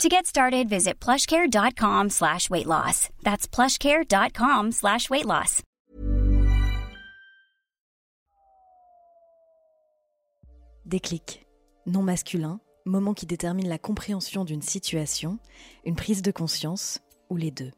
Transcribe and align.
To 0.00 0.08
get 0.08 0.26
started, 0.26 0.68
visit 0.68 0.94
plushcare.com 1.00 2.10
slash 2.10 2.50
weight 2.50 2.66
loss. 2.66 3.08
That's 3.22 3.46
plushcare.com 3.46 4.72
slash 4.72 5.08
weight 5.10 5.26
loss. 5.26 5.62
Déclic. 10.86 11.46
Non 11.86 12.02
masculin, 12.02 12.60
moment 12.84 13.14
qui 13.14 13.26
détermine 13.26 13.68
la 13.68 13.78
compréhension 13.78 14.44
d'une 14.44 14.62
situation, 14.62 15.38
une 15.84 15.94
prise 15.96 16.22
de 16.22 16.30
conscience 16.32 17.00
ou 17.30 17.36
les 17.36 17.50
deux. 17.50 17.70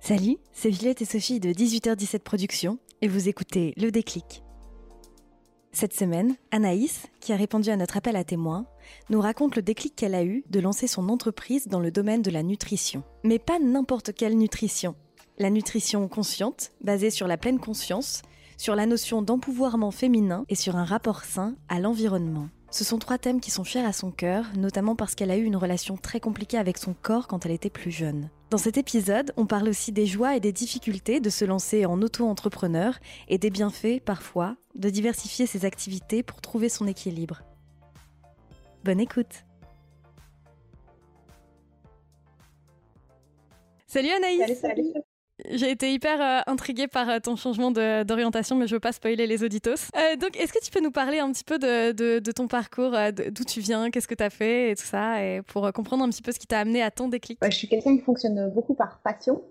Salut, 0.00 0.36
c'est 0.52 0.70
Villette 0.70 1.02
et 1.02 1.06
Sophie 1.06 1.40
de 1.40 1.52
18h17 1.52 2.20
Productions 2.20 2.78
et 3.02 3.08
vous 3.08 3.28
écoutez 3.28 3.72
Le 3.76 3.90
Déclic. 3.90 4.42
Cette 5.74 5.94
semaine, 5.94 6.36
Anaïs, 6.50 7.06
qui 7.20 7.32
a 7.32 7.36
répondu 7.36 7.70
à 7.70 7.76
notre 7.76 7.96
appel 7.96 8.14
à 8.16 8.24
témoins, 8.24 8.66
nous 9.08 9.22
raconte 9.22 9.56
le 9.56 9.62
déclic 9.62 9.96
qu'elle 9.96 10.14
a 10.14 10.22
eu 10.22 10.44
de 10.50 10.60
lancer 10.60 10.86
son 10.86 11.08
entreprise 11.08 11.66
dans 11.66 11.80
le 11.80 11.90
domaine 11.90 12.20
de 12.20 12.30
la 12.30 12.42
nutrition. 12.42 13.02
Mais 13.24 13.38
pas 13.38 13.58
n'importe 13.58 14.12
quelle 14.12 14.36
nutrition. 14.36 14.94
La 15.38 15.48
nutrition 15.48 16.06
consciente, 16.08 16.72
basée 16.82 17.08
sur 17.08 17.26
la 17.26 17.38
pleine 17.38 17.58
conscience, 17.58 18.20
sur 18.58 18.76
la 18.76 18.84
notion 18.84 19.22
d'empouvoirment 19.22 19.90
féminin 19.90 20.44
et 20.50 20.56
sur 20.56 20.76
un 20.76 20.84
rapport 20.84 21.24
sain 21.24 21.56
à 21.70 21.80
l'environnement. 21.80 22.48
Ce 22.70 22.84
sont 22.84 22.98
trois 22.98 23.18
thèmes 23.18 23.40
qui 23.40 23.50
sont 23.50 23.64
chers 23.64 23.86
à 23.86 23.94
son 23.94 24.10
cœur, 24.10 24.44
notamment 24.56 24.94
parce 24.94 25.14
qu'elle 25.14 25.30
a 25.30 25.38
eu 25.38 25.44
une 25.44 25.56
relation 25.56 25.96
très 25.96 26.20
compliquée 26.20 26.58
avec 26.58 26.76
son 26.76 26.94
corps 26.94 27.28
quand 27.28 27.46
elle 27.46 27.52
était 27.52 27.70
plus 27.70 27.90
jeune. 27.90 28.28
Dans 28.52 28.58
cet 28.58 28.76
épisode, 28.76 29.32
on 29.38 29.46
parle 29.46 29.70
aussi 29.70 29.92
des 29.92 30.04
joies 30.04 30.36
et 30.36 30.40
des 30.40 30.52
difficultés 30.52 31.20
de 31.20 31.30
se 31.30 31.46
lancer 31.46 31.86
en 31.86 32.02
auto-entrepreneur 32.02 32.98
et 33.28 33.38
des 33.38 33.48
bienfaits, 33.48 34.04
parfois, 34.04 34.56
de 34.74 34.90
diversifier 34.90 35.46
ses 35.46 35.64
activités 35.64 36.22
pour 36.22 36.42
trouver 36.42 36.68
son 36.68 36.86
équilibre. 36.86 37.40
Bonne 38.84 39.00
écoute. 39.00 39.46
Salut 43.86 44.10
Anaïs 44.10 44.62
J'ai 45.50 45.70
été 45.70 45.92
hyper 45.92 46.20
euh, 46.20 46.40
intriguée 46.46 46.88
par 46.88 47.08
euh, 47.08 47.18
ton 47.18 47.36
changement 47.36 47.70
d'orientation, 47.70 48.56
mais 48.56 48.66
je 48.66 48.74
veux 48.74 48.80
pas 48.80 48.92
spoiler 48.92 49.26
les 49.26 49.42
auditos. 49.42 49.70
Euh, 49.96 50.16
donc, 50.16 50.38
est-ce 50.38 50.52
que 50.52 50.62
tu 50.62 50.70
peux 50.70 50.80
nous 50.80 50.90
parler 50.90 51.18
un 51.18 51.30
petit 51.32 51.44
peu 51.44 51.58
de, 51.58 52.30
ton 52.32 52.48
parcours, 52.48 52.96
d'où 53.30 53.44
tu 53.44 53.60
viens, 53.60 53.90
qu'est-ce 53.90 54.08
que 54.08 54.14
tu 54.14 54.24
as 54.24 54.30
fait 54.30 54.70
et 54.70 54.76
tout 54.76 54.84
ça, 54.84 55.16
pour 55.48 55.70
comprendre 55.72 56.04
un 56.04 56.08
petit 56.08 56.22
peu 56.22 56.32
ce 56.32 56.38
qui 56.38 56.46
t'a 56.46 56.60
amené 56.60 56.82
à 56.82 56.90
ton 56.90 57.08
déclic? 57.08 57.38
Je 57.42 57.50
suis 57.50 57.68
quelqu'un 57.68 57.96
qui 57.96 58.02
fonctionne 58.02 58.50
beaucoup 58.50 58.74
par 58.74 59.00
passion. 59.02 59.42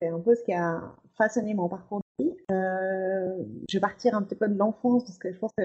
C'est 0.00 0.08
un 0.08 0.18
peu 0.18 0.34
ce 0.34 0.42
qui 0.42 0.52
a 0.52 0.82
façonné 1.16 1.54
mon 1.54 1.68
parcours 1.68 2.00
de 2.18 2.24
vie. 2.24 2.32
Je 2.48 3.76
vais 3.76 3.80
partir 3.80 4.14
un 4.14 4.22
petit 4.22 4.34
peu 4.34 4.48
de 4.48 4.58
l'enfance 4.58 5.04
parce 5.04 5.18
que 5.18 5.32
je 5.32 5.38
pense 5.38 5.52
que 5.56 5.64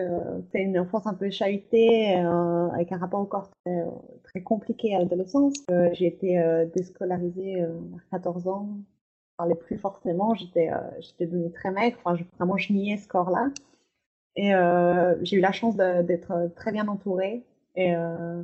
c'est 0.52 0.62
une 0.62 0.78
enfance 0.80 1.08
un 1.08 1.14
peu 1.14 1.30
chahutée, 1.30 2.16
avec 2.16 2.92
un 2.92 2.98
rapport 2.98 3.22
au 3.22 3.26
corps 3.26 3.50
très, 3.66 3.84
très 4.24 4.42
compliqué 4.42 4.96
à 4.96 5.00
l'adolescence. 5.00 5.56
J'ai 5.94 6.08
été 6.08 6.66
déscolarisée 6.76 7.62
à 7.62 8.18
14 8.18 8.48
ans. 8.48 8.70
Parlais 9.42 9.56
plus 9.56 9.80
forcément, 9.80 10.36
j'étais 10.36 10.70
euh, 10.70 10.78
devenue 11.20 11.52
très 11.52 11.72
maigre. 11.72 11.98
Enfin, 12.06 12.24
vraiment, 12.38 12.58
je 12.58 12.74
niais 12.74 12.98
ce 12.98 13.08
corps-là. 13.08 13.48
Et 14.36 14.54
euh, 14.54 15.16
j'ai 15.24 15.38
eu 15.38 15.40
la 15.40 15.52
chance 15.52 15.76
d'être 15.76 16.52
très 16.56 16.72
bien 16.72 16.88
entourée 16.88 17.44
et, 17.76 17.96
euh, 17.96 18.44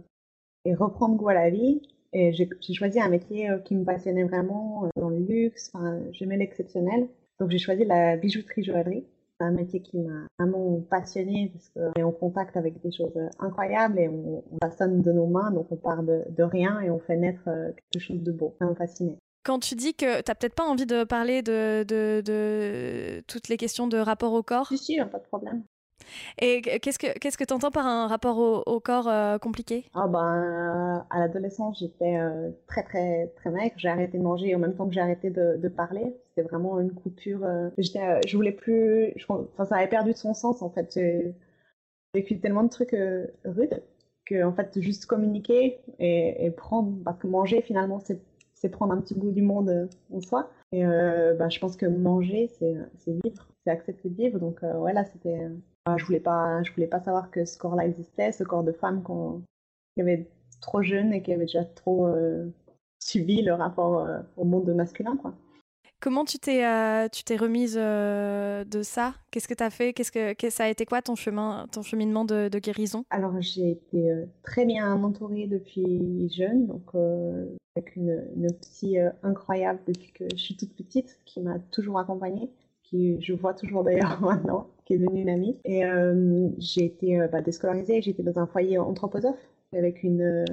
et 0.66 0.74
reprendre 0.74 1.16
goût 1.16 1.30
à 1.30 1.36
la 1.36 1.52
vie. 1.52 1.84
Et 2.14 2.34
j'ai 2.34 2.50
choisi 2.74 3.00
un 3.00 3.10
métier 3.10 3.48
euh, 3.48 3.60
qui 3.60 3.76
me 3.76 3.86
passionnait 3.86 4.24
vraiment, 4.24 4.90
dans 4.96 5.10
le 5.10 5.20
luxe, 5.20 5.70
enfin, 5.72 6.00
j'aimais 6.14 6.38
l'exceptionnel. 6.38 7.08
Donc 7.40 7.52
j'ai 7.52 7.60
choisi 7.60 7.86
la 7.86 8.18
bijouterie-joaillerie. 8.18 9.06
C'est 9.40 9.46
un 9.46 9.52
métier 9.52 9.84
qui 9.84 10.00
m'a 10.00 10.26
vraiment 10.40 10.82
passionnée 10.90 11.52
parce 11.54 11.70
qu'on 11.70 12.00
est 12.00 12.04
en 12.04 12.12
contact 12.12 12.58
avec 12.58 12.82
des 12.82 12.92
choses 12.92 13.14
incroyables 13.38 14.00
et 14.00 14.10
on, 14.10 14.44
on 14.52 14.58
façonne 14.64 15.04
de 15.04 15.12
nos 15.12 15.28
mains, 15.28 15.52
donc 15.52 15.72
on 15.72 15.76
part 15.76 16.02
de, 16.02 16.42
rien 16.42 16.82
et 16.82 16.90
on 16.90 16.98
fait 16.98 17.18
naître 17.18 17.44
quelque 17.44 18.02
chose 18.02 18.24
de 18.24 18.32
beau. 18.32 18.56
Ça 18.58 18.66
me 18.66 18.74
fascinait. 18.74 19.20
Quand 19.48 19.60
tu 19.60 19.76
dis 19.76 19.96
que 19.96 20.22
t'as 20.22 20.36
peut-être 20.36 20.56
pas 20.56 20.66
envie 20.66 20.86
de 20.86 21.06
parler 21.06 21.42
de, 21.42 21.86
de, 21.88 22.22
de 22.24 23.24
toutes 23.28 23.48
les 23.48 23.58
questions 23.58 23.88
de 23.88 23.98
rapport 23.98 24.34
au 24.34 24.44
corps, 24.44 24.68
Si, 24.70 24.78
si, 24.78 24.98
pas 24.98 25.20
de 25.20 25.24
problème. 25.28 25.64
et 26.40 26.62
qu'est-ce 26.62 27.00
que 27.00 27.18
qu'est-ce 27.20 27.38
que 27.38 27.44
t'entends 27.44 27.72
par 27.72 27.86
un 27.88 28.08
rapport 28.08 28.38
au, 28.38 28.64
au 28.66 28.80
corps 28.80 29.08
euh, 29.08 29.38
compliqué? 29.38 29.86
Ah 29.94 30.08
ben, 30.08 30.20
euh, 30.20 31.00
à 31.10 31.20
l'adolescence, 31.20 31.80
j'étais 31.80 32.18
euh, 32.18 32.52
très 32.68 32.84
très 32.84 33.28
très 33.36 33.50
maigre. 33.50 33.74
J'ai 33.78 33.90
arrêté 33.90 34.18
de 34.18 34.24
manger 34.24 34.54
en 34.56 34.60
même 34.60 34.76
temps 34.76 34.88
que 34.88 34.94
j'ai 34.94 35.02
arrêté 35.02 35.30
de, 35.30 35.58
de 35.58 35.68
parler. 35.70 36.16
C'était 36.30 36.48
vraiment 36.48 36.80
une 36.80 36.94
coupure. 36.94 37.44
euh, 37.44 37.70
J'étais, 37.78 38.22
je 38.28 38.36
voulais 38.38 38.52
plus. 38.52 39.14
je- 39.16 39.26
enfin, 39.30 39.66
ça 39.66 39.78
avait 39.78 39.88
perdu 39.90 40.12
de 40.12 40.18
son 40.18 40.34
sens 40.34 40.62
en 40.62 40.70
fait. 40.70 40.92
J'ai 40.94 41.34
vécu 42.14 42.40
tellement 42.40 42.64
de 42.64 42.70
trucs 42.70 42.96
rudes 43.46 43.84
que 44.26 44.44
en 44.44 44.54
fait 44.54 44.80
juste 44.82 45.06
communiquer 45.08 45.80
et, 46.00 46.46
et 46.46 46.52
prendre, 46.52 46.94
parce 47.06 47.20
que 47.20 47.28
manger 47.28 47.62
finalement 47.62 48.00
c'est 48.00 48.20
c'est 48.60 48.70
prendre 48.70 48.94
un 48.94 49.02
petit 49.02 49.16
bout 49.16 49.32
du 49.32 49.42
monde 49.42 49.70
euh, 49.70 49.88
en 50.12 50.20
soi. 50.22 50.50
Et 50.72 50.86
euh, 50.86 51.34
bah, 51.36 51.50
je 51.50 51.60
pense 51.60 51.78
que 51.78 51.86
manger 51.86 52.50
c'est 52.60 53.12
vivre, 53.24 53.48
c'est 53.64 53.72
accepter 53.72 54.10
de 54.10 54.16
vivre. 54.16 54.40
Donc 54.40 54.62
ouais 54.62 54.94
là 54.94 55.06
c'était. 55.06 55.40
euh, 55.44 55.56
ah, 55.86 55.96
je 55.98 56.06
voulais 56.06 56.20
pas, 56.20 56.62
je 56.64 56.72
voulais 56.74 56.88
pas 56.88 57.00
savoir 57.00 57.32
que 57.32 57.46
ce 57.46 57.58
corps-là 57.58 57.86
existait, 57.86 58.34
ce 58.34 58.44
corps 58.44 58.64
de 58.64 58.74
femme 58.74 59.04
qui 59.94 60.02
avait 60.02 60.28
trop 60.60 60.82
jeune 60.82 61.14
et 61.14 61.22
qui 61.22 61.32
avait 61.32 61.46
déjà 61.46 61.64
trop 61.64 62.10
subi 63.00 63.42
le 63.42 63.54
rapport 63.54 64.06
au 64.36 64.44
monde 64.44 64.68
masculin. 64.74 65.18
Comment 66.00 66.26
tu 66.26 66.38
t'es 66.38 66.64
euh, 66.64 67.08
tu 67.10 67.36
remise 67.36 67.76
euh, 67.80 68.64
de 68.66 68.84
ça? 68.84 69.16
Qu'est-ce 69.32 69.48
que 69.48 69.56
t'as 69.56 69.72
fait? 69.72 69.94
Qu'est-ce 69.94 70.12
que, 70.12 70.50
ça 70.52 70.66
a 70.66 70.70
été 70.70 70.86
quoi 70.86 71.02
ton 71.02 71.16
chemin 71.16 71.68
ton 71.72 71.82
cheminement 71.82 72.24
de, 72.24 72.50
guérison? 72.60 73.04
Alors, 73.10 73.34
j'ai 73.42 73.72
été 73.72 74.12
euh, 74.12 74.26
très 74.44 74.66
bien 74.66 74.94
entourée 75.04 75.48
depuis 75.48 76.30
jeune, 76.30 76.68
donc 76.68 76.94
avec 77.76 77.96
une, 77.96 78.24
une 78.36 78.54
psy 78.62 78.98
incroyable 79.24 79.80
depuis 79.88 80.12
que 80.12 80.26
je 80.32 80.38
suis 80.40 80.56
toute 80.56 80.76
petite, 80.76 81.20
qui 81.26 81.42
m'a 81.42 81.58
toujours 81.72 81.98
accompagnée, 81.98 82.52
qui 82.84 83.20
je 83.20 83.34
vois 83.34 83.56
toujours 83.56 83.84
d'ailleurs 83.84 84.22
maintenant, 84.22 84.68
qui 84.86 84.94
est 84.94 84.98
devenue 85.00 85.22
une 85.22 85.30
amie. 85.30 85.58
Et 85.66 85.82
j'ai 86.60 86.86
été 86.86 87.28
bah, 87.32 87.42
déscolarisée, 87.42 88.04
j'étais 88.04 88.24
dans 88.24 88.40
un 88.40 88.46
foyer 88.46 88.78
anthroposophe 88.78 89.50
avec 89.74 90.04
une 90.04 90.46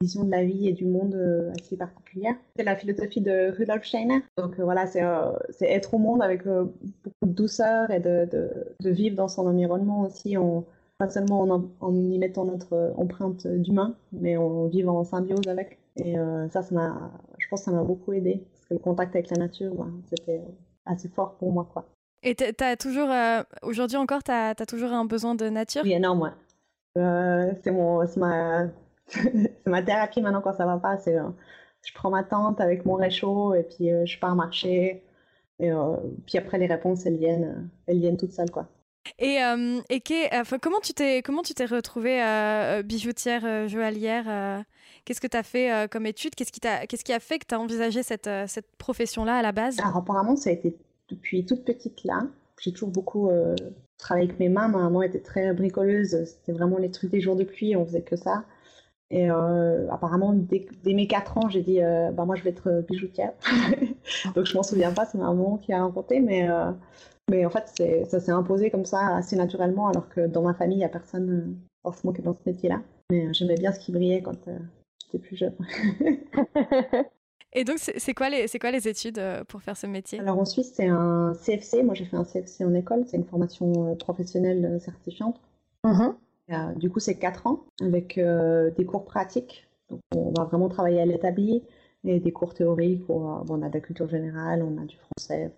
vision 0.00 0.24
de 0.24 0.30
la 0.30 0.44
vie 0.44 0.68
et 0.68 0.72
du 0.72 0.86
monde 0.86 1.14
euh, 1.14 1.52
assez 1.60 1.76
particulière. 1.76 2.34
C'est 2.56 2.62
la 2.64 2.76
philosophie 2.76 3.20
de 3.20 3.50
Rudolf 3.56 3.84
Steiner. 3.84 4.20
Donc 4.38 4.58
euh, 4.58 4.64
voilà, 4.64 4.86
c'est 4.86 5.02
euh, 5.02 5.32
c'est 5.50 5.70
être 5.70 5.94
au 5.94 5.98
monde 5.98 6.22
avec 6.22 6.44
beaucoup 6.46 7.26
de 7.26 7.32
douceur 7.32 7.90
et 7.90 8.00
de, 8.00 8.26
de, 8.30 8.50
de 8.80 8.90
vivre 8.90 9.16
dans 9.16 9.28
son 9.28 9.46
environnement 9.46 10.00
aussi, 10.02 10.36
en, 10.36 10.64
pas 10.98 11.08
seulement 11.10 11.40
en, 11.42 11.64
en 11.80 11.94
y 11.94 12.18
mettant 12.18 12.44
notre 12.44 12.94
empreinte 12.96 13.46
d'humain, 13.46 13.94
mais 14.12 14.36
en 14.36 14.66
vivant 14.66 14.98
en 14.98 15.04
symbiose 15.04 15.46
avec. 15.48 15.78
Et 15.96 16.18
euh, 16.18 16.48
ça, 16.48 16.62
ça 16.62 16.74
m'a, 16.74 17.10
je 17.38 17.46
pense 17.48 17.60
que 17.60 17.64
ça 17.66 17.72
m'a 17.72 17.82
beaucoup 17.82 18.12
aidé, 18.12 18.42
parce 18.52 18.66
que 18.68 18.74
le 18.74 18.80
contact 18.80 19.14
avec 19.14 19.28
la 19.30 19.36
nature, 19.36 19.78
ouais, 19.78 19.86
c'était 20.08 20.40
assez 20.86 21.08
fort 21.08 21.34
pour 21.34 21.52
moi, 21.52 21.68
quoi. 21.70 21.84
Et 22.22 22.34
t'as- 22.34 22.52
t'as 22.52 22.76
toujours 22.76 23.10
euh, 23.10 23.42
aujourd'hui 23.62 23.96
encore 23.96 24.22
t'as 24.22 24.50
as 24.50 24.66
toujours 24.66 24.92
un 24.92 25.04
besoin 25.04 25.34
de 25.34 25.48
nature? 25.48 25.82
Oui, 25.84 25.92
énorme, 25.92 26.20
ouais. 26.22 26.30
Euh, 26.98 27.52
c'est 27.62 27.70
mon, 27.70 28.06
c'est 28.06 28.20
ma, 28.20 28.66
c'est 29.22 29.66
ma 29.66 29.82
thérapie 29.82 30.20
maintenant 30.20 30.40
quand 30.40 30.54
ça 30.54 30.66
va 30.66 30.78
pas. 30.78 30.98
C'est, 30.98 31.16
euh, 31.16 31.28
je 31.82 31.92
prends 31.94 32.10
ma 32.10 32.24
tente 32.24 32.60
avec 32.60 32.84
mon 32.84 32.94
réchaud 32.94 33.54
et 33.54 33.62
puis 33.62 33.90
euh, 33.90 34.04
je 34.06 34.18
pars 34.18 34.34
marcher. 34.34 35.02
Et 35.60 35.70
euh, 35.70 35.96
puis 36.26 36.38
après 36.38 36.58
les 36.58 36.66
réponses, 36.66 37.04
elles 37.06 37.18
viennent, 37.18 37.70
elles 37.86 37.98
viennent 37.98 38.16
toutes 38.16 38.32
seules, 38.32 38.50
quoi. 38.50 38.66
Et, 39.18 39.42
euh, 39.42 39.80
et 39.90 40.02
enfin, 40.34 40.58
comment 40.58 40.80
tu 40.80 40.92
t'es 40.92 41.22
comment 41.22 41.42
tu 41.42 41.54
t'es 41.54 41.64
retrouvée 41.64 42.22
euh, 42.22 42.82
bijoutière 42.82 43.68
joaillière 43.68 44.64
Qu'est-ce 45.04 45.20
que 45.20 45.26
tu 45.26 45.36
as 45.36 45.42
fait 45.42 45.88
comme 45.90 46.06
étude? 46.06 46.34
Qu'est-ce 46.34 46.52
qui 46.52 46.60
t'a 46.60 46.86
qu'est-ce 46.86 47.04
qui 47.04 47.12
a 47.12 47.20
fait 47.20 47.38
que 47.38 47.46
tu 47.46 47.54
as 47.54 47.60
envisagé 47.60 48.02
cette 48.02 48.28
cette 48.46 48.70
profession 48.76 49.24
là 49.24 49.36
à 49.36 49.42
la 49.42 49.52
base? 49.52 49.78
Alors 49.80 49.96
apparemment, 49.96 50.36
ça 50.36 50.50
a 50.50 50.52
été 50.52 50.76
depuis 51.08 51.44
toute 51.44 51.64
petite 51.64 52.04
là. 52.04 52.22
J'ai 52.60 52.72
toujours 52.72 52.90
beaucoup 52.90 53.30
travaillé 53.96 54.26
avec 54.26 54.38
mes 54.38 54.50
mains. 54.50 54.68
Ma 54.68 54.78
maman 54.78 55.02
était 55.02 55.20
très 55.20 55.52
bricoleuse. 55.54 56.24
C'était 56.24 56.52
vraiment 56.52 56.76
les 56.76 56.90
trucs 56.90 57.10
des 57.10 57.20
jours 57.20 57.36
de 57.36 57.44
pluie. 57.44 57.76
On 57.76 57.86
faisait 57.86 58.02
que 58.02 58.16
ça. 58.16 58.44
Et 59.10 59.30
euh, 59.30 59.88
apparemment, 59.90 60.32
dès, 60.32 60.66
dès 60.84 60.94
mes 60.94 61.06
4 61.06 61.38
ans, 61.38 61.48
j'ai 61.48 61.62
dit 61.62 61.82
euh, 61.82 62.10
bah, 62.12 62.24
moi, 62.24 62.36
je 62.36 62.42
vais 62.42 62.50
être 62.50 62.84
bijoutière. 62.88 63.32
Donc, 64.34 64.46
je 64.46 64.56
m'en 64.56 64.62
souviens 64.62 64.92
pas. 64.92 65.04
C'est 65.06 65.18
ma 65.18 65.24
maman 65.24 65.58
qui 65.58 65.72
a 65.72 65.82
inventé. 65.82 66.20
Mais, 66.20 66.48
euh, 66.48 66.70
mais 67.30 67.44
en 67.44 67.50
fait, 67.50 68.06
ça 68.08 68.20
s'est 68.20 68.32
imposé 68.32 68.70
comme 68.70 68.84
ça 68.84 69.16
assez 69.16 69.36
naturellement. 69.36 69.88
Alors 69.88 70.08
que 70.08 70.26
dans 70.26 70.42
ma 70.42 70.54
famille, 70.54 70.76
il 70.76 70.80
n'y 70.80 70.84
a 70.84 70.88
personne 70.88 71.30
euh, 71.30 71.54
forcément 71.82 72.12
qui 72.12 72.20
est 72.20 72.24
dans 72.24 72.34
ce 72.34 72.48
métier-là. 72.48 72.82
Mais 73.10 73.26
euh, 73.26 73.32
j'aimais 73.32 73.56
bien 73.56 73.72
ce 73.72 73.80
qui 73.80 73.92
brillait 73.92 74.22
quand 74.22 74.48
euh, 74.48 74.58
j'étais 75.04 75.18
plus 75.18 75.36
jeune. 75.36 75.56
Et 77.52 77.64
donc, 77.64 77.78
c'est 77.78 78.14
quoi, 78.14 78.30
les, 78.30 78.46
quoi 78.60 78.70
les 78.70 78.86
études 78.86 79.18
euh, 79.18 79.42
pour 79.44 79.60
faire 79.62 79.76
ce 79.76 79.86
métier? 79.86 80.20
Alors 80.20 80.38
en 80.38 80.44
Suisse, 80.44 80.72
c'est 80.74 80.86
un 80.86 81.32
CFC. 81.34 81.82
Moi, 81.82 81.94
j'ai 81.94 82.04
fait 82.04 82.16
un 82.16 82.24
CFC 82.24 82.64
en 82.64 82.74
école. 82.74 83.04
C'est 83.08 83.16
une 83.16 83.24
formation 83.24 83.90
euh, 83.90 83.94
professionnelle 83.96 84.64
euh, 84.64 84.78
certifiante. 84.78 85.40
Mm-hmm. 86.50 86.78
du 86.78 86.90
coup, 86.90 87.00
c'est 87.00 87.16
4 87.16 87.46
ans 87.46 87.64
avec 87.80 88.18
des 88.18 88.84
cours 88.84 89.04
pratiques. 89.04 89.66
Donc, 89.90 90.00
on 90.14 90.32
va 90.36 90.44
vraiment 90.44 90.68
travailler 90.68 91.00
à 91.00 91.06
l'établi 91.06 91.62
et 92.04 92.20
des 92.20 92.32
cours 92.32 92.54
théoriques. 92.54 93.06
bon, 93.06 93.44
on 93.48 93.62
a 93.62 93.68
de 93.68 93.74
la 93.74 93.80
culture 93.80 94.08
générale, 94.08 94.62
on 94.62 94.80
a 94.80 94.84
du 94.84 94.96
français. 94.96 95.50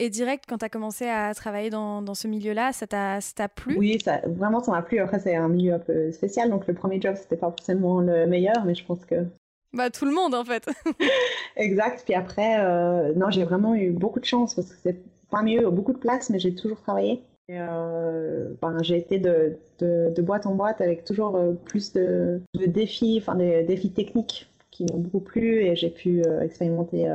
Et 0.00 0.10
direct, 0.10 0.44
quand 0.48 0.58
tu 0.58 0.64
as 0.64 0.68
commencé 0.68 1.08
à 1.08 1.34
travailler 1.34 1.70
dans, 1.70 2.02
dans 2.02 2.14
ce 2.14 2.28
milieu-là, 2.28 2.72
ça 2.72 2.86
t'a 2.86 3.48
plu? 3.48 3.76
Oui, 3.76 3.98
ça, 4.02 4.20
vraiment, 4.26 4.62
ça 4.62 4.70
m'a 4.70 4.82
plu. 4.82 5.00
Après, 5.00 5.18
c'est 5.18 5.34
un 5.34 5.48
milieu 5.48 5.74
un 5.74 5.78
peu 5.80 6.12
spécial. 6.12 6.50
Donc, 6.50 6.66
le 6.66 6.74
premier 6.74 7.00
job, 7.00 7.16
c'était 7.16 7.36
pas 7.36 7.50
forcément 7.50 8.00
le 8.00 8.26
meilleur, 8.26 8.64
mais 8.64 8.74
je 8.74 8.84
pense 8.84 9.04
que 9.04 9.26
bah, 9.72 9.90
tout 9.90 10.04
le 10.04 10.12
monde, 10.12 10.34
en 10.34 10.44
fait. 10.44 10.66
exact. 11.56 12.02
Puis 12.04 12.14
après, 12.14 12.60
euh, 12.60 13.12
non, 13.14 13.30
j'ai 13.30 13.44
vraiment 13.44 13.74
eu 13.74 13.90
beaucoup 13.90 14.20
de 14.20 14.24
chance 14.24 14.54
parce 14.54 14.68
que 14.68 14.76
c'est 14.82 15.02
pas 15.30 15.42
mieux, 15.42 15.68
beaucoup 15.70 15.92
de 15.92 15.98
place, 15.98 16.30
mais 16.30 16.38
j'ai 16.38 16.54
toujours 16.54 16.80
travaillé. 16.80 17.22
Euh, 17.50 18.54
ben, 18.60 18.82
j'ai 18.82 18.96
été 18.96 19.18
de, 19.18 19.58
de, 19.80 20.22
boîte 20.22 20.46
en 20.46 20.54
boîte 20.54 20.80
avec 20.80 21.04
toujours 21.04 21.36
euh, 21.36 21.52
plus 21.52 21.92
de, 21.92 22.42
de 22.54 22.66
défis, 22.66 23.18
enfin 23.20 23.36
des 23.36 23.62
défis 23.62 23.90
techniques 23.90 24.50
qui 24.70 24.84
m'ont 24.84 24.98
beaucoup 24.98 25.20
plu 25.20 25.64
et 25.64 25.74
j'ai 25.74 25.90
pu 25.90 26.22
expérimenter 26.42 27.08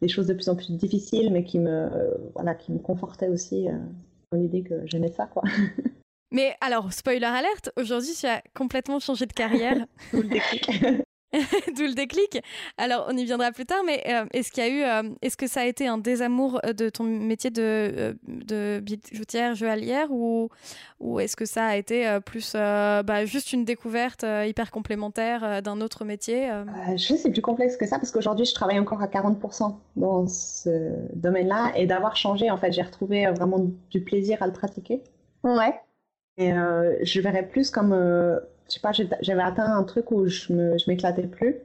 des 0.00 0.08
choses 0.08 0.26
de 0.26 0.34
plus 0.34 0.48
en 0.48 0.56
plus 0.56 0.72
difficiles, 0.72 1.30
mais 1.32 1.44
qui 1.44 1.60
me, 1.60 1.88
voilà, 2.34 2.54
qui 2.54 2.72
me 2.72 2.78
confortaient 2.78 3.28
aussi 3.28 3.68
dans 4.32 4.38
l'idée 4.38 4.62
que 4.62 4.84
j'aimais 4.86 5.12
ça, 5.12 5.26
quoi. 5.26 5.42
Mais 6.32 6.56
alors, 6.60 6.92
spoiler 6.92 7.26
alerte, 7.26 7.70
aujourd'hui 7.76 8.12
tu 8.18 8.26
as 8.26 8.42
complètement 8.56 8.98
changé 8.98 9.26
de 9.26 9.32
carrière. 9.32 9.86
D'où 11.76 11.82
le 11.82 11.94
déclic. 11.94 12.40
Alors, 12.78 13.06
on 13.08 13.16
y 13.16 13.24
viendra 13.24 13.50
plus 13.52 13.66
tard, 13.66 13.82
mais 13.84 14.02
euh, 14.08 14.24
est-ce 14.32 14.52
qu'il 14.52 14.64
y 14.64 14.66
a 14.66 14.70
eu, 14.70 14.82
euh, 14.82 15.10
est-ce 15.22 15.36
que 15.36 15.46
ça 15.46 15.62
a 15.62 15.64
été 15.64 15.86
un 15.86 15.98
désamour 15.98 16.60
euh, 16.64 16.72
de 16.72 16.88
ton 16.88 17.04
métier 17.04 17.50
de, 17.50 18.16
de 18.26 18.80
bijoutière, 18.80 19.54
joaillière, 19.54 20.10
ou, 20.10 20.48
ou 21.00 21.20
est-ce 21.20 21.36
que 21.36 21.44
ça 21.44 21.66
a 21.66 21.76
été 21.76 22.18
plus 22.24 22.54
bah, 22.54 23.24
juste 23.24 23.52
une 23.52 23.64
découverte 23.64 24.24
hyper 24.46 24.70
complémentaire 24.70 25.62
d'un 25.62 25.80
autre 25.80 26.04
métier 26.04 26.48
Je 26.96 27.02
sais, 27.02 27.16
c'est 27.16 27.30
plus 27.30 27.42
complexe 27.42 27.76
que 27.76 27.86
ça, 27.86 27.98
parce 27.98 28.10
qu'aujourd'hui, 28.10 28.44
je 28.44 28.54
travaille 28.54 28.78
encore 28.78 29.02
à 29.02 29.06
40% 29.06 29.76
dans 29.96 30.26
ce 30.26 30.92
domaine-là, 31.14 31.72
et 31.76 31.86
d'avoir 31.86 32.16
changé, 32.16 32.50
en 32.50 32.58
fait, 32.58 32.72
j'ai 32.72 32.82
retrouvé 32.82 33.26
vraiment 33.26 33.66
du 33.90 34.00
plaisir 34.00 34.42
à 34.42 34.46
le 34.46 34.52
pratiquer. 34.52 35.02
Ouais. 35.42 35.74
Et 36.36 36.50
je 36.50 37.20
verrais 37.20 37.46
plus 37.46 37.70
comme 37.70 37.92
je 38.68 38.74
sais 38.74 38.80
pas, 38.80 38.92
j'avais 38.92 39.42
atteint 39.42 39.76
un 39.76 39.84
truc 39.84 40.10
où 40.10 40.26
je 40.26 40.88
m'éclatais 40.88 41.26
plus. 41.26 41.56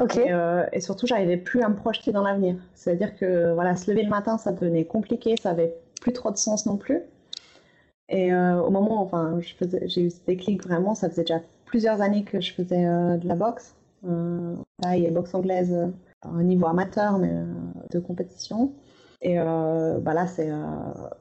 Ok. 0.00 0.16
Euh, 0.16 0.64
et, 0.72 0.80
surtout, 0.80 1.06
j'arrivais 1.06 1.36
plus 1.36 1.62
à 1.62 1.68
me 1.68 1.76
projeter 1.76 2.12
dans 2.12 2.22
l'avenir. 2.22 2.56
C'est-à-dire 2.74 3.14
que 3.16 3.52
voilà, 3.52 3.76
se 3.76 3.90
lever 3.90 4.02
le 4.02 4.08
matin, 4.08 4.38
ça 4.38 4.52
devenait 4.52 4.84
compliqué, 4.84 5.34
ça 5.40 5.50
avait 5.50 5.74
plus 6.00 6.12
trop 6.12 6.30
de 6.30 6.36
sens 6.36 6.66
non 6.66 6.76
plus. 6.76 7.00
Et 8.08 8.32
euh, 8.32 8.60
au 8.60 8.70
moment, 8.70 9.02
enfin, 9.02 9.38
j'ai 9.40 10.02
eu 10.02 10.10
ce 10.10 10.24
déclic 10.26 10.62
vraiment, 10.64 10.94
ça 10.94 11.08
faisait 11.08 11.22
déjà 11.22 11.40
plusieurs 11.66 12.00
années 12.00 12.24
que 12.24 12.40
je 12.40 12.52
faisais 12.52 12.86
euh, 12.86 13.16
de 13.16 13.28
la 13.28 13.34
boxe. 13.34 13.74
là, 14.02 14.96
il 14.96 15.02
y 15.02 15.06
a 15.06 15.10
boxe 15.10 15.34
anglaise 15.34 15.74
un 16.22 16.42
niveau 16.42 16.66
amateur, 16.66 17.18
mais 17.18 17.32
de 17.90 17.98
compétition. 17.98 18.72
Et 19.20 19.36
bah 19.36 20.14
là, 20.14 20.26
c'est 20.26 20.50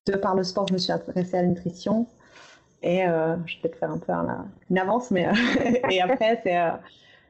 de 0.07 0.15
par 0.15 0.35
le 0.35 0.43
sport, 0.43 0.67
je 0.67 0.73
me 0.73 0.77
suis 0.79 0.91
intéressée 0.91 1.37
à 1.37 1.41
la 1.41 1.47
nutrition. 1.47 2.07
Et 2.83 3.05
euh, 3.05 3.35
je 3.45 3.55
vais 3.55 3.61
peut-être 3.61 3.77
faire 3.77 3.91
un 3.91 3.99
peu 3.99 4.11
une 4.69 4.77
avance, 4.77 5.11
mais 5.11 5.27
euh, 5.27 5.31
et 5.89 6.01
après, 6.01 6.41
c'est 6.43 6.57
euh, 6.57 6.71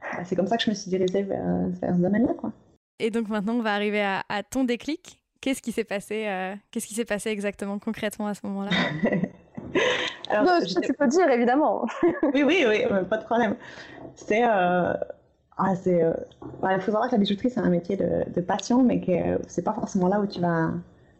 bah, 0.00 0.24
c'est 0.24 0.34
comme 0.34 0.46
ça 0.46 0.56
que 0.56 0.62
je 0.62 0.70
me 0.70 0.74
suis 0.74 0.90
dirigée 0.90 1.22
vers, 1.22 1.44
vers 1.80 1.94
ce 1.94 2.00
domaine-là. 2.00 2.34
Quoi. 2.34 2.52
Et 2.98 3.10
donc 3.10 3.28
maintenant, 3.28 3.54
on 3.54 3.62
va 3.62 3.74
arriver 3.74 4.02
à, 4.02 4.42
ton 4.50 4.64
déclic. 4.64 5.20
Qu'est-ce 5.40 5.60
qui 5.60 5.72
s'est 5.72 5.84
passé 5.84 6.28
Qu'est-ce 6.70 6.86
qui 6.86 6.94
s'est 6.94 7.04
passé 7.04 7.30
exactement, 7.30 7.78
concrètement 7.78 8.28
à 8.28 8.34
ce 8.34 8.40
moment-là? 8.46 8.70
Alors, 10.30 10.44
non, 10.44 10.60
je... 10.60 10.80
tu 10.80 10.92
peux 10.94 11.08
dire, 11.08 11.28
évidemment. 11.28 11.84
oui, 12.34 12.44
oui, 12.46 12.64
oui, 12.68 12.84
pas 13.10 13.18
de 13.18 13.24
problème. 13.24 13.56
C'est. 14.14 14.42
Ah, 14.44 15.76
c'est, 15.76 16.02
bah, 16.62 16.74
il 16.74 16.80
faut 16.80 16.92
savoir 16.92 17.08
que 17.08 17.14
la 17.14 17.18
bijouterie, 17.18 17.50
c'est 17.50 17.60
un 17.60 17.68
métier 17.68 17.96
de, 17.96 18.24
de 18.32 18.40
passion, 18.40 18.82
mais 18.82 19.00
que 19.00 19.38
c'est 19.48 19.62
pas 19.62 19.74
forcément 19.74 20.08
là 20.08 20.20
où 20.20 20.26
tu 20.26 20.40
vas 20.40 20.70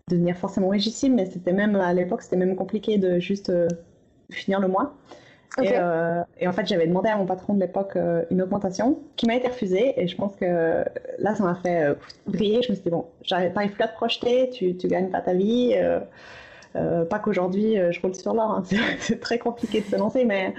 devenir 0.08 0.36
forcément 0.36 0.70
légitime. 0.72 1.16
Mais 1.16 1.26
c'était 1.26 1.52
même, 1.52 1.76
à 1.76 1.92
l'époque, 1.92 2.22
c'était 2.22 2.36
même 2.36 2.56
compliqué 2.56 2.96
de 2.96 3.18
juste 3.18 3.52
finir 4.30 4.60
le 4.60 4.68
mois. 4.68 4.94
Euh, 5.58 6.22
et, 6.40 6.48
en 6.48 6.52
fait, 6.52 6.66
j'avais 6.66 6.86
demandé 6.86 7.08
à 7.08 7.16
mon 7.16 7.26
patron 7.26 7.54
de 7.54 7.60
l'époque 7.60 7.96
euh, 7.96 8.24
une 8.30 8.40
augmentation 8.42 8.98
qui 9.16 9.26
m'a 9.26 9.34
été 9.34 9.48
refusée. 9.48 10.00
Et 10.00 10.08
je 10.08 10.16
pense 10.16 10.34
que 10.36 10.84
là, 11.18 11.34
ça 11.34 11.44
m'a 11.44 11.54
fait 11.56 11.84
euh, 11.84 11.94
briller. 12.26 12.62
Je 12.62 12.70
me 12.70 12.74
suis 12.74 12.84
dit, 12.84 12.90
bon, 12.90 13.06
t'arrives 13.28 13.72
plus 13.72 13.82
à 13.82 13.88
te 13.88 13.94
projeter, 13.94 14.50
tu, 14.50 14.76
tu 14.76 14.88
gagnes 14.88 15.10
pas 15.10 15.20
ta 15.20 15.34
vie. 15.34 15.74
pas 16.74 17.18
qu'aujourd'hui, 17.18 17.76
je 17.90 18.00
roule 18.00 18.14
sur 18.14 18.34
l'or. 18.34 18.50
Hein. 18.50 18.62
C'est 19.00 19.20
très 19.20 19.38
compliqué 19.38 19.80
de 19.80 19.86
se 19.86 19.96
lancer, 19.96 20.24
mais, 20.24 20.54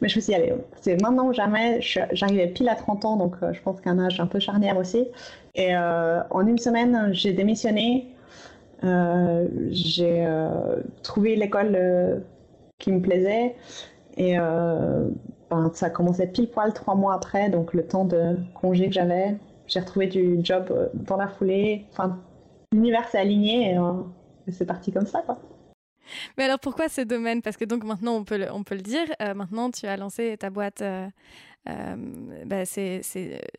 mais 0.00 0.08
je 0.08 0.16
me 0.16 0.20
suis 0.20 0.32
dit, 0.32 0.34
allez, 0.34 0.54
c'est 0.80 1.00
maintenant 1.02 1.26
ou 1.28 1.32
jamais. 1.32 1.80
J'arrivais 1.80 2.46
pile 2.48 2.68
à 2.68 2.76
30 2.76 3.04
ans, 3.04 3.16
donc 3.16 3.34
je 3.52 3.60
pense 3.62 3.80
qu'un 3.80 3.98
âge 3.98 4.20
un 4.20 4.26
peu 4.26 4.38
charnière 4.38 4.76
aussi. 4.76 5.08
Et 5.54 5.76
en 5.76 6.46
une 6.46 6.58
semaine, 6.58 7.08
j'ai 7.12 7.32
démissionné. 7.32 8.14
j'ai 8.82 10.24
trouvé 11.02 11.34
l'école 11.34 12.22
qui 12.78 12.92
me 12.92 13.00
plaisait. 13.00 13.56
Et 14.16 14.38
euh, 14.38 15.08
ben, 15.50 15.70
ça 15.74 15.90
commençait 15.90 16.26
pile 16.26 16.50
poil 16.50 16.72
trois 16.72 16.94
mois 16.94 17.14
après, 17.14 17.50
donc 17.50 17.74
le 17.74 17.86
temps 17.86 18.04
de 18.04 18.36
congé 18.54 18.86
que 18.86 18.94
j'avais. 18.94 19.36
J'ai 19.66 19.80
retrouvé 19.80 20.06
du 20.06 20.38
job 20.42 20.66
euh, 20.70 20.88
dans 20.94 21.16
la 21.16 21.28
foulée. 21.28 21.84
Enfin, 21.92 22.18
l'univers 22.72 23.06
s'est 23.08 23.18
aligné 23.18 23.76
euh, 23.76 23.92
et, 24.46 24.52
c'est 24.52 24.66
parti 24.66 24.92
comme 24.92 25.06
ça, 25.06 25.22
quoi. 25.22 25.38
Mais 26.38 26.44
alors 26.44 26.60
pourquoi 26.60 26.88
ce 26.88 27.00
domaine? 27.00 27.42
Parce 27.42 27.56
que 27.56 27.64
donc 27.64 27.82
maintenant 27.82 28.14
on 28.14 28.22
peut 28.22 28.38
le, 28.38 28.52
on 28.52 28.62
peut 28.62 28.76
le 28.76 28.80
dire, 28.80 29.06
maintenant 29.34 29.72
tu 29.72 29.86
as 29.86 29.96
lancé 29.96 30.36
ta 30.38 30.50
boîte 30.50 30.80
bah, 32.46 32.64
c'est 32.64 33.00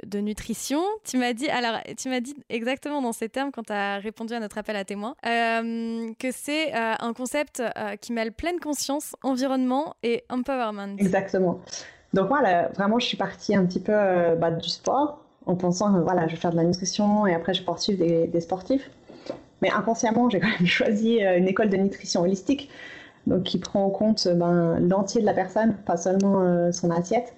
de 0.06 0.19
nutrition. 0.19 0.81
Tu 1.04 1.18
m'as 1.18 1.33
dit, 1.33 1.50
alors, 1.50 1.80
tu 1.98 2.09
m'as 2.09 2.19
dit 2.19 2.36
exactement 2.50 3.01
dans 3.01 3.12
ces 3.12 3.30
termes 3.30 3.51
quand 3.51 3.63
tu 3.63 3.74
as 3.74 3.98
répondu 3.98 4.33
à 4.33 4.39
notre 4.39 4.57
appel 4.57 4.75
à 4.75 4.86
témoins, 4.86 5.15
euh, 5.25 6.12
que 6.19 6.30
c'est 6.31 6.74
euh, 6.74 6.94
un 7.00 7.13
concept 7.13 7.62
qui 8.01 8.13
mêle 8.13 8.31
pleine 8.31 8.59
conscience, 8.59 9.15
environnement 9.24 9.95
et 10.04 10.24
empowerment. 10.30 10.95
Exactement. 10.98 11.59
Donc 12.13 12.27
voilà, 12.30 12.69
vraiment, 12.69 13.00
je 13.00 13.06
suis 13.06 13.18
partie 13.18 13.56
un 13.56 13.65
petit 13.65 13.81
peu 13.81 13.94
bah, 14.39 14.51
du 14.51 14.69
sport 14.69 15.24
en 15.45 15.56
pensant 15.56 16.01
voilà, 16.01 16.27
je 16.27 16.36
vais 16.36 16.42
faire 16.42 16.51
de 16.51 16.57
la 16.57 16.63
nutrition 16.63 17.25
et 17.25 17.33
après 17.33 17.53
je 17.53 17.60
vais 17.60 17.65
poursuivre 17.65 18.00
des, 18.00 18.27
des 18.27 18.42
sportifs. 18.42 18.89
Mais 19.62 19.69
inconsciemment, 19.71 20.30
j'ai 20.30 20.39
quand 20.39 20.48
même 20.48 20.65
choisi 20.65 21.19
une 21.19 21.48
école 21.48 21.69
de 21.69 21.77
nutrition 21.77 22.22
holistique, 22.22 22.70
donc 23.25 23.43
qui 23.43 23.58
prend 23.60 23.86
en 23.86 23.89
compte 23.89 24.27
ben, 24.27 24.79
l'entier 24.79 25.20
de 25.20 25.25
la 25.25 25.34
personne, 25.34 25.75
pas 25.86 25.98
seulement 25.98 26.72
son 26.72 26.89
assiette. 26.91 27.34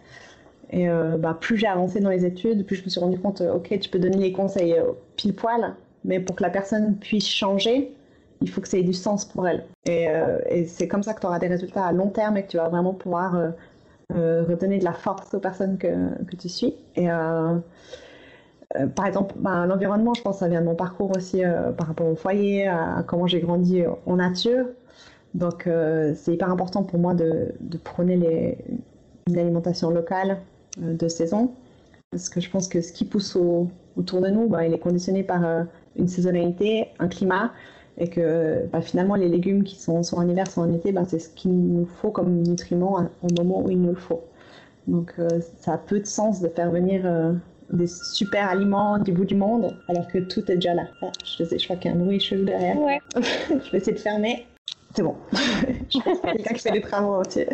Et 0.72 0.90
euh, 0.90 1.18
bah, 1.18 1.38
plus 1.40 1.58
j'ai 1.58 1.68
avancé 1.68 2.00
dans 2.00 2.10
les 2.10 2.26
études, 2.26 2.66
plus 2.66 2.76
je 2.76 2.84
me 2.84 2.90
suis 2.90 3.00
rendu 3.00 3.20
compte, 3.20 3.42
euh, 3.42 3.56
ok, 3.56 3.78
tu 3.80 3.90
peux 3.90 4.00
donner 4.00 4.18
les 4.18 4.32
conseils 4.32 4.74
euh, 4.74 4.92
pile 5.16 5.36
poil, 5.36 5.76
mais 6.06 6.20
pour 6.20 6.36
que 6.36 6.44
la 6.44 6.50
personne 6.50 6.96
puisse 6.98 7.28
changer, 7.28 7.94
il 8.42 8.50
faut 8.50 8.62
que 8.62 8.68
ça 8.68 8.78
ait 8.78 8.84
du 8.84 8.94
sens 8.94 9.26
pour 9.26 9.48
elle. 9.48 9.66
Et, 9.86 10.08
c'est 10.66 10.88
comme 10.88 11.04
ça 11.04 11.14
que 11.14 11.20
tu 11.20 11.28
auras 11.28 11.40
des 11.40 11.48
résultats 11.48 11.86
à 11.86 11.92
long 11.92 12.10
terme 12.10 12.38
et 12.38 12.44
que 12.44 12.52
tu 12.52 12.58
vas 12.58 12.70
vraiment 12.70 12.94
pouvoir 12.94 13.52
redonner 14.10 14.80
de 14.80 14.86
la 14.86 14.94
force 14.94 15.34
aux 15.34 15.40
personnes 15.40 15.78
que, 15.78 16.24
que 16.24 16.36
tu 16.38 16.48
suis. 16.48 16.74
Et 16.96 17.08
par 18.96 19.06
exemple, 19.06 19.36
bah, 19.40 19.66
l'environnement, 19.66 20.14
je 20.14 20.22
pense 20.22 20.38
que 20.38 20.40
ça 20.40 20.48
vient 20.48 20.62
de 20.62 20.66
mon 20.68 20.76
parcours 20.76 21.12
aussi 21.18 21.42
par 21.78 21.88
rapport 21.88 22.08
au 22.08 22.16
foyer, 22.16 22.66
à, 22.68 23.04
comment 23.06 23.28
j'ai 23.28 23.42
grandi 23.42 23.84
en 24.06 24.16
nature. 24.16 24.68
Donc 25.34 25.68
c'est 26.16 26.34
hyper 26.34 26.50
important 26.50 26.84
pour 26.84 26.98
moi 26.98 27.14
de, 27.14 27.54
de 27.60 27.78
prôner 27.78 28.16
les, 28.16 28.58
une 29.28 29.38
alimentation 29.38 29.90
locale, 29.90 30.40
de 30.80 31.08
saison. 31.08 31.52
Parce 32.12 32.30
que 32.30 32.42
je 32.42 32.50
pense 32.50 32.68
que 32.68 32.82
ce 32.82 32.92
qui 32.92 33.06
pousse 33.06 33.38
autour 33.96 34.22
de 34.22 34.30
nous, 34.30 34.48
bah, 34.48 34.66
il 34.66 34.74
est 34.74 34.80
conditionné 34.80 35.24
par 35.24 35.46
euh, 35.46 35.64
une 35.96 36.08
saisonnalité, 36.08 36.88
un 36.98 37.08
climat, 37.08 37.54
et 38.00 38.08
que 38.08 38.66
bah, 38.72 38.82
finalement 38.82 39.14
les 39.16 39.30
légumes 39.30 39.64
qui 39.64 39.76
sont 39.76 40.02
en 40.14 40.28
hiver, 40.28 40.50
soit 40.50 40.64
en 40.64 40.74
été, 40.74 40.92
bah, 40.92 41.04
c'est 41.08 41.20
ce 41.20 41.30
qu'il 41.30 41.52
nous 41.52 41.86
faut 41.86 42.10
comme 42.10 42.42
nutriments 42.42 43.10
au 43.22 43.28
moment 43.38 43.62
où 43.62 43.70
il 43.70 43.80
nous 43.80 43.90
le 43.90 43.96
faut. 43.96 44.24
Donc 44.88 45.14
euh, 45.20 45.28
ça 45.60 45.74
a 45.74 45.78
peu 45.78 46.00
de 46.00 46.08
sens 46.08 46.42
de 46.42 46.48
faire 46.48 46.72
venir 46.72 47.04
des 47.72 47.86
super 47.86 48.50
aliments 48.50 48.98
du 48.98 49.12
bout 49.12 49.26
du 49.26 49.36
monde 49.36 49.78
alors 49.88 50.08
que 50.08 50.18
tout 50.18 50.52
est 50.52 50.56
déjà 50.56 50.74
là. 50.74 50.88
Ah, 51.04 51.12
je, 51.24 51.44
sais, 51.44 51.60
je 51.60 51.64
crois 51.66 51.76
qu'il 51.76 51.92
y 51.92 51.94
a 51.94 51.98
un 51.98 52.00
bruit 52.00 52.20
chelou 52.20 52.46
derrière. 52.46 52.76
je 53.16 53.72
vais 53.72 53.78
essayer 53.78 53.94
de 53.94 54.00
fermer. 54.00 54.48
C'est 54.96 55.04
bon. 55.04 55.16
je 55.34 56.00
pense 56.00 56.24
a 56.24 56.32
quelqu'un 56.32 56.54
qui 56.56 56.62
fait 56.62 56.72
des 56.72 56.82
travaux 56.82 57.14
entiers. 57.14 57.50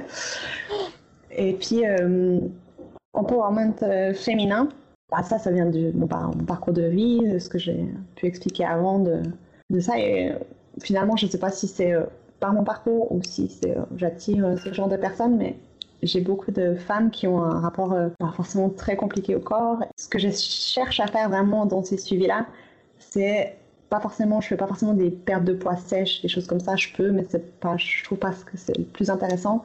Et 1.38 1.52
puis, 1.54 1.84
empowerment 3.16 3.74
euh, 3.84 4.14
féminin, 4.14 4.70
bah, 5.12 5.24
ça, 5.24 5.40
ça 5.40 5.52
vient 5.52 5.66
de 5.66 5.92
mon, 5.96 6.08
parcours 6.08 6.74
de 6.74 6.84
vie, 6.84 7.20
de 7.28 7.40
ce 7.40 7.50
que 7.50 7.58
j'ai 7.58 7.86
pu 8.16 8.26
expliquer 8.26 8.66
avant 8.66 9.00
de, 9.00 9.22
ça. 9.80 9.98
Et 10.00 10.32
euh, 10.32 10.36
finalement, 10.82 11.16
je 11.16 11.26
ne 11.26 11.32
sais 11.32 11.40
pas 11.40 11.52
si 11.52 11.68
c'est 11.68 11.94
euh, 11.94 12.04
par 12.40 12.54
mon 12.54 12.64
parcours 12.64 13.12
ou 13.12 13.22
si 13.24 13.60
j'attire 13.96 14.56
ce 14.64 14.74
genre 14.74 14.90
de 14.90 14.98
personnes, 14.98 15.38
mais 15.38 15.56
j'ai 16.04 16.22
beaucoup 16.22 16.52
de 16.52 16.76
femmes 16.76 17.10
qui 17.10 17.28
ont 17.28 17.42
un 17.42 17.60
rapport 17.60 17.96
pas 18.20 18.32
forcément 18.36 18.70
très 18.70 18.98
compliqué 18.98 19.36
au 19.36 19.40
corps. 19.40 19.80
Ce 19.96 20.10
que 20.10 20.20
je 20.20 20.30
cherche 20.30 21.00
à 21.00 21.08
faire 21.08 21.30
vraiment 21.30 21.66
dans 21.66 21.82
ces 21.82 21.98
suivis-là, 21.98 22.46
c'est 23.00 23.56
pas 23.90 24.02
forcément, 24.02 24.42
je 24.42 24.50
fais 24.50 24.58
pas 24.58 24.68
forcément 24.68 24.94
des 24.94 25.10
pertes 25.10 25.46
de 25.46 25.54
poids 25.54 25.78
sèches, 25.78 26.22
des 26.22 26.28
choses 26.28 26.46
comme 26.46 26.60
ça, 26.60 26.76
je 26.76 26.90
peux, 26.96 27.12
mais 27.12 27.24
c'est 27.30 27.58
pas, 27.60 27.78
je 27.78 28.04
trouve 28.04 28.18
pas 28.18 28.32
que 28.32 28.58
c'est 28.58 28.78
le 28.78 28.84
plus 28.84 29.10
intéressant. 29.10 29.64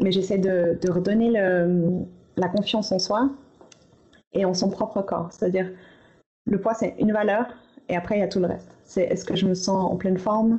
Mais 0.00 0.10
j'essaie 0.10 0.38
de 0.38 0.90
redonner 0.90 1.30
le, 1.30 2.04
la 2.36 2.48
confiance 2.48 2.92
en 2.92 2.98
soi 2.98 3.30
et 4.32 4.44
en 4.44 4.54
son 4.54 4.70
propre 4.70 5.02
corps. 5.02 5.28
C'est-à-dire, 5.30 5.70
le 6.46 6.60
poids, 6.60 6.74
c'est 6.74 6.94
une 6.98 7.12
valeur, 7.12 7.46
et 7.88 7.96
après, 7.96 8.16
il 8.16 8.20
y 8.20 8.24
a 8.24 8.28
tout 8.28 8.40
le 8.40 8.46
reste. 8.46 8.76
C'est 8.84 9.02
est-ce 9.02 9.24
que 9.24 9.36
je 9.36 9.46
me 9.46 9.54
sens 9.54 9.92
en 9.92 9.96
pleine 9.96 10.18
forme? 10.18 10.58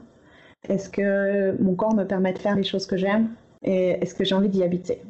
Est-ce 0.70 0.90
que 0.90 1.62
mon 1.62 1.76
corps 1.76 1.94
me 1.94 2.06
permet 2.06 2.34
de 2.34 2.40
faire 2.40 2.56
les 2.56 2.64
choses 2.64 2.86
que 2.86 2.98
j'aime? 2.98 3.30
Et 3.64 3.92
est-ce 4.02 4.14
que 4.14 4.24
j'ai 4.24 4.36
envie 4.36 4.50
d'y 4.50 4.64
habiter? 4.64 5.02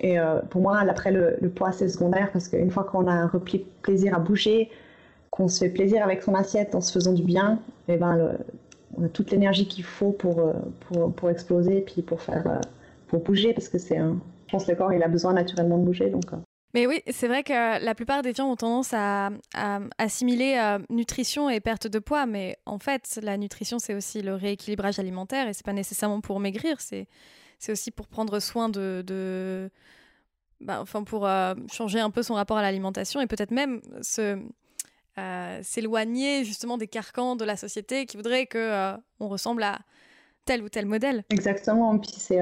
Et 0.00 0.18
euh, 0.18 0.40
pour 0.50 0.60
moi, 0.60 0.78
après, 0.78 1.12
le, 1.12 1.48
poids, 1.50 1.72
c'est 1.72 1.88
secondaire 1.88 2.30
parce 2.32 2.48
qu'une 2.48 2.70
fois 2.70 2.84
qu'on 2.84 3.06
a 3.06 3.12
un 3.12 3.26
repli 3.26 3.64
plaisir 3.82 4.14
à 4.14 4.18
bouger, 4.18 4.70
qu'on 5.30 5.48
se 5.48 5.64
fait 5.64 5.70
plaisir 5.70 6.02
avec 6.02 6.22
son 6.22 6.34
assiette 6.34 6.74
en 6.74 6.80
se 6.80 6.92
faisant 6.92 7.12
du 7.12 7.22
bien, 7.22 7.58
et 7.88 7.94
eh 7.94 7.96
ben, 7.96 8.36
on 8.96 9.04
a 9.04 9.08
toute 9.08 9.30
l'énergie 9.30 9.66
qu'il 9.66 9.84
faut 9.84 10.12
pour, 10.12 10.40
euh, 10.40 10.52
pour, 10.80 11.12
pour, 11.12 11.30
exploser 11.30 11.80
puis 11.80 12.02
pour, 12.02 12.20
faire, 12.20 12.46
euh, 12.46 12.60
pour 13.08 13.20
bouger 13.20 13.52
parce 13.52 13.68
que 13.68 13.78
c'est 13.78 13.98
un. 13.98 14.18
Pense 14.54 14.66
que 14.66 14.70
le 14.70 14.76
corps, 14.76 14.92
il 14.92 15.02
a 15.02 15.08
besoin 15.08 15.32
naturellement 15.32 15.78
de 15.78 15.84
bouger. 15.84 16.10
Donc, 16.10 16.24
mais 16.74 16.88
oui, 16.88 17.02
c'est 17.10 17.28
vrai 17.28 17.44
que 17.44 17.52
la 17.52 17.94
plupart 17.94 18.22
des 18.22 18.34
gens 18.34 18.50
ont 18.50 18.56
tendance 18.56 18.92
à, 18.92 19.30
assimiler 19.96 20.56
euh, 20.58 20.84
nutrition 20.90 21.48
et 21.48 21.60
perte 21.60 21.86
de 21.86 22.00
poids, 22.00 22.26
mais 22.26 22.58
en 22.66 22.80
fait, 22.80 23.20
la 23.22 23.36
nutrition, 23.36 23.78
c'est 23.78 23.94
aussi 23.94 24.22
le 24.22 24.34
rééquilibrage 24.34 24.98
alimentaire 24.98 25.46
et 25.46 25.52
c'est 25.52 25.64
pas 25.64 25.72
nécessairement 25.72 26.20
pour 26.20 26.40
maigrir, 26.40 26.80
c'est 26.80 27.06
aussi 27.68 27.92
pour 27.92 28.08
prendre 28.08 28.40
soin 28.40 28.68
de. 28.68 29.70
Bah, 30.60 30.80
enfin, 30.80 31.04
pour 31.04 31.26
euh, 31.26 31.54
changer 31.72 32.00
un 32.00 32.10
peu 32.10 32.22
son 32.22 32.34
rapport 32.34 32.58
à 32.58 32.62
l'alimentation 32.62 33.20
et 33.20 33.26
peut-être 33.26 33.52
même. 33.52 33.80
Euh, 35.16 35.62
s'éloigner 35.62 36.44
justement 36.44 36.76
des 36.76 36.88
carcans 36.88 37.36
de 37.36 37.44
la 37.44 37.56
société 37.56 38.04
qui 38.04 38.16
voudrait 38.16 38.46
que 38.46 38.96
on 39.20 39.28
ressemble 39.28 39.62
à 39.62 39.78
tel 40.44 40.62
ou 40.62 40.68
tel 40.68 40.86
modèle. 40.86 41.22
Exactement. 41.30 41.98
Puis 41.98 42.14
c'est 42.18 42.40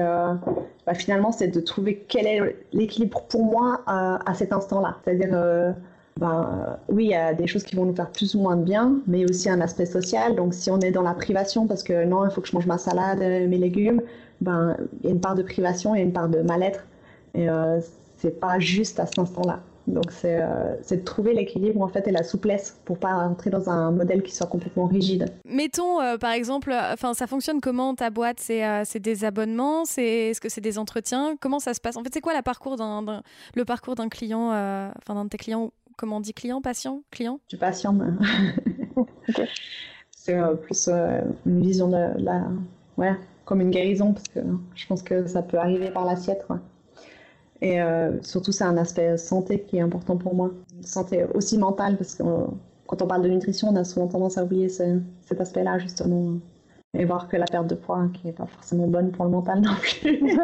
bah, 0.85 0.93
finalement, 0.93 1.31
c'est 1.31 1.47
de 1.47 1.59
trouver 1.61 2.05
quel 2.07 2.27
est 2.27 2.55
l'équilibre 2.73 3.23
pour 3.29 3.45
moi 3.45 3.81
euh, 3.87 4.17
à 4.25 4.33
cet 4.33 4.51
instant-là. 4.51 4.97
C'est-à-dire, 5.03 5.29
euh, 5.31 5.71
bah, 6.19 6.79
oui, 6.89 7.05
il 7.05 7.11
y 7.11 7.15
a 7.15 7.33
des 7.33 7.47
choses 7.47 7.63
qui 7.63 7.75
vont 7.75 7.85
nous 7.85 7.95
faire 7.95 8.11
plus 8.11 8.35
ou 8.35 8.39
moins 8.39 8.57
de 8.57 8.63
bien, 8.63 8.99
mais 9.07 9.23
aussi 9.25 9.49
un 9.49 9.61
aspect 9.61 9.85
social. 9.85 10.35
Donc, 10.35 10.53
si 10.53 10.69
on 10.69 10.79
est 10.79 10.91
dans 10.91 11.01
la 11.01 11.13
privation, 11.13 11.67
parce 11.67 11.83
que 11.83 12.03
non, 12.05 12.25
il 12.25 12.31
faut 12.31 12.41
que 12.41 12.49
je 12.49 12.55
mange 12.55 12.67
ma 12.67 12.77
salade, 12.77 13.19
mes 13.19 13.57
légumes, 13.57 14.01
ben, 14.41 14.75
il 15.01 15.05
y 15.05 15.09
a 15.09 15.11
une 15.11 15.21
part 15.21 15.35
de 15.35 15.43
privation, 15.43 15.95
il 15.95 15.99
y 15.99 16.01
a 16.01 16.03
une 16.03 16.13
part 16.13 16.29
de 16.29 16.41
mal-être. 16.41 16.85
Et 17.33 17.49
euh, 17.49 17.79
c'est 18.17 18.39
pas 18.39 18.59
juste 18.59 18.99
à 18.99 19.05
cet 19.05 19.19
instant-là. 19.19 19.61
Donc 19.87 20.05
euh, 20.23 20.75
c'est 20.81 20.97
de 20.97 21.03
trouver 21.03 21.33
l'équilibre 21.33 21.81
en 21.81 21.87
fait 21.87 22.07
et 22.07 22.11
la 22.11 22.23
souplesse 22.23 22.79
pour 22.85 22.97
pas 22.97 23.13
entrer 23.13 23.49
dans 23.49 23.69
un 23.69 23.91
modèle 23.91 24.23
qui 24.23 24.33
soit 24.33 24.47
complètement 24.47 24.87
rigide. 24.87 25.25
Mettons 25.45 25.99
euh, 25.99 26.17
par 26.17 26.31
exemple, 26.31 26.73
enfin 26.93 27.13
ça 27.13 27.27
fonctionne 27.27 27.59
comment 27.59 27.93
ta 27.93 28.09
boîte? 28.09 28.37
C'est 28.39 28.65
euh, 28.65 28.83
des 28.95 29.25
abonnements? 29.25 29.83
C'est 29.85 30.29
est-ce 30.29 30.39
que 30.39 30.49
c'est 30.49 30.61
des 30.61 30.77
entretiens? 30.79 31.35
Comment 31.39 31.59
ça 31.59 31.73
se 31.73 31.81
passe? 31.81 31.97
En 31.97 32.03
fait, 32.03 32.09
c'est 32.13 32.21
quoi 32.21 32.33
la 32.33 32.43
parcours 32.43 32.77
le 33.55 33.65
parcours 33.65 33.95
d'un 33.95 34.09
client, 34.09 34.47
enfin 34.47 35.15
d'un 35.15 35.25
de 35.25 35.29
tes 35.29 35.37
clients 35.37 35.71
Comment 35.95 36.17
on 36.17 36.21
dit 36.21 36.33
client, 36.33 36.59
patient, 36.59 37.03
client? 37.11 37.39
Du 37.49 37.57
patient. 37.57 37.95
C'est 40.11 40.39
plus 40.63 40.89
une 41.45 41.61
vision 41.61 41.87
de 41.87 41.97
la, 42.17 42.47
ouais, 42.97 43.13
comme 43.45 43.61
une 43.61 43.69
guérison 43.69 44.13
parce 44.13 44.27
que 44.27 44.39
je 44.73 44.87
pense 44.87 45.03
que 45.03 45.27
ça 45.27 45.43
peut 45.43 45.57
arriver 45.57 45.91
par 45.91 46.05
l'assiette. 46.05 46.47
Et 47.63 47.81
euh, 47.81 48.21
surtout, 48.21 48.51
c'est 48.51 48.65
un 48.65 48.75
aspect 48.75 49.17
santé 49.17 49.61
qui 49.61 49.77
est 49.77 49.81
important 49.81 50.17
pour 50.17 50.35
moi. 50.35 50.51
Santé 50.81 51.23
aussi 51.33 51.57
mentale, 51.57 51.95
parce 51.95 52.13
que 52.15 52.23
euh, 52.23 52.45
quand 52.87 53.01
on 53.01 53.07
parle 53.07 53.21
de 53.21 53.29
nutrition, 53.29 53.69
on 53.69 53.75
a 53.77 53.85
souvent 53.85 54.07
tendance 54.09 54.37
à 54.37 54.43
oublier 54.43 54.67
cet 54.67 55.39
aspect-là, 55.39 55.79
justement. 55.79 56.33
Et 56.93 57.05
voir 57.05 57.29
que 57.29 57.37
la 57.37 57.45
perte 57.45 57.67
de 57.67 57.75
poids, 57.75 58.09
qui 58.13 58.27
n'est 58.27 58.33
pas 58.33 58.47
forcément 58.47 58.87
bonne 58.87 59.11
pour 59.11 59.23
le 59.23 59.31
mental 59.31 59.61
non 59.61 59.75
plus. 59.79 60.19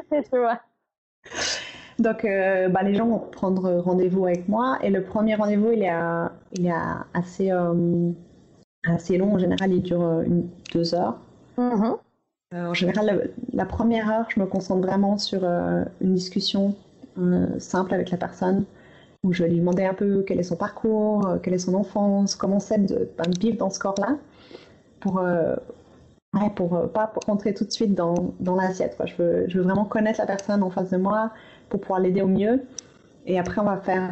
Donc, 1.99 2.23
euh, 2.23 2.69
bah, 2.69 2.83
les 2.83 2.95
gens 2.95 3.05
vont 3.05 3.19
prendre 3.19 3.69
rendez-vous 3.79 4.25
avec 4.25 4.47
moi. 4.47 4.77
Et 4.81 4.89
le 4.89 5.03
premier 5.03 5.35
rendez-vous, 5.35 5.73
il 5.73 5.83
est, 5.83 5.91
il 6.53 6.67
est 6.67 6.73
assez, 7.13 7.51
assez 8.88 9.17
long. 9.17 9.33
En 9.33 9.39
général, 9.39 9.73
il 9.73 9.81
dure 9.81 10.21
une, 10.21 10.47
deux 10.73 10.95
heures. 10.95 11.19
Mm-hmm. 11.57 11.97
en 12.53 12.73
général, 12.73 13.29
la, 13.51 13.65
première 13.65 14.09
heure, 14.09 14.27
je 14.33 14.39
me 14.39 14.45
concentre 14.45 14.88
vraiment 14.88 15.17
sur 15.17 15.43
une 15.43 16.13
discussion 16.13 16.69
euh, 16.69 16.88
simple 17.59 17.93
avec 17.93 18.11
la 18.11 18.17
personne 18.17 18.65
où 19.23 19.33
je 19.33 19.43
vais 19.43 19.49
lui 19.49 19.59
demander 19.59 19.83
un 19.83 19.93
peu 19.93 20.23
quel 20.25 20.39
est 20.39 20.43
son 20.43 20.55
parcours, 20.55 21.27
euh, 21.27 21.38
quelle 21.38 21.53
est 21.53 21.59
son 21.59 21.73
enfance, 21.73 22.35
comment 22.35 22.59
c'est 22.59 22.85
de, 22.85 23.09
ben, 23.17 23.29
vivre 23.39 23.57
dans 23.57 23.69
ce 23.69 23.77
corps-là, 23.77 24.15
pour, 25.01 25.19
euh, 25.19 25.55
pour 26.55 26.89
pas 26.91 27.11
rentrer 27.27 27.53
tout 27.53 27.65
de 27.65 27.71
suite 27.71 27.95
dans, 27.95 28.33
dans 28.39 28.55
l'assiette. 28.55 28.95
Je 29.05 29.15
veux, 29.21 29.45
je 29.49 29.57
veux 29.57 29.63
vraiment 29.63 29.85
connaître 29.85 30.19
la 30.19 30.25
personne 30.25 30.63
en 30.63 30.69
face 30.69 30.89
de 30.89 30.97
moi 30.97 31.31
pour 31.69 31.81
pouvoir 31.81 31.99
l'aider 31.99 32.21
au 32.21 32.27
mieux. 32.27 32.61
Et 33.25 33.38
après, 33.38 33.59
on 33.59 33.65
va 33.65 33.77
faire, 33.77 34.11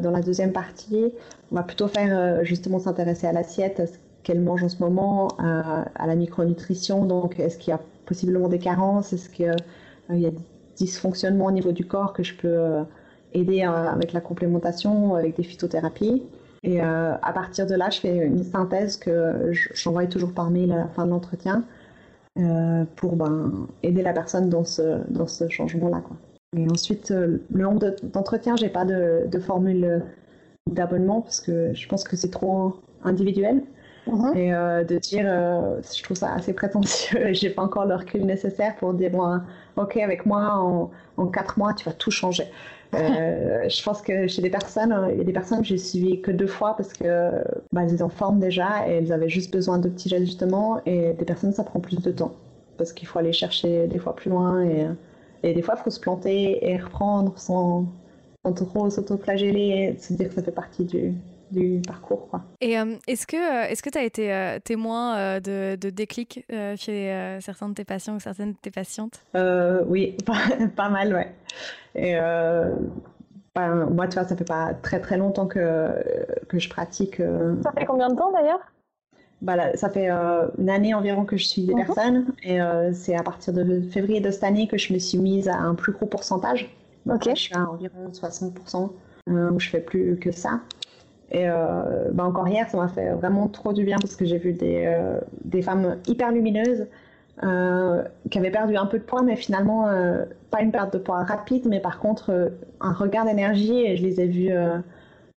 dans 0.00 0.10
la 0.10 0.20
deuxième 0.20 0.52
partie, 0.52 1.12
on 1.52 1.56
va 1.56 1.62
plutôt 1.62 1.86
faire 1.86 2.44
justement 2.44 2.78
s'intéresser 2.78 3.26
à 3.26 3.32
l'assiette, 3.32 3.78
à 3.78 3.86
ce 3.86 3.92
qu'elle 4.22 4.40
mange 4.40 4.64
en 4.64 4.68
ce 4.68 4.78
moment, 4.82 5.28
à, 5.38 5.84
à 5.94 6.06
la 6.06 6.16
micronutrition. 6.16 7.04
Donc, 7.04 7.38
est-ce 7.38 7.58
qu'il 7.58 7.70
y 7.70 7.74
a 7.74 7.80
possiblement 8.06 8.48
des 8.48 8.58
carences? 8.58 9.12
Est-ce 9.12 9.28
qu'il 9.28 9.54
y 10.10 10.26
a 10.26 10.30
dysfonctionnement 10.78 11.46
au 11.46 11.50
niveau 11.50 11.72
du 11.72 11.84
corps 11.86 12.12
que 12.12 12.22
je 12.22 12.34
peux 12.34 12.48
euh, 12.48 12.82
aider 13.34 13.62
euh, 13.62 13.90
avec 13.90 14.12
la 14.12 14.20
complémentation, 14.20 15.14
avec 15.14 15.36
des 15.36 15.42
phytothérapies. 15.42 16.22
Et 16.62 16.82
euh, 16.82 17.14
à 17.22 17.32
partir 17.32 17.66
de 17.66 17.74
là, 17.74 17.90
je 17.90 18.00
fais 18.00 18.16
une 18.16 18.42
synthèse 18.42 18.96
que 18.96 19.52
j'envoie 19.74 20.06
toujours 20.06 20.32
par 20.32 20.50
mail 20.50 20.72
à 20.72 20.76
la 20.76 20.88
fin 20.88 21.04
de 21.04 21.10
l'entretien 21.10 21.64
pour 22.94 23.16
ben, 23.16 23.66
aider 23.82 24.00
la 24.02 24.12
personne 24.12 24.48
dans 24.48 24.62
ce, 24.64 25.48
changement-là. 25.48 26.02
Et 26.56 26.68
ensuite, 26.70 27.10
le 27.10 27.42
nombre 27.50 27.96
d'entretiens, 28.04 28.54
j'ai 28.54 28.68
pas 28.68 28.84
de, 28.84 29.26
de 29.26 29.38
formule 29.40 30.04
d'abonnement 30.70 31.20
parce 31.20 31.40
que 31.40 31.74
je 31.74 31.88
pense 31.88 32.04
que 32.04 32.14
c'est 32.14 32.30
trop 32.30 32.76
individuel. 33.02 33.62
Mhm. 34.08 34.36
Et 34.36 34.50
de 34.50 34.98
dire, 34.98 35.26
je 35.26 36.02
trouve 36.02 36.16
ça 36.16 36.32
assez 36.32 36.52
prétentieux, 36.52 37.28
j'ai 37.32 37.50
pas 37.50 37.62
encore 37.62 37.84
le 37.84 37.94
recul 37.94 38.24
nécessaire 38.24 38.74
pour 38.76 38.94
dire, 38.94 39.10
bon, 39.10 39.40
OK, 39.76 39.96
avec 39.96 40.26
moi, 40.26 40.90
en, 41.16 41.26
quatre 41.26 41.58
mois, 41.58 41.74
tu 41.74 41.84
vas 41.84 41.92
tout 41.92 42.10
changer. 42.10 42.44
Euh, 42.94 43.64
je 43.68 43.82
pense 43.82 44.02
que 44.02 44.26
chez 44.26 44.42
des 44.42 44.50
personnes, 44.50 44.94
il 45.12 45.18
y 45.18 45.20
a 45.20 45.24
des 45.24 45.32
personnes 45.32 45.60
que 45.60 45.66
j'ai 45.66 45.78
suivies 45.78 46.20
que 46.20 46.30
deux 46.30 46.46
fois 46.46 46.74
parce 46.76 46.92
que 46.92 47.30
bah, 47.72 47.82
elles 47.82 47.94
étaient 47.94 48.02
en 48.02 48.08
forme 48.08 48.40
déjà 48.40 48.88
et 48.88 48.92
elles 48.92 49.12
avaient 49.12 49.28
juste 49.28 49.52
besoin 49.52 49.78
de 49.78 49.88
petits 49.88 50.14
ajustements. 50.14 50.80
Et 50.86 51.12
des 51.12 51.24
personnes, 51.24 51.52
ça 51.52 51.64
prend 51.64 51.80
plus 51.80 52.00
de 52.00 52.10
temps 52.10 52.32
parce 52.76 52.92
qu'il 52.92 53.08
faut 53.08 53.18
aller 53.18 53.32
chercher 53.32 53.88
des 53.88 53.98
fois 53.98 54.14
plus 54.14 54.30
loin 54.30 54.62
et, 54.62 54.86
et 55.42 55.54
des 55.54 55.62
fois, 55.62 55.74
il 55.78 55.82
faut 55.82 55.90
se 55.90 56.00
planter 56.00 56.68
et 56.68 56.76
reprendre 56.78 57.36
sans, 57.36 57.86
sans 58.44 58.52
trop 58.52 58.90
s'auto-flageller 58.90 59.94
et 59.94 59.98
se 59.98 60.12
dire 60.12 60.28
que 60.28 60.34
ça 60.34 60.42
fait 60.42 60.52
partie 60.52 60.84
du, 60.84 61.14
du 61.50 61.80
parcours. 61.86 62.28
Quoi. 62.28 62.42
Et 62.60 62.78
euh, 62.78 62.96
est-ce 63.06 63.26
que 63.26 63.36
euh, 63.36 63.68
est-ce 63.68 63.82
que 63.82 63.90
tu 63.90 63.98
as 63.98 64.04
été 64.04 64.32
euh, 64.32 64.58
témoin 64.62 65.40
de, 65.40 65.76
de 65.76 65.90
déclics 65.90 66.44
chez 66.76 67.38
certains 67.40 67.68
de 67.68 67.74
tes 67.74 67.84
patients 67.84 68.16
ou 68.16 68.20
certaines 68.20 68.52
de 68.52 68.58
tes 68.60 68.70
patientes? 68.70 69.22
Oui, 69.86 70.16
pas, 70.76 70.88
mal, 70.88 71.14
ouais. 71.14 71.34
Et 71.94 72.14
ben, 73.54 73.86
moi, 73.90 74.06
tu 74.08 74.18
vois, 74.18 74.28
ça 74.28 74.36
fait 74.36 74.44
pas 74.44 74.74
très 74.74 75.00
très 75.00 75.16
longtemps 75.16 75.46
que, 75.46 75.90
que 76.48 76.58
je 76.58 76.68
pratique. 76.68 77.16
Ça 77.62 77.72
fait 77.72 77.86
combien 77.86 78.08
de 78.08 78.16
temps 78.16 78.32
d'ailleurs? 78.32 78.60
Bah, 79.40 79.76
ça 79.76 79.88
fait 79.88 80.08
une 80.08 80.70
année 80.70 80.94
environ 80.94 81.24
que 81.24 81.36
je 81.36 81.46
suis 81.46 81.62
des 81.62 81.74
mhm. 81.74 81.86
personnes 81.86 82.26
et 82.42 82.58
c'est 82.92 83.16
à 83.16 83.22
partir 83.22 83.52
de 83.52 83.80
février 83.80 84.20
de 84.20 84.30
cette 84.30 84.44
année 84.44 84.68
que 84.68 84.78
je 84.78 84.92
me 84.92 84.98
suis 84.98 85.18
mise 85.18 85.48
à 85.48 85.56
un 85.56 85.74
plus 85.74 85.92
gros 85.92 86.06
pourcentage. 86.06 86.74
Ok. 87.08 87.28
Je 87.30 87.40
suis 87.40 87.54
à 87.54 87.68
environ 87.68 88.10
60% 88.10 88.90
où 89.28 89.60
je 89.60 89.68
fais 89.68 89.80
plus 89.80 90.18
que 90.18 90.30
ça. 90.30 90.60
Et 91.30 91.48
euh, 91.48 92.10
bah 92.12 92.24
encore 92.24 92.48
hier, 92.48 92.68
ça 92.68 92.78
m'a 92.78 92.88
fait 92.88 93.10
vraiment 93.10 93.48
trop 93.48 93.72
du 93.72 93.84
bien 93.84 93.98
parce 94.00 94.16
que 94.16 94.24
j'ai 94.24 94.38
vu 94.38 94.52
des, 94.52 94.84
euh, 94.86 95.20
des 95.44 95.60
femmes 95.60 95.98
hyper 96.06 96.32
lumineuses 96.32 96.86
euh, 97.42 98.02
qui 98.30 98.38
avaient 98.38 98.50
perdu 98.50 98.76
un 98.76 98.86
peu 98.86 98.98
de 98.98 99.04
poids, 99.04 99.22
mais 99.22 99.36
finalement, 99.36 99.88
pas 100.50 100.62
une 100.62 100.72
perte 100.72 100.92
de 100.92 100.98
poids 100.98 101.24
rapide, 101.24 101.66
mais 101.68 101.80
par 101.80 101.98
contre, 101.98 102.52
un 102.80 102.92
regard 102.92 103.26
d'énergie. 103.26 103.82
Et 103.82 103.96
je 103.96 104.02
les 104.02 104.20
ai 104.20 104.26
vues 104.26 104.52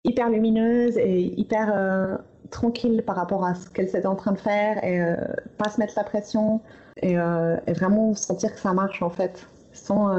hyper 0.03 0.29
lumineuses 0.29 0.97
et 0.97 1.21
hyper 1.39 2.19
tranquilles 2.49 3.03
par 3.05 3.15
rapport 3.15 3.45
à 3.45 3.53
ce 3.53 3.69
qu'elles 3.69 3.89
étaient 3.89 4.07
en 4.07 4.15
train 4.15 4.31
de 4.31 4.39
faire 4.39 4.83
et 4.83 4.99
pas 5.57 5.69
se 5.69 5.79
mettre 5.79 5.93
la 5.95 6.03
pression 6.03 6.61
et, 7.01 7.17
vraiment 7.67 8.15
sentir 8.15 8.53
que 8.53 8.59
ça 8.59 8.73
marche 8.73 9.03
en 9.03 9.09
fait, 9.09 9.45
sans, 9.73 10.09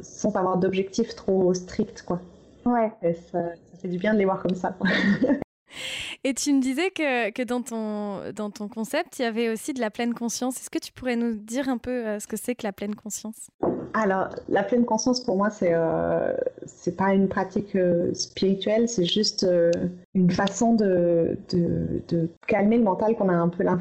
sans 0.00 0.34
avoir 0.34 0.56
d'objectifs 0.56 1.14
trop 1.14 1.54
stricts. 1.54 2.02
Quoi. 2.02 2.18
Ouais. 2.64 2.92
Et 3.02 3.14
ça, 3.14 3.40
fait 3.80 3.88
du 3.88 3.98
bien 3.98 4.14
de 4.14 4.18
les 4.18 4.24
voir 4.24 4.42
comme 4.42 4.54
ça. 4.54 4.76
Et 6.24 6.34
tu 6.34 6.52
me 6.52 6.60
disais 6.60 6.90
que, 6.90 7.30
que, 7.30 7.42
dans, 7.42 7.62
ton, 7.62 8.30
dans 8.32 8.50
ton 8.50 8.68
concept, 8.68 9.18
il 9.18 9.22
y 9.22 9.24
avait 9.24 9.48
aussi 9.48 9.72
de 9.72 9.80
la 9.80 9.90
pleine 9.90 10.14
conscience. 10.14 10.56
Est-ce 10.60 10.70
que 10.70 10.78
tu 10.78 10.92
pourrais 10.92 11.16
nous 11.16 11.34
dire 11.34 11.68
un 11.68 11.78
peu 11.78 11.90
euh, 11.90 12.20
ce 12.20 12.28
que 12.28 12.36
c'est 12.36 12.54
que 12.54 12.64
la 12.64 12.72
pleine 12.72 12.94
conscience? 12.94 13.48
Alors, 13.94 14.28
la 14.48 14.62
pleine 14.62 14.84
conscience 14.84 15.22
pour 15.22 15.36
moi, 15.36 15.50
c'est 15.50 15.72
euh, 15.72 16.34
c'est 16.64 16.96
pas 16.96 17.12
une 17.12 17.28
pratique 17.28 17.76
euh, 17.76 18.12
spirituelle, 18.14 18.88
c'est 18.88 19.04
juste 19.04 19.44
euh, 19.44 19.70
une 20.14 20.30
façon 20.30 20.74
de, 20.74 21.36
de, 21.50 22.02
de, 22.08 22.28
calmer 22.46 22.78
le 22.78 22.84
mental 22.84 23.14
qu'on 23.16 23.28
a 23.28 23.34
un 23.34 23.48
peu, 23.48 23.66
un 23.66 23.80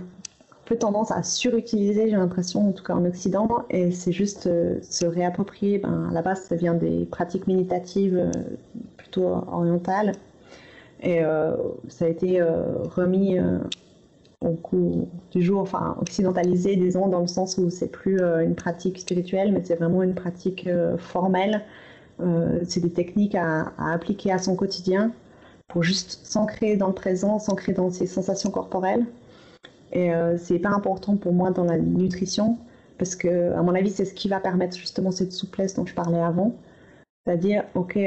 tendance 0.77 1.11
à 1.11 1.23
surutiliser, 1.23 2.09
j'ai 2.09 2.15
l'impression, 2.15 2.69
en 2.69 2.71
tout 2.71 2.83
cas 2.83 2.93
en 2.93 3.05
Occident. 3.05 3.65
Et 3.69 3.91
c'est 3.91 4.11
juste 4.11 4.49
se 4.81 5.05
réapproprier. 5.05 5.79
Ben, 5.79 6.09
à 6.09 6.13
la 6.13 6.21
base, 6.21 6.43
ça 6.43 6.55
vient 6.55 6.73
des 6.73 7.05
pratiques 7.05 7.47
méditatives 7.47 8.31
plutôt 8.97 9.27
orientales. 9.51 10.13
Et 11.03 11.21
ça 11.87 12.05
a 12.05 12.07
été 12.07 12.41
remis 12.41 13.39
au 14.41 14.53
cours 14.53 15.07
du 15.31 15.41
jour, 15.43 15.61
enfin 15.61 15.95
occidentalisé, 16.01 16.75
disons, 16.75 17.07
dans 17.07 17.21
le 17.21 17.27
sens 17.27 17.57
où 17.57 17.69
c'est 17.69 17.91
plus 17.91 18.19
euh, 18.19 18.43
une 18.43 18.55
pratique 18.55 18.99
spirituelle, 18.99 19.51
mais 19.53 19.61
c'est 19.63 19.75
vraiment 19.75 20.01
une 20.01 20.15
pratique 20.15 20.67
euh, 20.67 20.97
formelle. 20.97 21.61
Euh, 22.19 22.59
c'est 22.67 22.81
des 22.81 22.89
techniques 22.89 23.35
à, 23.35 23.71
appliquer 23.77 24.31
à 24.31 24.39
son 24.39 24.55
quotidien 24.55 25.11
pour 25.67 25.83
juste 25.83 26.25
s'ancrer 26.25 26.75
dans 26.75 26.87
le 26.87 26.93
présent, 26.93 27.39
s'ancrer 27.39 27.73
dans 27.73 27.89
ses 27.91 28.07
sensations 28.07 28.49
corporelles. 28.49 29.05
Et 29.93 30.09
c'est 30.37 30.55
hyper 30.55 30.73
important 30.73 31.17
pour 31.17 31.33
moi 31.33 31.51
dans 31.51 31.65
la 31.65 31.77
nutrition, 31.77 32.57
parce 32.97 33.15
que, 33.15 33.51
à 33.53 33.61
mon 33.61 33.75
avis, 33.75 33.89
c'est 33.89 34.05
ce 34.05 34.13
qui 34.13 34.29
va 34.29 34.39
permettre 34.39 34.77
justement 34.77 35.11
cette 35.11 35.33
souplesse 35.33 35.75
dont 35.75 35.85
je 35.85 35.93
parlais 35.93 36.21
avant. 36.21 36.55
C'est-à-dire, 37.25 37.65
ok, 37.75 37.99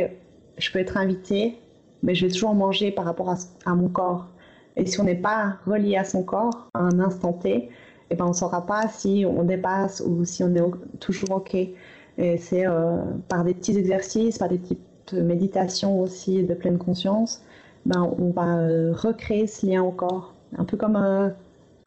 je 0.56 0.72
peux 0.72 0.78
être 0.78 0.96
invité, 0.96 1.58
mais 2.02 2.14
je 2.14 2.26
vais 2.26 2.32
toujours 2.32 2.54
manger 2.54 2.90
par 2.90 3.04
rapport 3.04 3.34
à 3.66 3.74
mon 3.74 3.88
corps 3.88 4.28
et 4.76 4.86
si 4.86 5.00
on 5.00 5.04
n'est 5.04 5.14
pas 5.14 5.56
relié 5.66 5.96
à 5.96 6.04
son 6.04 6.22
corps 6.22 6.68
à 6.74 6.80
un 6.80 6.98
instant 6.98 7.32
T, 7.32 7.68
eh 8.10 8.14
ben 8.14 8.24
on 8.26 8.28
ne 8.28 8.34
saura 8.34 8.66
pas 8.66 8.88
si 8.88 9.24
on 9.26 9.44
dépasse 9.44 10.02
ou 10.04 10.24
si 10.24 10.42
on 10.42 10.54
est 10.54 10.98
toujours 11.00 11.30
OK. 11.30 11.54
Et 11.54 12.36
c'est 12.38 12.66
euh, 12.66 13.02
par 13.28 13.44
des 13.44 13.54
petits 13.54 13.76
exercices, 13.76 14.38
par 14.38 14.48
des 14.48 14.58
petites 14.58 15.12
méditations 15.12 16.00
aussi 16.00 16.42
de 16.42 16.54
pleine 16.54 16.78
conscience, 16.78 17.42
ben 17.86 18.02
on 18.18 18.30
va 18.30 18.58
euh, 18.58 18.92
recréer 18.92 19.46
ce 19.46 19.66
lien 19.66 19.82
au 19.82 19.90
corps. 19.90 20.34
Un 20.56 20.64
peu 20.64 20.76
comme, 20.76 20.96
un, 20.96 21.34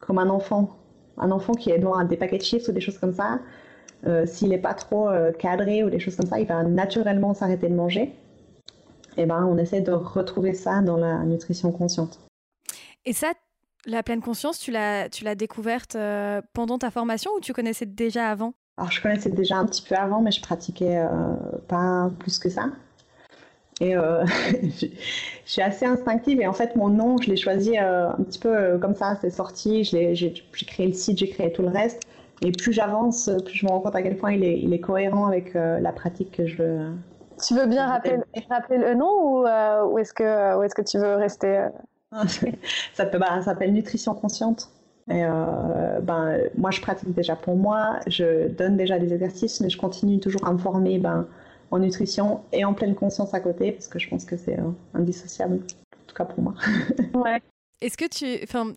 comme 0.08 0.18
un 0.18 0.28
enfant. 0.28 0.76
Un 1.18 1.30
enfant 1.30 1.52
qui 1.52 1.70
est 1.70 1.78
dans 1.78 2.02
des 2.02 2.16
paquets 2.16 2.38
de 2.38 2.42
chips 2.42 2.66
ou 2.66 2.72
des 2.72 2.80
choses 2.80 2.98
comme 2.98 3.12
ça, 3.12 3.38
euh, 4.06 4.26
s'il 4.26 4.48
n'est 4.48 4.58
pas 4.58 4.74
trop 4.74 5.10
cadré 5.38 5.84
ou 5.84 5.90
des 5.90 6.00
choses 6.00 6.16
comme 6.16 6.26
ça, 6.26 6.40
il 6.40 6.46
va 6.46 6.64
naturellement 6.64 7.34
s'arrêter 7.34 7.68
de 7.68 7.74
manger. 7.74 8.12
Et 9.16 9.26
ben 9.26 9.44
on 9.44 9.58
essaie 9.58 9.80
de 9.80 9.92
retrouver 9.92 10.54
ça 10.54 10.80
dans 10.80 10.96
la 10.96 11.18
nutrition 11.24 11.70
consciente. 11.72 12.18
Et 13.04 13.12
ça, 13.12 13.32
la 13.86 14.02
pleine 14.02 14.20
conscience, 14.20 14.58
tu 14.58 14.70
l'as, 14.70 15.08
tu 15.08 15.24
l'as 15.24 15.34
découverte 15.34 15.96
euh, 15.96 16.42
pendant 16.52 16.78
ta 16.78 16.90
formation 16.90 17.30
ou 17.36 17.40
tu 17.40 17.52
connaissais 17.52 17.86
déjà 17.86 18.28
avant? 18.28 18.54
Alors, 18.76 18.92
je 18.92 19.02
connaissais 19.02 19.30
déjà 19.30 19.56
un 19.56 19.66
petit 19.66 19.82
peu 19.82 19.96
avant, 19.96 20.20
mais 20.20 20.30
je 20.30 20.40
pratiquais 20.40 20.98
euh, 20.98 21.08
pas 21.66 22.10
plus 22.18 22.38
que 22.38 22.48
ça. 22.48 22.66
Et 23.80 23.96
euh, 23.96 24.24
je 24.62 24.86
suis 25.44 25.62
assez 25.62 25.86
instinctive. 25.86 26.40
Et 26.40 26.46
en 26.46 26.52
fait, 26.52 26.76
mon 26.76 26.88
nom, 26.88 27.18
je 27.18 27.30
l'ai 27.30 27.36
choisi 27.36 27.76
un 27.78 28.16
petit 28.24 28.38
peu 28.38 28.78
comme 28.78 28.94
ça. 28.94 29.16
C'est 29.20 29.30
sorti. 29.30 29.84
j'ai, 29.84 30.34
créé 30.66 30.86
le 30.86 30.92
site, 30.92 31.18
j'ai 31.18 31.28
créé 31.28 31.52
tout 31.52 31.62
le 31.62 31.68
reste. 31.68 32.02
Et 32.42 32.52
plus 32.52 32.72
j'avance, 32.72 33.28
plus 33.44 33.54
je 33.54 33.66
me 33.66 33.70
rends 33.70 33.80
compte 33.80 33.96
à 33.96 34.02
quel 34.02 34.16
point 34.16 34.32
il 34.32 34.44
est, 34.44 34.60
il 34.60 34.72
est 34.72 34.80
cohérent 34.80 35.26
avec 35.26 35.54
la 35.54 35.92
pratique 35.92 36.32
que 36.32 36.46
je. 36.46 36.90
Tu 37.44 37.54
veux 37.54 37.66
bien 37.66 37.86
rappeler, 37.86 38.16
rappeler 38.50 38.78
le 38.78 38.94
nom 38.94 39.10
ou, 39.10 39.42
ou 39.42 39.98
est-ce 39.98 40.12
que, 40.12 40.56
ou 40.56 40.62
est-ce 40.62 40.74
que 40.74 40.82
tu 40.82 40.98
veux 40.98 41.14
rester 41.14 41.68
ça 42.94 43.04
bah, 43.04 43.42
s'appelle 43.42 43.72
nutrition 43.72 44.14
consciente. 44.14 44.70
Et 45.10 45.24
euh, 45.24 46.00
ben, 46.02 46.38
moi, 46.56 46.70
je 46.70 46.80
pratique 46.80 47.14
déjà 47.14 47.34
pour 47.34 47.56
moi, 47.56 48.00
je 48.06 48.48
donne 48.48 48.76
déjà 48.76 48.98
des 48.98 49.12
exercices, 49.12 49.60
mais 49.60 49.70
je 49.70 49.78
continue 49.78 50.20
toujours 50.20 50.46
à 50.46 50.52
me 50.52 50.58
former 50.58 50.98
ben, 50.98 51.26
en 51.70 51.78
nutrition 51.78 52.42
et 52.52 52.64
en 52.64 52.74
pleine 52.74 52.94
conscience 52.94 53.34
à 53.34 53.40
côté, 53.40 53.72
parce 53.72 53.88
que 53.88 53.98
je 53.98 54.08
pense 54.08 54.24
que 54.24 54.36
c'est 54.36 54.58
euh, 54.58 54.70
indissociable, 54.94 55.56
en 55.56 56.06
tout 56.06 56.14
cas 56.14 56.24
pour 56.24 56.42
moi. 56.42 56.54
ouais. 57.14 57.42
Est-ce 57.80 57.96
que, 57.96 58.06
tu, 58.06 58.24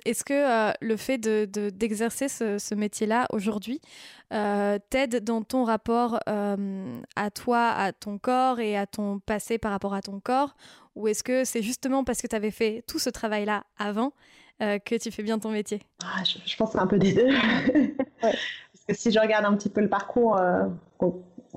est-ce 0.05 0.23
que 0.23 0.33
euh, 0.33 0.73
le 0.79 0.95
fait 0.95 1.17
de, 1.17 1.45
d'exercer 1.71 2.27
ce, 2.27 2.59
ce, 2.59 2.75
métier-là 2.75 3.25
aujourd'hui 3.31 3.81
t'aide 4.29 5.23
dans 5.23 5.41
ton 5.41 5.63
rapport 5.63 6.19
à 6.27 7.31
toi, 7.31 7.69
à 7.69 7.93
ton 7.93 8.19
corps 8.19 8.59
et 8.59 8.77
à 8.77 8.85
ton 8.85 9.19
passé 9.19 9.57
par 9.57 9.71
rapport 9.71 9.95
à 9.95 10.01
ton 10.01 10.19
corps? 10.19 10.55
Ou 10.95 11.07
est-ce 11.07 11.23
que 11.23 11.45
c'est 11.45 11.61
justement 11.61 12.03
parce 12.03 12.21
que 12.21 12.27
tu 12.27 12.35
avais 12.35 12.51
fait 12.51 12.83
tout 12.87 12.99
ce 12.99 13.09
travail-là 13.09 13.63
avant 13.77 14.13
euh, 14.61 14.77
que 14.77 14.95
tu 14.95 15.09
fais 15.09 15.23
bien 15.23 15.39
ton 15.39 15.49
métier? 15.49 15.81
Ah, 16.03 16.23
je, 16.23 16.55
pense 16.55 16.69
que 16.69 16.73
c'est 16.77 16.83
un 16.83 16.87
peu 16.87 16.99
des 16.99 17.13
deux. 17.13 17.29
Parce 18.21 18.85
que 18.87 18.93
si 18.93 19.11
je 19.11 19.19
regarde 19.19 19.45
un 19.45 19.55
petit 19.55 19.69
peu 19.69 19.81
le 19.81 19.89
parcours, 19.89 20.37
euh, 20.37 20.65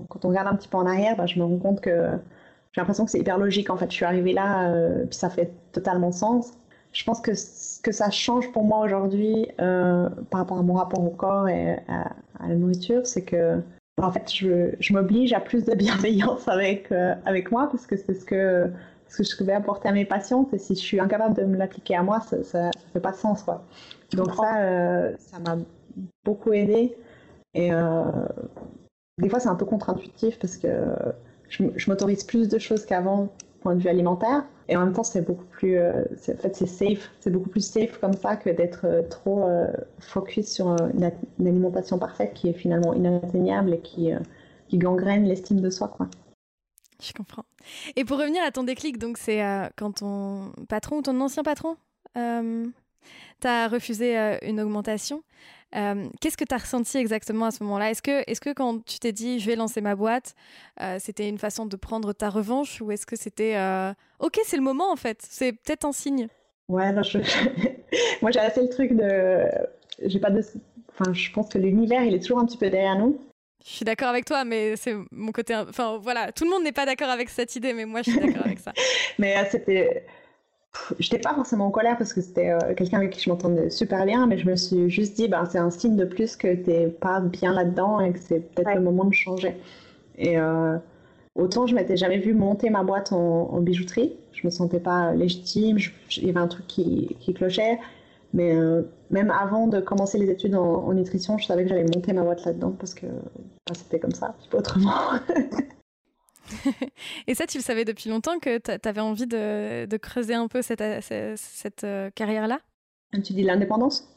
quand, 0.08 0.24
on 0.24 0.28
regarde 0.28 0.48
un 0.48 0.56
petit 0.56 0.68
peu 0.68 0.76
en 0.76 0.86
arrière, 0.86 1.16
bah, 1.16 1.26
je 1.26 1.38
me 1.38 1.44
rends 1.44 1.58
compte 1.58 1.80
que 1.80 2.08
j'ai 2.72 2.80
l'impression 2.80 3.04
que 3.04 3.10
c'est 3.10 3.18
hyper 3.18 3.38
logique. 3.38 3.70
En 3.70 3.76
fait, 3.76 3.90
je 3.90 3.96
suis 3.96 4.04
arrivée 4.04 4.32
là, 4.32 4.68
euh, 4.70 5.04
puis 5.06 5.16
ça 5.16 5.30
fait 5.30 5.52
totalement 5.72 6.12
sens. 6.12 6.52
Je 6.92 7.04
pense 7.04 7.20
que 7.20 7.34
ce 7.34 7.80
que 7.80 7.92
ça 7.92 8.10
change 8.10 8.52
pour 8.52 8.64
moi 8.64 8.80
aujourd'hui 8.80 9.48
par 9.56 10.40
rapport 10.40 10.58
à 10.58 10.62
mon 10.62 10.74
rapport 10.74 11.04
au 11.04 11.10
corps 11.10 11.48
et 11.48 11.78
à, 11.88 12.12
la 12.46 12.54
nourriture, 12.54 13.06
c'est 13.06 13.22
que 13.22 13.60
en 14.00 14.10
fait, 14.10 14.32
je, 14.32 14.74
je 14.80 14.92
m'oblige 14.92 15.32
à 15.32 15.40
plus 15.40 15.64
de 15.64 15.74
bienveillance 15.74 16.46
avec, 16.48 16.92
avec 17.24 17.50
moi 17.50 17.68
parce 17.70 17.86
que 17.86 17.96
c'est 17.96 18.14
ce 18.14 18.24
que 18.24 18.70
ce 19.22 19.36
que 19.36 19.44
je 19.44 19.44
vais 19.44 19.52
apporter 19.52 19.88
à 19.88 19.92
mes 19.92 20.04
patients, 20.04 20.48
et 20.52 20.58
si 20.58 20.74
je 20.74 20.80
suis 20.80 21.00
incapable 21.00 21.34
de 21.34 21.44
me 21.44 21.56
l'appliquer 21.56 21.96
à 21.96 22.02
moi, 22.02 22.20
ça 22.20 22.36
ne 22.36 22.70
fait 22.92 23.00
pas 23.00 23.12
de 23.12 23.16
sens. 23.16 23.42
Quoi. 23.42 23.64
Donc 24.12 24.34
ça, 24.34 24.58
euh, 24.58 25.12
ça 25.18 25.38
m'a 25.38 25.56
beaucoup 26.24 26.52
aidé. 26.52 26.96
Et 27.54 27.72
euh, 27.72 28.02
des 29.18 29.28
fois, 29.28 29.40
c'est 29.40 29.48
un 29.48 29.54
peu 29.54 29.64
contre-intuitif 29.64 30.38
parce 30.38 30.56
que 30.56 30.68
je, 31.48 31.88
m'autorise 31.88 32.24
plus 32.24 32.48
de 32.48 32.58
choses 32.58 32.84
qu'avant, 32.84 33.28
point 33.60 33.74
de 33.74 33.80
vue 33.80 33.88
alimentaire. 33.88 34.44
Et 34.68 34.76
en 34.76 34.84
même 34.84 34.94
temps, 34.94 35.04
c'est 35.04 35.22
beaucoup 35.22 35.44
plus, 35.44 35.76
euh, 35.76 36.02
en 36.02 36.36
fait, 36.36 36.56
c'est 36.56 36.66
safe, 36.66 37.10
c'est 37.20 37.30
beaucoup 37.30 37.50
plus 37.50 37.64
safe 37.64 37.98
comme 37.98 38.14
ça 38.14 38.36
que 38.36 38.50
d'être 38.50 39.06
trop 39.10 39.48
focus 40.00 40.48
sur 40.48 40.68
une, 40.68 41.10
alimentation 41.40 41.98
parfaite 41.98 42.32
qui 42.34 42.48
est 42.48 42.54
finalement 42.54 42.94
inatteignable 42.94 43.74
et 43.74 43.80
qui, 43.80 44.10
gangrène 44.72 45.24
l'estime 45.24 45.60
de 45.60 45.70
soi. 45.70 45.94
Je 47.02 47.12
comprends. 47.12 47.44
Et 47.96 48.04
pour 48.04 48.18
revenir 48.18 48.42
à 48.42 48.50
ton 48.50 48.64
déclic, 48.64 48.98
donc 48.98 49.18
c'est 49.18 49.42
euh, 49.42 49.68
quand 49.76 49.92
ton 49.98 50.52
patron 50.68 50.98
ou 50.98 51.02
ton 51.02 51.20
ancien 51.20 51.42
patron 51.42 51.76
euh, 52.16 52.66
t'a 53.40 53.68
refusé 53.68 54.18
euh, 54.18 54.38
une 54.42 54.60
augmentation. 54.60 55.22
Qu'est-ce 56.20 56.36
que 56.36 56.44
tu 56.44 56.54
as 56.54 56.58
ressenti 56.58 56.98
exactement 56.98 57.46
à 57.46 57.50
ce 57.50 57.62
moment-là? 57.64 57.90
Est-ce 57.90 58.02
que, 58.02 58.22
est 58.30 58.38
que 58.38 58.52
quand 58.52 58.84
tu 58.84 58.98
t'es 58.98 59.12
dit 59.12 59.40
je 59.40 59.46
vais 59.46 59.56
lancer 59.56 59.80
ma 59.80 59.96
boîte, 59.96 60.34
c'était 60.98 61.28
une 61.28 61.38
façon 61.38 61.66
de 61.66 61.76
prendre 61.76 62.12
ta 62.12 62.30
revanche 62.30 62.80
ou 62.80 62.92
est-ce 62.92 63.06
que 63.06 63.16
c'était 63.16 63.56
ok, 64.20 64.40
c'est 64.44 64.56
le 64.56 64.62
moment 64.62 64.92
en 64.92 64.96
fait 64.96 65.18
C'est 65.28 65.52
peut-être 65.52 65.84
un 65.84 65.92
signe? 65.92 66.28
Ouais, 66.68 66.92
moi 68.22 68.30
j'ai 68.30 68.40
assez 68.40 68.62
le 68.62 68.68
truc 68.68 68.92
de. 68.92 69.44
J'ai 70.04 70.18
pas 70.18 70.30
de. 70.30 70.42
Enfin, 70.92 71.12
je 71.12 71.30
pense 71.32 71.48
que 71.48 71.58
l'univers 71.58 72.02
il 72.04 72.14
est 72.14 72.20
toujours 72.20 72.38
un 72.38 72.46
petit 72.46 72.56
peu 72.56 72.70
derrière 72.70 72.98
nous. 72.98 73.18
Je 73.64 73.70
suis 73.70 73.84
d'accord 73.84 74.08
avec 74.08 74.26
toi, 74.26 74.44
mais 74.44 74.76
c'est 74.76 74.94
mon 75.10 75.32
côté. 75.32 75.56
Enfin, 75.56 75.98
voilà, 75.98 76.32
tout 76.32 76.44
le 76.44 76.50
monde 76.50 76.62
n'est 76.64 76.72
pas 76.72 76.84
d'accord 76.84 77.08
avec 77.08 77.30
cette 77.30 77.56
idée, 77.56 77.72
mais 77.72 77.86
moi, 77.86 78.02
je 78.02 78.10
suis 78.10 78.20
d'accord 78.20 78.44
avec 78.44 78.58
ça. 78.58 78.72
Mais 79.18 79.36
euh, 79.38 79.44
c'était. 79.50 80.04
J'étais 80.98 81.18
pas 81.18 81.34
forcément 81.34 81.66
en 81.66 81.70
colère 81.70 81.96
parce 81.96 82.12
que 82.12 82.20
c'était 82.20 82.50
euh, 82.50 82.74
quelqu'un 82.74 82.98
avec 82.98 83.10
qui 83.10 83.20
je 83.20 83.30
m'entendais 83.30 83.70
super 83.70 84.04
bien, 84.04 84.26
mais 84.26 84.38
je 84.38 84.46
me 84.46 84.56
suis 84.56 84.90
juste 84.90 85.16
dit, 85.16 85.28
ben, 85.28 85.46
c'est 85.46 85.58
un 85.58 85.70
signe 85.70 85.96
de 85.96 86.04
plus 86.04 86.36
que 86.36 86.54
t'es 86.54 86.88
pas 86.88 87.20
bien 87.20 87.52
là-dedans 87.52 88.00
et 88.00 88.12
que 88.12 88.18
c'est 88.18 88.40
peut-être 88.40 88.74
le 88.74 88.82
moment 88.82 89.04
de 89.04 89.14
changer. 89.14 89.56
Et 90.18 90.38
euh, 90.38 90.76
autant 91.34 91.66
je 91.66 91.74
m'étais 91.74 91.96
jamais 91.96 92.18
vu 92.18 92.34
monter 92.34 92.70
ma 92.70 92.82
boîte 92.82 93.12
en, 93.12 93.60
bijouterie, 93.60 94.14
je 94.32 94.46
me 94.46 94.50
sentais 94.50 94.80
pas 94.80 95.12
légitime, 95.14 95.78
il 96.16 96.26
y 96.26 96.30
avait 96.30 96.40
un 96.40 96.48
truc 96.48 96.66
qui, 96.66 97.16
qui 97.20 97.34
clochait. 97.34 97.78
Mais 98.34 98.54
euh, 98.54 98.82
même 99.10 99.30
avant 99.30 99.68
de 99.68 99.80
commencer 99.80 100.18
les 100.18 100.28
études 100.28 100.56
en, 100.56 100.92
nutrition, 100.92 101.38
je 101.38 101.46
savais 101.46 101.62
que 101.62 101.68
j'allais 101.68 101.84
monter 101.84 102.12
ma 102.12 102.22
boîte 102.22 102.44
là-dedans 102.44 102.74
parce 102.76 102.94
que 102.94 103.06
bah, 103.06 103.74
c'était 103.74 104.00
comme 104.00 104.12
ça, 104.12 104.34
pas 104.50 104.58
autrement. 104.58 104.90
Et 107.26 107.34
ça, 107.34 107.46
tu 107.46 107.58
le 107.58 107.62
savais 107.62 107.84
depuis 107.84 108.10
longtemps 108.10 108.38
que 108.38 108.58
tu 108.58 108.88
avais 108.88 109.00
envie 109.00 109.26
de, 109.26 109.86
de, 109.86 109.96
creuser 109.96 110.34
un 110.34 110.48
peu 110.48 110.62
cette, 110.62 110.82
cette, 111.36 111.84
euh, 111.84 112.10
carrière-là? 112.14 112.58
Tu 113.12 113.32
dis 113.32 113.42
l'indépendance? 113.42 114.08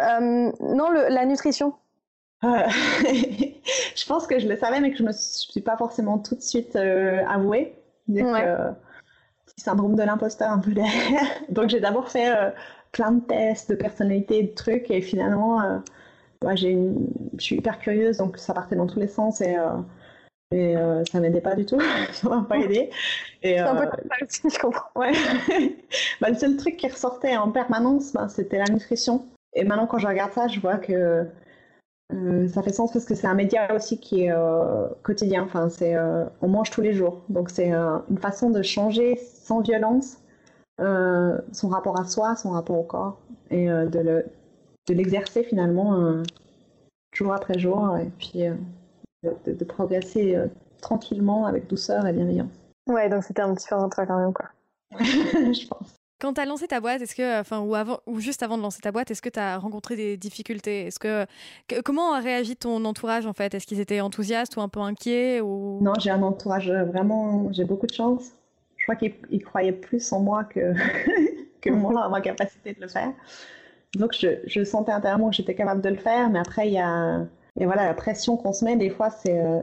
Euh, 0.00 0.52
Non, 0.60 0.90
le, 0.90 1.08
la 1.08 1.26
nutrition. 1.26 1.74
je 2.42 4.06
pense 4.06 4.28
que 4.28 4.38
je 4.38 4.46
le 4.46 4.56
savais, 4.56 4.80
mais 4.80 4.92
que 4.92 4.98
je 4.98 5.02
ne 5.02 5.08
me 5.08 5.12
suis 5.12 5.60
pas 5.60 5.76
forcément 5.76 6.18
tout 6.18 6.36
de 6.36 6.40
suite 6.40 6.76
avouée. 6.76 7.74
petit 8.06 9.60
syndrome 9.60 9.96
de 9.96 10.02
l'imposteur 10.02 10.50
un 10.50 10.60
peu 10.60 10.72
derrière. 10.72 11.22
Donc 11.48 11.68
j'ai 11.68 11.80
d'abord 11.80 12.10
fait 12.10 12.32
plein 12.92 13.12
de 13.12 13.20
tests 13.20 13.70
de 13.70 13.76
personnalité, 13.76 14.42
de 14.42 14.54
trucs, 14.54 14.90
et 14.90 15.00
finalement, 15.02 15.60
euh, 15.62 15.78
j'ai 16.54 16.78
je 17.36 17.42
suis 17.42 17.56
hyper 17.56 17.78
curieuse, 17.78 18.18
donc 18.18 18.38
ça 18.38 18.54
partait 18.54 18.76
dans 18.76 18.86
tous 18.86 18.98
les 18.98 19.08
sens, 19.08 19.40
et, 19.40 19.56
euh, 20.52 20.56
et 20.56 20.76
euh, 20.76 21.04
ça 21.10 21.20
m'aidait 21.20 21.40
pas 21.40 21.54
du 21.54 21.66
tout, 21.66 21.80
ça 22.12 22.28
m'a 22.28 22.42
pas 22.48 22.58
aidé. 22.58 22.90
C'est 23.42 23.58
un 23.58 23.74
peu 23.74 23.86
comme 23.86 24.08
ça 24.08 24.24
aussi, 24.24 24.42
je 24.54 24.58
comprends. 24.58 24.88
Ouais. 24.96 25.12
bah, 26.20 26.30
le 26.30 26.36
seul 26.36 26.56
truc 26.56 26.76
qui 26.76 26.88
ressortait 26.88 27.36
en 27.36 27.50
permanence, 27.50 28.12
bah, 28.12 28.28
c'était 28.28 28.58
la 28.58 28.66
nutrition. 28.66 29.26
Et 29.54 29.64
maintenant, 29.64 29.86
quand 29.86 29.98
je 29.98 30.06
regarde 30.06 30.32
ça, 30.32 30.48
je 30.48 30.60
vois 30.60 30.76
que 30.76 31.26
ça 32.10 32.62
fait 32.62 32.72
sens 32.72 32.90
parce 32.92 33.04
que 33.04 33.14
c'est 33.14 33.26
un 33.26 33.34
média 33.34 33.74
aussi 33.74 33.98
qui 33.98 34.24
est 34.24 34.34
quotidien. 35.02 35.42
Enfin, 35.44 35.68
c'est, 35.68 35.94
on 36.40 36.48
mange 36.48 36.70
tous 36.70 36.80
les 36.80 36.94
jours. 36.94 37.22
Donc, 37.28 37.50
c'est 37.50 37.70
une 37.70 38.18
façon 38.18 38.50
de 38.50 38.62
changer 38.62 39.16
sans 39.16 39.60
violence 39.60 40.18
son 40.78 41.68
rapport 41.68 41.98
à 41.98 42.04
soi, 42.04 42.36
son 42.36 42.50
rapport 42.50 42.78
au 42.78 42.84
corps 42.84 43.18
et 43.50 43.66
de, 43.66 43.98
le, 43.98 44.26
de 44.86 44.94
l'exercer 44.94 45.42
finalement 45.42 46.22
jour 47.12 47.32
après 47.32 47.58
jour 47.58 47.96
et 47.98 48.10
puis 48.18 48.44
de, 49.22 49.52
de, 49.52 49.64
progresser 49.64 50.36
tranquillement 50.80 51.46
avec 51.46 51.66
douceur 51.66 52.06
et 52.06 52.12
bienveillance. 52.12 52.50
Ouais, 52.86 53.08
donc 53.08 53.24
c'était 53.24 53.42
un 53.42 53.54
petit 53.54 53.68
peu 53.68 53.74
un 53.74 53.88
quand 53.88 54.18
même, 54.18 54.32
quoi. 54.32 54.46
je 55.00 55.66
pense. 55.66 55.98
Quand 56.20 56.34
tu 56.34 56.40
as 56.40 56.46
lancé 56.46 56.66
ta 56.66 56.80
boîte, 56.80 57.00
est-ce 57.00 57.14
que, 57.14 57.40
enfin, 57.40 57.60
ou, 57.60 57.76
avant, 57.76 58.00
ou 58.06 58.18
juste 58.18 58.42
avant 58.42 58.56
de 58.56 58.62
lancer 58.62 58.80
ta 58.80 58.90
boîte, 58.90 59.10
est-ce 59.12 59.22
que 59.22 59.28
tu 59.28 59.38
as 59.38 59.56
rencontré 59.56 59.94
des 59.94 60.16
difficultés? 60.16 60.86
Est-ce 60.86 60.98
que, 60.98 61.26
comment 61.82 62.12
a 62.12 62.18
réagi 62.18 62.56
ton 62.56 62.84
entourage 62.84 63.24
en 63.26 63.34
fait? 63.34 63.54
Est-ce 63.54 63.66
qu'ils 63.68 63.78
étaient 63.78 64.00
enthousiastes 64.00 64.56
ou 64.56 64.60
un 64.60 64.68
peu 64.68 64.80
inquiets 64.80 65.40
ou... 65.40 65.78
Non, 65.80 65.92
j'ai 66.00 66.10
un 66.10 66.22
entourage 66.22 66.70
vraiment, 66.70 67.52
j'ai 67.52 67.64
beaucoup 67.64 67.86
de 67.86 67.94
chance. 67.94 68.32
Je 68.78 68.84
crois 68.84 68.96
qu'ils 68.96 69.44
croyaient 69.44 69.72
plus 69.72 70.12
en 70.12 70.18
moi 70.18 70.42
que, 70.42 70.74
que 71.60 71.70
moi, 71.70 72.06
en 72.06 72.10
ma 72.10 72.20
capacité 72.20 72.74
de 72.74 72.80
le 72.80 72.88
faire. 72.88 73.12
Donc 73.94 74.12
je, 74.18 74.40
je 74.44 74.64
sentais 74.64 74.92
intérieurement 74.92 75.30
que 75.30 75.36
j'étais 75.36 75.54
capable 75.54 75.82
de 75.82 75.88
le 75.88 75.96
faire, 75.96 76.30
mais 76.30 76.40
après 76.40 76.66
il 76.66 76.74
y 76.74 76.78
a, 76.80 77.20
et 77.58 77.66
voilà, 77.66 77.86
la 77.86 77.94
pression 77.94 78.36
qu'on 78.36 78.52
se 78.52 78.64
met, 78.64 78.76
des 78.76 78.90
fois 78.90 79.10
c'est 79.10 79.38
euh, 79.40 79.60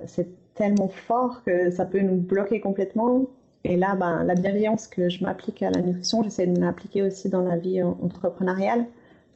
tellement 0.53 0.89
fort 0.89 1.43
que 1.43 1.71
ça 1.71 1.85
peut 1.85 2.01
nous 2.01 2.17
bloquer 2.17 2.59
complètement. 2.59 3.25
Et 3.63 3.77
là, 3.77 3.95
ben, 3.95 4.23
la 4.23 4.35
bienveillance 4.35 4.87
que 4.87 5.09
je 5.09 5.23
m'applique 5.23 5.63
à 5.63 5.71
la 5.71 5.81
nutrition, 5.81 6.21
j'essaie 6.21 6.45
de 6.45 6.59
m'appliquer 6.59 7.01
aussi 7.01 7.29
dans 7.29 7.41
la 7.41 7.57
vie 7.57 7.81
entrepreneuriale. 7.81 8.85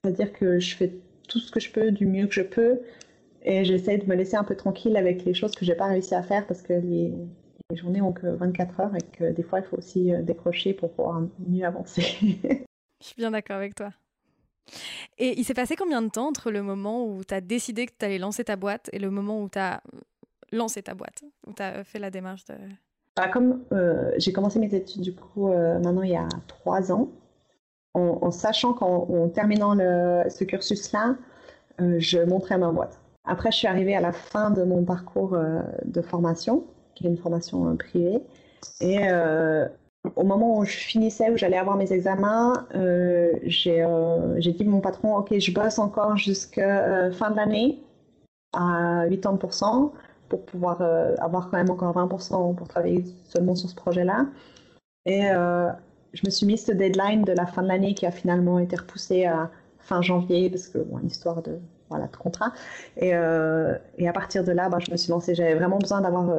C'est-à-dire 0.03 0.31
que 0.33 0.59
je 0.59 0.75
fais 0.75 0.93
tout 1.27 1.39
ce 1.39 1.51
que 1.51 1.59
je 1.59 1.71
peux 1.71 1.91
du 1.91 2.05
mieux 2.05 2.27
que 2.27 2.33
je 2.33 2.41
peux 2.41 2.81
et 3.43 3.63
j'essaie 3.63 3.97
de 3.97 4.05
me 4.05 4.15
laisser 4.15 4.35
un 4.35 4.43
peu 4.43 4.55
tranquille 4.55 4.97
avec 4.97 5.23
les 5.25 5.33
choses 5.33 5.55
que 5.55 5.65
j'ai 5.65 5.75
pas 5.75 5.87
réussi 5.87 6.13
à 6.15 6.23
faire 6.23 6.45
parce 6.47 6.61
que 6.61 6.73
les, 6.73 7.13
journées 7.73 8.01
ont 8.01 8.13
que 8.13 8.27
24 8.27 8.79
heures 8.79 8.95
et 8.95 9.17
que 9.17 9.31
des 9.31 9.43
fois 9.43 9.59
il 9.59 9.65
faut 9.65 9.77
aussi 9.77 10.11
euh, 10.11 10.23
décrocher 10.23 10.73
pour 10.73 10.91
pouvoir 10.91 11.21
mieux 11.47 11.65
avancer. 11.65 12.01
je 13.01 13.05
suis 13.05 13.15
bien 13.15 13.31
d'accord 13.31 13.57
avec 13.57 13.75
toi. 13.75 13.91
Et 15.17 15.39
il 15.39 15.43
s'est 15.43 15.53
passé 15.53 15.75
combien 15.75 16.01
de 16.01 16.09
temps 16.09 16.27
entre 16.27 16.51
le 16.51 16.61
moment 16.61 17.05
où 17.05 17.23
tu 17.23 17.33
as 17.33 17.41
décidé 17.41 17.85
que 17.85 17.93
tu 17.97 18.05
allais 18.05 18.17
lancer 18.17 18.43
ta 18.43 18.55
boîte 18.55 18.89
et 18.93 18.99
le 18.99 19.09
moment 19.09 19.41
où 19.41 19.49
tu 19.49 19.59
as 19.59 19.81
lancé 20.51 20.81
ta 20.81 20.93
boîte, 20.93 21.23
où 21.47 21.53
tu 21.53 21.61
as 21.61 21.83
fait 21.83 21.99
la 21.99 22.09
démarche 22.09 22.45
de... 22.45 22.55
Bah, 23.15 23.27
comme 23.27 23.63
euh, 23.73 24.11
j'ai 24.17 24.31
commencé 24.31 24.59
mes 24.59 24.73
études 24.73 25.01
du 25.01 25.13
coup 25.13 25.51
euh, 25.51 25.77
maintenant 25.79 26.03
il 26.03 26.11
y 26.11 26.15
a 26.15 26.27
trois 26.47 26.91
ans, 26.91 27.09
en, 27.93 28.31
sachant 28.31 28.73
qu'en 28.73 29.27
terminant 29.29 29.75
ce 29.75 30.43
cursus-là, 30.45 31.17
euh, 31.81 31.95
je 31.99 32.19
montrais 32.19 32.57
ma 32.57 32.71
boîte. 32.71 32.99
Après, 33.25 33.51
je 33.51 33.57
suis 33.57 33.67
arrivée 33.67 33.95
à 33.95 33.99
la 33.99 34.13
fin 34.13 34.51
de 34.51 34.63
mon 34.63 34.85
parcours 34.85 35.37
de 35.83 36.01
formation, 36.01 36.63
qui 36.95 37.05
est 37.05 37.09
une 37.09 37.17
formation 37.17 37.75
privée, 37.75 38.21
et 38.79 38.99
au 40.15 40.23
moment 40.23 40.59
où 40.59 40.65
je 40.65 40.77
finissais, 40.77 41.29
où 41.29 41.37
j'allais 41.37 41.57
avoir 41.57 41.77
mes 41.77 41.91
examens, 41.91 42.67
j'ai 43.43 43.83
dit 43.83 44.63
à 44.63 44.65
mon 44.65 44.81
patron, 44.81 45.17
ok, 45.17 45.37
je 45.37 45.51
bosse 45.51 45.79
encore 45.79 46.17
jusqu'à 46.17 47.11
fin 47.11 47.31
de 47.31 47.35
l'année 47.35 47.83
à 48.53 49.05
80% 49.07 49.91
pour 50.29 50.45
pouvoir 50.45 50.81
euh, 50.81 51.15
avoir 51.17 51.49
quand 51.49 51.57
même 51.57 51.69
encore 51.69 51.93
20% 51.95 52.55
pour 52.55 52.67
travailler 52.67 53.03
seulement 53.25 53.55
sur 53.55 53.69
ce 53.69 53.75
projet-là. 53.75 54.27
Et 55.05 55.29
euh, 55.29 55.69
je 56.13 56.21
me 56.25 56.29
suis 56.29 56.45
mis 56.45 56.57
ce 56.57 56.71
deadline 56.71 57.23
de 57.23 57.33
la 57.33 57.45
fin 57.45 57.63
de 57.63 57.67
l'année 57.67 57.93
qui 57.95 58.05
a 58.05 58.11
finalement 58.11 58.59
été 58.59 58.75
repoussé 58.75 59.25
à 59.25 59.49
fin 59.79 60.01
janvier 60.01 60.49
parce 60.49 60.67
que, 60.67 60.77
bon, 60.77 60.99
histoire 60.99 61.41
de, 61.41 61.59
contrat. 62.19 62.53
Et, 62.97 63.15
euh, 63.15 63.75
à 64.05 64.13
partir 64.13 64.43
de 64.43 64.51
là, 64.51 64.69
bah, 64.69 64.77
je 64.79 64.91
me 64.91 64.97
suis 64.97 65.09
lancée. 65.09 65.33
J'avais 65.33 65.55
vraiment 65.55 65.79
besoin 65.79 66.01
d'avoir 66.01 66.31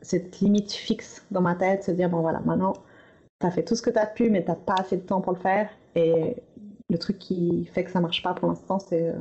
cette 0.00 0.38
limite 0.38 0.70
fixe 0.70 1.26
dans 1.32 1.40
ma 1.40 1.56
tête, 1.56 1.82
se 1.82 1.90
dire, 1.90 2.08
bon 2.08 2.20
voilà, 2.20 2.40
maintenant, 2.44 2.74
tu 3.42 3.46
as 3.46 3.50
fait 3.50 3.62
tout 3.62 3.76
ce 3.76 3.82
que 3.82 3.90
tu 3.90 3.98
as 3.98 4.06
pu, 4.06 4.30
mais 4.30 4.42
tu 4.42 4.48
n'as 4.48 4.56
pas 4.56 4.76
assez 4.78 4.96
de 4.96 5.02
temps 5.02 5.20
pour 5.20 5.34
le 5.34 5.38
faire. 5.38 5.68
Et 5.94 6.36
le 6.88 6.98
truc 6.98 7.18
qui 7.18 7.66
fait 7.66 7.84
que 7.84 7.90
ça 7.90 8.00
marche 8.00 8.22
pas 8.22 8.34
pour 8.34 8.48
l'instant, 8.48 8.78
c'est 8.78 9.14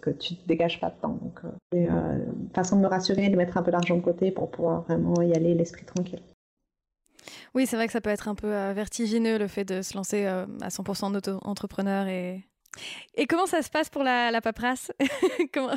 que 0.00 0.10
tu 0.10 0.34
ne 0.34 0.38
dégages 0.46 0.80
pas 0.80 0.90
de 0.90 1.00
temps. 1.00 1.18
Donc, 1.20 1.40
euh, 1.44 1.48
c'est 1.72 1.88
euh, 1.90 2.18
une 2.40 2.50
façon 2.54 2.76
de 2.76 2.82
me 2.82 2.86
rassurer, 2.86 3.28
de 3.28 3.36
mettre 3.36 3.56
un 3.56 3.62
peu 3.62 3.70
d'argent 3.70 3.96
de 3.96 4.02
côté 4.02 4.30
pour 4.30 4.50
pouvoir 4.50 4.82
vraiment 4.82 5.20
y 5.22 5.34
aller 5.34 5.54
l'esprit 5.54 5.84
tranquille. 5.84 6.22
Oui, 7.54 7.66
c'est 7.66 7.76
vrai 7.76 7.86
que 7.86 7.92
ça 7.92 8.00
peut 8.00 8.10
être 8.10 8.28
un 8.28 8.34
peu 8.34 8.52
euh, 8.52 8.72
vertigineux 8.72 9.38
le 9.38 9.48
fait 9.48 9.64
de 9.64 9.82
se 9.82 9.96
lancer 9.96 10.26
à 10.26 10.46
100% 10.68 11.04
en 11.04 11.14
auto-entrepreneur 11.14 12.06
et 12.06 12.44
et 13.14 13.26
comment 13.26 13.46
ça 13.46 13.62
se 13.62 13.70
passe 13.70 13.88
pour 13.88 14.02
la, 14.02 14.30
la 14.30 14.40
paperasse 14.40 14.92
comment, 15.54 15.76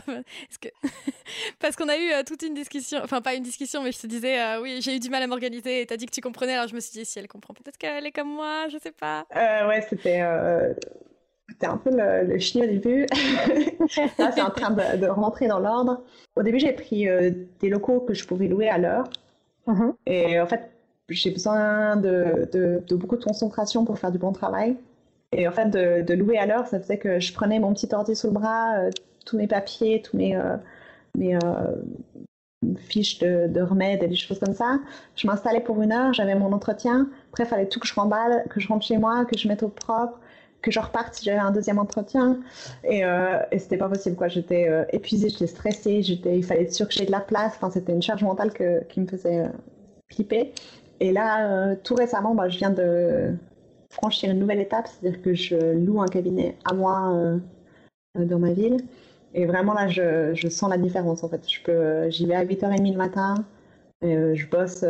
que... 0.62 0.70
Parce 1.60 1.76
qu'on 1.76 1.90
a 1.90 1.98
eu 1.98 2.24
toute 2.26 2.42
une 2.44 2.54
discussion, 2.54 3.00
enfin 3.04 3.22
pas 3.22 3.34
une 3.36 3.44
discussion, 3.44 3.84
mais 3.84 3.92
je 3.92 4.00
te 4.00 4.08
disais, 4.08 4.58
oui, 4.58 4.80
j'ai 4.82 4.96
eu 4.96 5.00
du 5.00 5.10
mal 5.10 5.24
à 5.24 5.28
m'organiser 5.28 5.82
et 5.82 5.86
tu 5.86 5.94
as 5.94 5.98
dit 5.98 6.06
que 6.06 6.14
tu 6.14 6.22
comprenais, 6.22 6.54
alors 6.54 6.68
je 6.68 6.76
me 6.76 6.80
suis 6.80 6.92
dit, 6.92 7.06
si 7.06 7.20
elle 7.20 7.28
comprend, 7.28 7.54
peut-être 7.54 7.78
qu'elle 7.78 8.06
est 8.06 8.12
comme 8.12 8.30
moi, 8.30 8.68
je 8.70 8.78
sais 8.78 8.92
pas. 8.92 9.26
ouais, 9.36 9.86
c'était 9.90 10.22
c'était 11.50 11.68
un 11.68 11.78
peu 11.78 11.90
le, 11.90 12.32
le 12.32 12.40
chien 12.40 12.64
au 12.64 12.68
début. 12.68 13.06
Là, 14.18 14.32
c'est 14.32 14.42
en 14.42 14.50
train 14.50 14.72
de, 14.72 15.08
rentrer 15.08 15.48
dans 15.48 15.60
l'ordre. 15.60 16.02
Au 16.36 16.44
début, 16.44 16.60
j'ai 16.60 16.74
pris 16.74 17.08
euh, 17.08 17.32
des 17.60 17.70
locaux 17.70 18.02
que 18.02 18.14
je 18.14 18.26
pouvais 18.26 18.48
louer 18.48 18.70
à 18.70 18.78
l'heure. 18.78 19.10
Mm-hmm. 19.68 19.94
Et 20.06 20.40
en 20.40 20.46
fait, 20.46 20.70
j'ai 21.10 21.32
besoin 21.32 21.98
de, 21.98 22.48
de, 22.54 22.96
beaucoup 22.96 23.18
de 23.18 23.24
concentration 23.24 23.84
pour 23.84 23.98
faire 23.98 24.12
du 24.12 24.20
bon 24.20 24.32
travail. 24.32 24.78
Et 25.32 25.48
en 25.48 25.52
fait, 25.52 25.70
de, 25.70 26.14
louer 26.14 26.38
à 26.38 26.46
l'heure, 26.46 26.68
ça 26.68 26.80
faisait 26.80 26.98
que 26.98 27.20
je 27.20 27.34
prenais 27.34 27.60
mon 27.60 27.74
petit 27.74 27.88
ordi 27.92 28.16
sous 28.16 28.28
le 28.28 28.34
bras, 28.34 28.78
euh, 28.78 28.90
tous 29.26 29.38
mes 29.38 29.48
papiers, 29.48 30.02
tous 30.02 30.18
mes, 30.18 30.36
euh, 30.36 30.58
mes 31.16 31.38
fiches 32.78 33.20
de, 33.20 33.62
remèdes 33.62 34.04
et 34.04 34.08
des 34.08 34.16
choses 34.16 34.40
comme 34.40 34.56
ça. 34.56 34.80
Je 35.16 35.28
m'installais 35.28 35.62
pour 35.62 35.82
une 35.82 35.92
heure, 35.92 36.14
j'avais 36.14 36.36
mon 36.36 36.52
entretien. 36.52 37.10
Après, 37.30 37.44
il 37.44 37.48
fallait 37.48 37.68
tout 37.68 37.80
que 37.80 37.88
je 37.88 37.94
remballe, 37.94 38.44
que 38.50 38.60
je 38.60 38.68
rentre 38.68 38.86
chez 38.86 38.98
moi, 38.98 39.26
que 39.26 39.38
je 39.38 39.48
mette 39.48 39.64
au 39.64 39.70
propre 39.70 40.20
que 40.62 40.72
je 40.72 40.80
reparte 40.80 41.16
si 41.16 41.26
j'avais 41.26 41.40
un 41.40 41.52
deuxième 41.52 41.80
entretien. 41.80 42.40
Et, 42.84 43.04
euh, 43.06 43.40
et 43.52 43.60
c'était 43.60 43.78
pas 43.78 43.90
possible, 43.90 44.16
quoi. 44.16 44.28
J'étais 44.28 44.68
euh, 44.68 44.84
épuisée, 44.92 45.30
j'étais 45.30 45.48
stressée, 45.48 46.02
j'étais, 46.02 46.38
il 46.38 46.44
fallait 46.44 46.64
être 46.64 46.74
sûr 46.74 46.88
que 46.88 46.94
j'ai 46.94 47.06
de 47.06 47.12
la 47.12 47.22
place. 47.22 47.54
Enfin, 47.56 47.70
c'était 47.70 47.94
une 47.94 48.02
charge 48.02 48.24
mentale 48.24 48.52
que, 48.54 48.84
qui 48.86 49.00
me 49.00 49.08
faisait 49.08 49.46
euh, 49.46 50.24
Et 51.00 51.12
là, 51.12 51.50
euh, 51.50 51.76
tout 51.84 51.96
récemment, 51.96 52.36
bah, 52.36 52.50
je 52.50 52.58
viens 52.58 52.72
de 52.72 53.34
franchir 53.90 54.30
une 54.32 54.40
nouvelle 54.40 54.60
étape, 54.60 54.88
c'est-à-dire 54.88 55.22
que 55.22 55.34
je 55.34 55.56
loue 55.74 56.02
un 56.02 56.08
cabinet 56.08 56.58
à 56.66 56.74
moi 56.74 57.40
dans 58.16 58.40
ma 58.40 58.54
ville. 58.54 58.78
Et 59.34 59.46
vraiment, 59.46 59.74
là, 59.74 59.88
je, 59.88 60.34
je, 60.34 60.48
sens 60.48 60.70
la 60.70 60.78
différence, 60.78 61.24
en 61.24 61.30
fait. 61.30 61.48
Je 61.50 61.62
peux, 61.62 62.10
j'y 62.10 62.26
vais 62.26 62.36
à 62.36 62.46
8h30 62.46 62.92
le 62.92 62.98
matin, 62.98 63.36
et, 64.02 64.36
je 64.36 64.48
bosse 64.48 64.86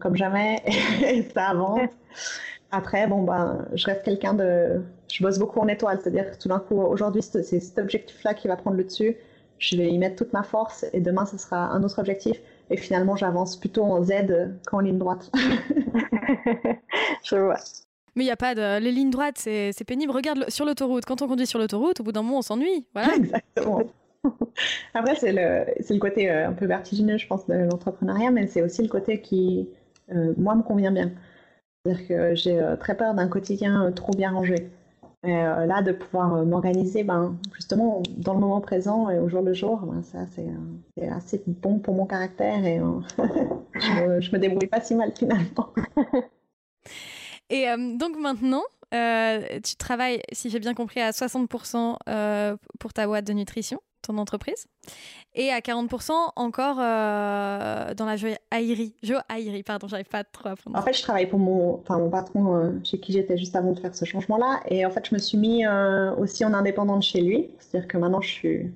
comme 0.00 0.16
jamais, 0.16 0.62
et 1.04 1.22
ça 1.34 1.50
avance. 1.50 1.90
Après, 2.74 3.06
bon, 3.06 3.22
ben, 3.22 3.66
je 3.74 3.86
reste 3.86 4.02
quelqu'un 4.02 4.34
de. 4.34 4.82
Je 5.12 5.22
bosse 5.22 5.38
beaucoup 5.38 5.60
en 5.60 5.68
étoile, 5.68 6.00
c'est-à-dire 6.02 6.36
tout 6.38 6.48
d'un 6.48 6.58
coup, 6.58 6.80
aujourd'hui, 6.80 7.22
c'est 7.22 7.42
cet 7.44 7.78
objectif-là 7.78 8.34
qui 8.34 8.48
va 8.48 8.56
prendre 8.56 8.76
le 8.76 8.82
dessus. 8.82 9.16
Je 9.58 9.76
vais 9.76 9.88
y 9.88 9.96
mettre 9.96 10.16
toute 10.16 10.32
ma 10.32 10.42
force 10.42 10.84
et 10.92 11.00
demain, 11.00 11.24
ce 11.24 11.38
sera 11.38 11.68
un 11.68 11.84
autre 11.84 12.00
objectif. 12.00 12.40
Et 12.70 12.76
finalement, 12.76 13.14
j'avance 13.14 13.56
plutôt 13.56 13.84
en 13.84 14.02
Z 14.02 14.12
qu'en 14.66 14.80
ligne 14.80 14.98
droite. 14.98 15.30
je 17.22 17.36
vois. 17.36 17.60
Mais 18.16 18.22
il 18.22 18.26
n'y 18.26 18.32
a 18.32 18.36
pas 18.36 18.54
de. 18.54 18.78
Les 18.80 18.92
lignes 18.92 19.10
droites, 19.10 19.38
c'est 19.38 19.84
pénible. 19.86 20.12
Regarde 20.12 20.48
sur 20.48 20.64
l'autoroute. 20.64 21.04
Quand 21.04 21.22
on 21.22 21.28
conduit 21.28 21.46
sur 21.46 21.58
l'autoroute, 21.58 22.00
au 22.00 22.04
bout 22.04 22.12
d'un 22.12 22.22
moment, 22.22 22.38
on 22.38 22.42
s'ennuie. 22.42 22.86
Voilà. 22.94 23.14
Exactement. 23.16 23.82
Après, 24.94 25.14
c'est 25.16 25.32
le, 25.32 25.64
le 25.76 25.98
côté 25.98 26.30
euh, 26.30 26.48
un 26.48 26.52
peu 26.52 26.66
vertigineux, 26.66 27.18
je 27.18 27.26
pense, 27.26 27.46
de 27.46 27.54
l'entrepreneuriat, 27.54 28.30
mais 28.30 28.46
c'est 28.46 28.62
aussi 28.62 28.82
le 28.82 28.88
côté 28.88 29.20
qui, 29.20 29.68
euh, 30.12 30.34
moi, 30.36 30.54
me 30.54 30.62
convient 30.62 30.92
bien. 30.92 31.12
C'est-à-dire 31.84 32.08
que 32.08 32.34
j'ai 32.34 32.58
euh, 32.58 32.76
très 32.76 32.96
peur 32.96 33.14
d'un 33.14 33.28
quotidien 33.28 33.92
trop 33.92 34.12
bien 34.12 34.32
rangé. 34.32 34.70
Là, 35.26 35.80
de 35.80 35.92
pouvoir 35.92 36.44
m'organiser, 36.44 37.02
ben, 37.02 37.38
justement, 37.54 38.02
dans 38.18 38.34
le 38.34 38.40
moment 38.40 38.60
présent 38.60 39.08
et 39.08 39.18
au 39.18 39.26
jour 39.26 39.40
le 39.40 39.54
jour, 39.54 39.78
ben, 39.78 40.02
ça, 40.02 40.26
c'est 40.26 41.08
assez 41.08 41.42
bon 41.46 41.78
pour 41.78 41.94
mon 41.94 42.04
caractère 42.04 42.62
et 42.66 42.78
je, 43.18 44.02
me, 44.02 44.32
me 44.32 44.38
débrouille 44.38 44.68
pas 44.68 44.82
si 44.82 44.94
mal 44.94 45.12
finalement. 45.16 45.72
Et 47.50 47.66
donc 47.76 48.16
maintenant, 48.18 48.62
tu 48.90 49.76
travailles, 49.76 50.22
si 50.32 50.50
j'ai 50.50 50.60
bien 50.60 50.74
compris, 50.74 51.00
à 51.00 51.10
60% 51.10 52.56
pour 52.78 52.92
ta 52.92 53.06
boîte 53.06 53.24
de 53.24 53.32
nutrition 53.32 53.80
ton 54.04 54.18
entreprise. 54.18 54.66
Et 55.34 55.50
à 55.50 55.58
40% 55.58 56.12
encore 56.36 56.76
euh, 56.78 57.94
dans 57.94 58.06
la 58.06 58.16
joaillerie. 58.16 58.94
Joaillerie, 59.02 59.62
pardon, 59.64 59.88
j'arrive 59.88 60.08
pas 60.08 60.22
trop 60.22 60.50
à. 60.50 60.54
En 60.72 60.82
fait, 60.82 60.92
je 60.92 61.02
travaille 61.02 61.26
pour 61.26 61.38
mon, 61.38 61.82
patron 62.10 62.56
euh, 62.56 62.70
chez 62.84 63.00
qui 63.00 63.12
j'étais 63.12 63.36
juste 63.36 63.56
avant 63.56 63.72
de 63.72 63.80
faire 63.80 63.94
ce 63.94 64.04
changement-là. 64.04 64.60
Et 64.68 64.86
en 64.86 64.90
fait, 64.90 65.08
je 65.08 65.14
me 65.14 65.18
suis 65.18 65.38
mis 65.38 65.66
euh, 65.66 66.14
aussi 66.16 66.44
en 66.44 66.54
indépendante 66.54 67.02
chez 67.02 67.20
lui. 67.20 67.50
C'est-à-dire 67.58 67.88
que 67.88 67.98
maintenant, 67.98 68.20
je 68.20 68.28
suis 68.28 68.72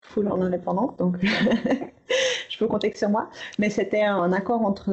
full 0.00 0.28
en 0.28 0.40
indépendante. 0.40 0.98
Donc, 0.98 1.16
je 2.60 2.66
peux 2.66 2.70
compter 2.70 2.90
que 2.90 2.98
sur 2.98 3.08
moi. 3.08 3.30
Mais 3.58 3.70
c'était 3.70 4.02
un 4.02 4.32
accord 4.32 4.62
entre 4.62 4.90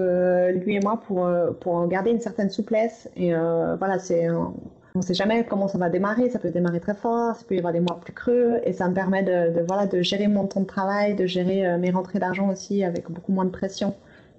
lui 0.52 0.76
et 0.76 0.80
moi 0.80 1.02
pour, 1.06 1.30
pour 1.60 1.88
garder 1.88 2.12
une 2.12 2.22
certaine 2.22 2.50
souplesse. 2.50 3.10
Et 3.16 3.34
voilà, 3.34 4.00
c'est 4.00 4.30
on 4.30 5.00
ne 5.02 5.04
sait 5.04 5.14
jamais 5.14 5.46
comment 5.46 5.68
ça 5.68 5.78
va 5.78 5.90
démarrer. 5.90 6.30
Ça 6.30 6.40
peut 6.40 6.50
démarrer 6.50 6.80
très 6.80 6.96
fort, 6.96 7.36
ça 7.36 7.44
peut 7.48 7.56
y 7.56 7.60
avoir 7.60 7.74
des 7.74 7.82
mois 7.82 8.00
plus 8.00 8.14
creux, 8.14 8.60
et 8.64 8.74
ça 8.74 8.88
me 8.90 8.96
permet 8.96 9.22
de, 9.22 9.64
voilà, 9.68 9.86
de 9.86 10.02
gérer 10.02 10.28
mon 10.28 10.48
temps 10.48 10.62
de 10.62 10.66
travail, 10.66 11.16
de 11.16 11.28
gérer 11.28 11.78
mes 11.78 11.92
rentrées 11.92 12.20
d'argent 12.20 12.50
aussi 12.50 12.84
avec 12.84 13.12
beaucoup 13.12 13.32
moins 13.32 13.46
de 13.46 13.52
pression. 13.52 13.96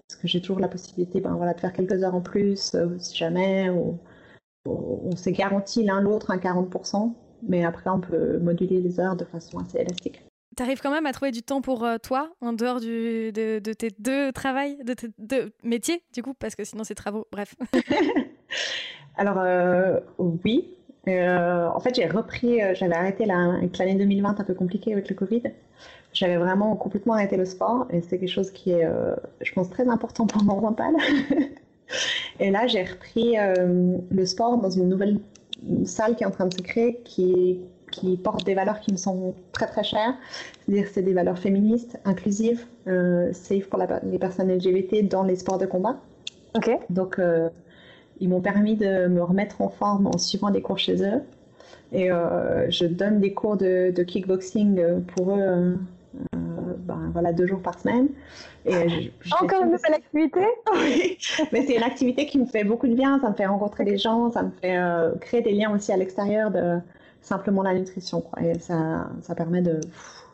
Parce 0.09 0.21
que 0.21 0.27
j'ai 0.27 0.41
toujours 0.41 0.59
la 0.59 0.69
possibilité 0.69 1.21
ben, 1.21 1.35
voilà, 1.35 1.53
de 1.53 1.61
faire 1.61 1.73
quelques 1.73 2.03
heures 2.03 2.15
en 2.15 2.23
plus, 2.23 2.75
si 2.99 3.17
jamais, 3.17 3.71
ou, 3.71 3.99
on 4.67 5.17
s'est 5.17 5.33
garanti 5.33 5.85
l'un 5.85 6.01
l'autre 6.01 6.31
un 6.31 6.39
40%, 6.39 7.13
mais 7.47 7.65
après 7.65 7.91
on 7.91 8.01
peut 8.01 8.39
moduler 8.39 8.81
les 8.81 9.01
heures 9.01 9.17
de 9.17 9.25
façon 9.25 9.59
assez 9.59 9.79
élastique. 9.79 10.25
Tu 10.59 10.65
arrives 10.65 10.81
quand 10.81 10.91
même 10.91 11.07
à 11.07 11.13
trouver 11.13 11.31
du 11.31 11.43
temps 11.45 11.61
pour 11.61 11.85
euh, 11.85 11.99
toi, 12.03 12.33
en 12.41 12.53
dehors 12.53 12.81
de, 12.81 13.31
tes 13.31 13.91
deux 14.01 14.33
travails, 14.33 14.77
de 14.83 14.93
tes 14.93 15.07
deux 15.17 15.53
métiers, 15.63 16.03
du 16.13 16.21
coup, 16.21 16.35
parce 16.35 16.57
que 16.57 16.65
sinon 16.65 16.83
c'est 16.83 16.97
travaux, 16.97 17.29
bref. 17.31 17.55
Alors, 19.17 19.39
euh, 19.39 20.01
oui. 20.19 20.69
Euh, 21.07 21.69
en 21.69 21.79
fait, 21.79 21.95
j'ai 21.95 22.09
repris, 22.09 22.59
j'avais 22.75 22.97
arrêté 22.97 23.25
l'année 23.25 23.95
2020 23.95 24.41
un 24.41 24.43
peu 24.43 24.55
compliquée 24.55 24.93
avec 24.93 25.09
le 25.09 25.15
Covid. 25.15 25.45
J'avais 26.13 26.39
vraiment 26.39 26.75
complètement 26.75 27.15
arrêté 27.15 27.37
le 27.37 27.45
sport 27.45 27.87
et 27.91 28.01
c'est 28.01 28.19
quelque 28.19 28.29
chose 28.29 28.51
qui 28.51 28.73
est, 28.73 28.89
je 29.41 29.53
pense, 29.53 29.71
très 29.71 29.89
important 29.89 30.27
pour 30.27 30.43
mon 30.43 30.61
mental. 30.61 30.93
Et 32.41 32.51
là, 32.51 32.67
j'ai 32.67 32.83
repris 32.83 33.37
le 33.37 34.27
sport 34.27 34.59
dans 34.59 34.71
une 34.71 34.89
nouvelle 34.89 35.21
salle 35.85 36.17
qui 36.17 36.25
est 36.25 36.27
en 36.27 36.33
train 36.33 36.47
de 36.47 36.55
se 36.55 36.63
créer, 36.63 37.01
qui, 37.05 37.61
qui 37.91 38.17
porte 38.17 38.45
des 38.45 38.55
valeurs 38.55 38.81
qui 38.81 38.93
me 38.93 38.97
sont 38.97 39.35
très 39.53 39.67
très 39.67 39.85
chères. 39.85 40.15
C'est-à-dire 40.65 40.87
c'est 40.93 41.03
des 41.03 41.13
valeurs 41.13 41.39
féministes, 41.39 41.99
inclusives, 42.05 42.67
euh, 42.87 43.33
safe 43.33 43.69
pour 43.69 43.81
les 44.03 44.19
personnes 44.19 44.53
LGBT 44.53 45.09
dans 45.09 45.23
les 45.23 45.37
sports 45.37 45.59
de 45.59 45.67
combat. 45.67 45.97
Ok. 46.55 46.71
Donc, 46.91 47.19
euh, 47.19 47.49
ils 48.21 48.29
m'ont 48.29 48.41
permis 48.41 48.77
de 48.77 49.07
me 49.07 49.23
remettre 49.23 49.61
en 49.61 49.69
forme 49.69 50.07
en 50.07 50.19
suivant 50.19 50.51
des 50.51 50.63
cours 50.63 50.79
chez 50.79 51.03
eux. 51.03 51.23
Et 51.93 52.09
je 52.09 52.85
donne 52.85 53.19
des 53.19 53.33
cours 53.33 53.57
de, 53.57 53.91
de 53.91 54.03
kickboxing 54.03 55.03
pour 55.07 55.35
eux 55.35 55.79
ben, 56.89 57.11
voilà, 57.13 57.33
deux 57.33 57.47
jours 57.47 57.61
par 57.61 57.79
semaine. 57.79 58.09
Et 58.65 59.13
Encore 59.41 59.63
une 59.63 59.73
nouvelle 59.73 59.95
activité? 59.95 60.41
Oui, 60.73 61.19
mais 61.53 61.67
c'est 61.67 61.77
une 61.77 61.83
activité 61.83 62.27
qui 62.27 62.39
me 62.39 62.47
fait 62.47 62.65
beaucoup 62.65 62.89
de 62.89 62.95
bien. 62.95 63.21
Ça 63.21 63.29
me 63.29 63.35
fait 63.35 63.47
rencontrer 63.47 63.85
des 63.85 63.99
gens, 63.99 64.31
ça 64.31 64.43
me 64.43 64.51
fait 64.63 64.77
euh, 64.77 65.15
créer 65.21 65.43
des 65.43 65.53
liens 65.53 65.75
aussi 65.75 65.93
à 65.93 65.97
l'extérieur 65.97 66.51
de 66.51 66.79
simplement 67.21 67.63
la 67.63 67.75
nutrition. 67.75 68.21
Quoi. 68.21 68.43
Et 68.43 68.59
ça, 68.59 69.09
ça 69.23 69.35
permet 69.35 69.63
de, 69.63 69.81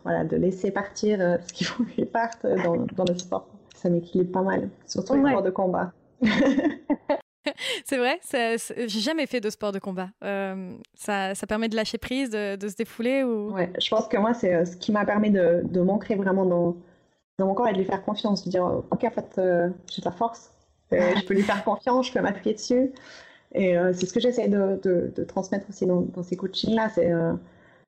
voilà, 0.04 0.24
de 0.24 0.36
laisser 0.36 0.70
partir 0.70 1.20
euh, 1.20 1.36
ce 1.46 1.52
qu'il 1.52 1.66
faut 1.66 1.84
qu'il 1.84 2.06
parte 2.06 2.46
dans, 2.46 2.86
dans, 2.94 3.04
le 3.04 3.18
sport. 3.18 3.48
Ça 3.74 3.88
m'équilibre 3.88 4.32
pas 4.32 4.42
mal, 4.42 4.68
surtout 4.86 5.14
les 5.14 5.30
sports 5.30 5.42
de 5.42 5.50
combat. 5.50 5.92
c'est 7.84 7.98
vrai, 7.98 8.20
j'ai 8.30 9.00
jamais 9.00 9.26
fait 9.26 9.40
de 9.40 9.50
sport 9.50 9.72
de 9.72 9.78
combat. 9.78 10.08
Euh, 10.22 10.72
ça, 10.94 11.34
ça, 11.34 11.46
permet 11.46 11.68
de 11.68 11.76
lâcher 11.76 11.98
prise, 11.98 12.30
de, 12.30 12.56
de, 12.56 12.68
se 12.68 12.76
défouler 12.76 13.22
ou... 13.22 13.52
Ouais, 13.52 13.70
je 13.78 13.88
pense 13.88 14.08
que 14.08 14.16
moi, 14.16 14.34
c'est 14.34 14.54
euh, 14.54 14.64
ce 14.64 14.76
qui 14.76 14.92
m'a 14.92 15.04
permis 15.04 15.30
de, 15.30 15.62
de 15.64 15.80
m'ancrer 15.80 16.14
vraiment 16.14 16.46
dans, 16.46 16.76
dans, 17.38 17.46
mon 17.46 17.54
corps 17.54 17.68
et 17.68 17.72
de 17.72 17.78
lui 17.78 17.84
faire 17.84 18.02
confiance, 18.04 18.44
de 18.44 18.50
dire, 18.50 18.64
ok, 18.90 19.04
en 19.04 19.10
fait, 19.10 19.34
euh, 19.38 19.68
j'ai 19.90 20.00
de 20.00 20.06
la 20.06 20.12
force, 20.12 20.52
je 20.92 21.26
peux 21.26 21.34
lui 21.34 21.42
faire 21.42 21.62
confiance, 21.64 22.08
je 22.08 22.12
peux 22.12 22.20
m'appuyer 22.20 22.54
dessus. 22.54 22.92
Et 23.54 23.76
c'est 23.92 24.06
ce 24.06 24.12
que 24.12 24.20
j'essaie 24.20 24.48
de, 24.48 25.24
transmettre 25.28 25.68
aussi 25.68 25.86
dans, 25.86 26.22
ces 26.22 26.36
coachings-là. 26.36 26.88
C'est, 26.88 27.12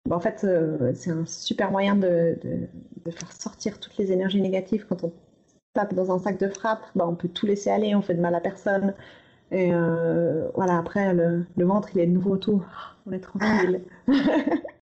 bah, 0.08 0.16
en 0.16 0.20
fait, 0.20 0.46
c'est 0.94 1.10
un 1.10 1.26
super 1.26 1.72
moyen 1.72 1.96
de, 1.96 2.38
faire 3.10 3.32
sortir 3.32 3.80
toutes 3.80 3.96
les 3.98 4.12
énergies 4.12 4.40
négatives 4.40 4.86
quand 4.88 5.02
on 5.02 5.12
tape 5.74 5.94
dans 5.94 6.12
un 6.12 6.18
sac 6.18 6.38
de 6.38 6.48
frappe, 6.48 6.82
bah, 6.94 7.06
on 7.08 7.14
peut 7.14 7.28
tout 7.28 7.46
laisser 7.46 7.70
aller, 7.70 7.94
on 7.94 8.02
fait 8.02 8.14
de 8.14 8.20
mal 8.20 8.34
à 8.34 8.40
personne, 8.40 8.94
et 9.52 9.70
euh, 9.72 10.48
voilà, 10.54 10.78
après, 10.78 11.14
le, 11.14 11.46
ventre, 11.56 11.90
il 11.94 12.00
est 12.00 12.06
de 12.06 12.12
nouveau 12.12 12.36
tout. 12.36 12.64
On 13.06 13.12
est 13.12 13.20
tranquille. 13.20 13.82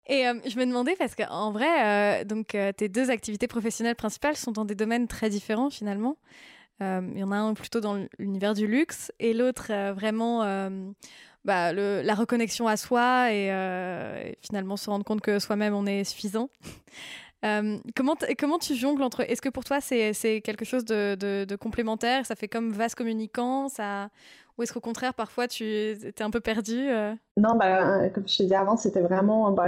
Et 0.08 0.28
euh, 0.28 0.34
je 0.46 0.56
me 0.56 0.64
demandais, 0.64 0.94
parce 0.96 1.16
qu'en 1.16 1.50
vrai, 1.50 2.20
euh, 2.20 2.24
donc, 2.24 2.56
tes 2.76 2.88
deux 2.88 3.10
activités 3.10 3.48
professionnelles 3.48 3.96
principales 3.96 4.36
sont 4.36 4.52
dans 4.52 4.64
des 4.64 4.76
domaines 4.76 5.08
très 5.08 5.28
différents 5.30 5.68
finalement. 5.68 6.16
Il 6.80 7.18
y 7.18 7.22
en 7.22 7.32
a 7.32 7.36
un 7.36 7.54
plutôt 7.54 7.80
dans 7.80 8.06
l'univers 8.18 8.54
du 8.54 8.66
luxe 8.66 9.10
et 9.18 9.32
l'autre 9.32 9.72
vraiment 9.92 10.40
bah, 11.44 11.72
le, 11.72 12.02
la 12.02 12.14
reconnexion 12.14 12.68
à 12.68 12.76
soi 12.76 13.32
et, 13.32 14.36
finalement 14.42 14.76
se 14.76 14.90
rendre 14.90 15.04
compte 15.04 15.20
que 15.22 15.38
soi-même 15.38 15.74
on 15.74 15.86
est 15.86 16.04
suffisant. 16.04 16.50
Euh, 17.44 17.78
comment, 17.94 18.16
comment 18.38 18.58
tu 18.58 18.74
jongles 18.74 19.02
entre. 19.02 19.20
Est-ce 19.20 19.42
que 19.42 19.48
pour 19.48 19.64
toi, 19.64 19.80
c'est 19.80 20.40
quelque 20.42 20.64
chose 20.64 20.84
de, 20.84 21.56
complémentaire? 21.56 22.26
Ça 22.26 22.34
fait 22.34 22.48
comme 22.48 22.72
vase 22.72 22.94
communicant 22.94 23.68
ça... 23.68 24.08
Ou 24.58 24.62
est-ce 24.62 24.72
qu'au 24.72 24.80
contraire, 24.80 25.12
parfois, 25.12 25.48
tu 25.48 25.64
es 25.66 26.22
un 26.22 26.30
peu 26.30 26.40
perdu 26.40 26.88
euh? 26.88 27.14
Non, 27.36 27.56
bah, 27.56 27.98
euh, 28.04 28.08
comme 28.08 28.26
je 28.26 28.38
te 28.38 28.42
disais 28.42 28.54
avant, 28.54 28.78
c'était 28.78 29.02
vraiment. 29.02 29.50
Bah, 29.50 29.66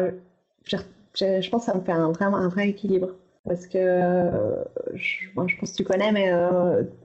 je, 0.64 0.76
je, 1.14 1.50
pense 1.50 1.66
que 1.66 1.72
ça 1.72 1.76
me 1.76 1.84
fait 1.84 1.92
un, 1.92 2.10
vraiment 2.10 2.38
un 2.38 2.48
vrai 2.48 2.70
équilibre. 2.70 3.08
Parce 3.48 3.66
que 3.66 3.78
je, 4.94 5.00
je, 5.24 5.56
pense 5.56 5.72
que 5.72 5.76
tu 5.76 5.84
connais, 5.84 6.12
mais 6.12 6.30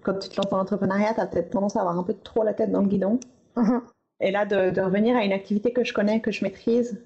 quand 0.03 0.19
tu 0.19 0.29
te 0.29 0.36
lances 0.38 0.51
en 0.51 0.60
entrepreneuriat, 0.60 1.13
tu 1.13 1.21
as 1.21 1.25
peut-être 1.25 1.51
tendance 1.51 1.77
à 1.77 1.79
avoir 1.79 1.97
un 1.97 2.03
peu 2.03 2.13
trop 2.13 2.43
la 2.43 2.53
tête 2.53 2.71
dans 2.71 2.82
le 2.82 2.88
guidon. 2.88 3.19
Mm-hmm. 3.56 3.82
Et 4.19 4.32
là, 4.32 4.45
de, 4.45 4.69
de, 4.69 4.82
revenir 4.82 5.15
à 5.15 5.23
une 5.23 5.32
activité 5.34 5.71
que 5.71 5.84
je 5.84 5.93
connais, 5.93 6.19
que 6.19 6.32
je 6.32 6.43
maîtrise, 6.43 7.01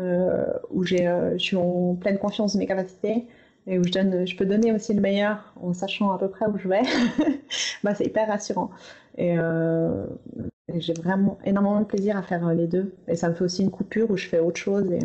euh, 0.00 0.52
où 0.70 0.82
euh, 0.84 1.32
je 1.32 1.38
suis 1.38 1.56
en 1.56 1.94
pleine 1.94 2.18
confiance 2.18 2.52
de 2.52 2.58
mes 2.58 2.66
capacités 2.66 3.26
et 3.66 3.78
où 3.78 3.84
je, 3.84 3.90
donne, 3.90 4.26
je 4.26 4.36
peux 4.36 4.46
donner 4.46 4.72
aussi 4.72 4.94
le 4.94 5.00
meilleur 5.00 5.52
en 5.60 5.72
sachant 5.72 6.12
à 6.12 6.18
peu 6.18 6.28
près 6.28 6.46
où 6.46 6.56
je 6.56 6.68
vais, 6.68 6.82
bah, 7.84 7.94
c'est 7.94 8.06
hyper 8.06 8.28
rassurant. 8.28 8.70
Euh, 9.18 10.06
et, 10.72 10.80
j'ai 10.80 10.92
vraiment 10.92 11.38
énormément 11.44 11.80
de 11.80 11.86
plaisir 11.86 12.16
à 12.16 12.22
faire 12.22 12.52
les 12.54 12.66
deux. 12.66 12.94
Et 13.08 13.16
ça 13.16 13.28
me 13.28 13.34
fait 13.34 13.44
aussi 13.44 13.62
une 13.62 13.70
coupure 13.70 14.10
où 14.10 14.16
je 14.16 14.28
fais 14.28 14.38
autre 14.38 14.58
chose. 14.58 14.90
Et 14.92 15.00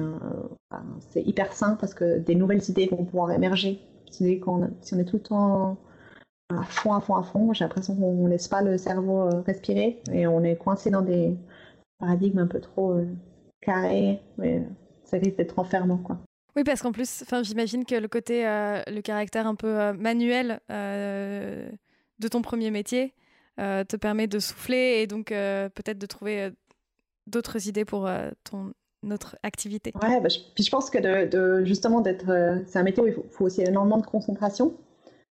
bah, 0.70 0.84
c'est 1.10 1.24
hyper 1.24 1.54
sain 1.54 1.76
parce 1.80 1.94
que 1.94 2.20
des 2.20 2.36
nouvelles 2.36 2.70
idées 2.70 2.88
vont 2.88 3.04
pouvoir 3.04 3.32
émerger. 3.32 3.80
Si 4.12 4.42
on, 4.46 4.70
si 4.82 4.94
on 4.94 5.00
est 5.00 5.06
tout 5.06 5.18
le 5.18 5.24
temps 5.24 5.78
à 6.50 6.64
fond, 6.64 6.94
à 6.94 7.02
fond, 7.02 7.16
à 7.16 7.24
fond, 7.24 7.54
j'ai 7.54 7.64
l'impression 7.64 7.96
qu'on 7.96 8.26
ne 8.26 8.30
laisse 8.30 8.48
pas 8.48 8.62
le 8.62 8.78
cerveau 8.78 9.30
respirer 9.46 10.02
et 10.12 10.28
on 10.28 10.44
est 10.44 10.58
coincé 10.58 10.90
dans 10.90 11.02
des 11.02 11.38
paradigmes 11.98 12.40
un 12.40 12.48
peu 12.48 12.60
trop 12.60 13.00
carrés. 13.62 14.20
Mais 14.38 14.64
ça 15.06 15.18
risque 15.18 15.38
d'être 15.38 15.58
enfermant, 15.58 15.98
quoi. 15.98 16.18
Oui, 16.56 16.64
parce 16.64 16.82
qu'en 16.82 16.92
plus, 16.92 17.24
j'imagine 17.44 17.86
que 17.86 17.96
le 17.96 18.08
côté, 18.08 18.46
euh, 18.46 18.82
le 18.88 19.02
caractère 19.02 19.48
un 19.48 19.56
peu 19.56 19.80
euh, 19.80 19.94
manuel 19.94 20.60
euh, 20.70 21.70
de 22.20 22.28
ton 22.28 22.42
premier 22.42 22.72
métier 22.72 23.14
te 23.58 23.96
permet 23.96 24.26
de 24.26 24.40
souffler 24.40 25.02
et 25.02 25.08
donc 25.08 25.28
peut-être 25.28 26.00
de 26.00 26.06
trouver 26.08 26.50
d'autres 27.28 27.68
idées 27.68 27.86
pour 27.86 28.10
ton 28.44 28.74
autre 29.12 29.38
activité. 29.44 29.94
Ouais, 30.02 30.20
bah, 30.20 30.30
je, 30.30 30.40
puis 30.56 30.64
je 30.64 30.72
pense 30.72 30.90
que 30.90 31.64
justement 31.64 32.02
d'être, 32.02 32.64
c'est 32.66 32.80
un 32.80 32.84
métier 32.84 33.04
où 33.04 33.08
il 33.08 33.14
faut, 33.14 33.46
aussi 33.46 33.62
énormément 33.62 34.00
de 34.00 34.06
concentration 34.08 34.74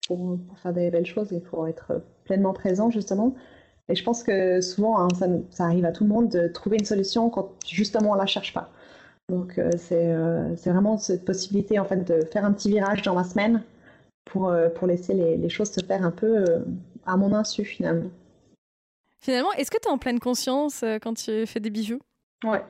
pour, 0.08 0.38
faire 0.62 0.74
des 0.74 0.92
belles 0.92 1.06
choses. 1.06 1.30
Il 1.32 1.40
faut 1.40 1.68
être 1.68 2.04
pleinement 2.26 2.52
présent 2.52 2.90
justement. 2.90 3.34
Et 3.88 3.96
je 3.96 4.04
pense 4.04 4.24
que 4.24 4.60
souvent, 4.60 5.00
hein, 5.00 5.08
ça, 5.18 5.28
ça, 5.50 5.64
arrive 5.64 5.86
à 5.86 5.94
tout 5.94 6.04
le 6.04 6.10
monde 6.10 6.28
de 6.28 6.50
trouver 6.50 6.76
une 6.78 6.86
solution 6.86 7.30
quand 7.30 7.54
justement 7.66 8.12
on 8.12 8.16
la 8.16 8.26
cherche 8.26 8.54
pas. 8.54 8.74
Donc 9.30 9.58
euh, 9.58 9.72
euh, 9.92 10.54
c'est 10.56 10.70
vraiment 10.70 10.98
cette 10.98 11.26
possibilité 11.26 11.80
en 11.80 11.86
fait 11.86 11.98
de 11.98 12.24
faire 12.26 12.46
un 12.46 12.54
petit 12.54 12.70
virage 12.70 13.02
dans 13.02 13.14
ma 13.14 13.26
semaine 13.26 13.62
pour, 14.24 14.48
euh, 14.48 14.70
pour 14.70 14.88
laisser 14.88 15.14
les, 15.14 15.36
les, 15.36 15.50
choses 15.50 15.72
se 15.72 15.84
faire 15.84 16.04
un 16.04 16.12
peu 16.12 16.46
à 17.06 17.18
mon 17.18 17.34
insu 17.34 17.66
finalement. 17.66 18.10
Finalement, 19.20 19.52
est-ce 19.54 19.70
que 19.70 19.78
tu 19.82 19.90
es 19.90 19.92
en 19.92 19.98
pleine 19.98 20.20
conscience 20.20 20.84
quand 21.02 21.14
tu 21.14 21.46
fais 21.46 21.60
des 21.60 21.70
bijoux? 21.70 22.00
Ouais. 22.46 22.64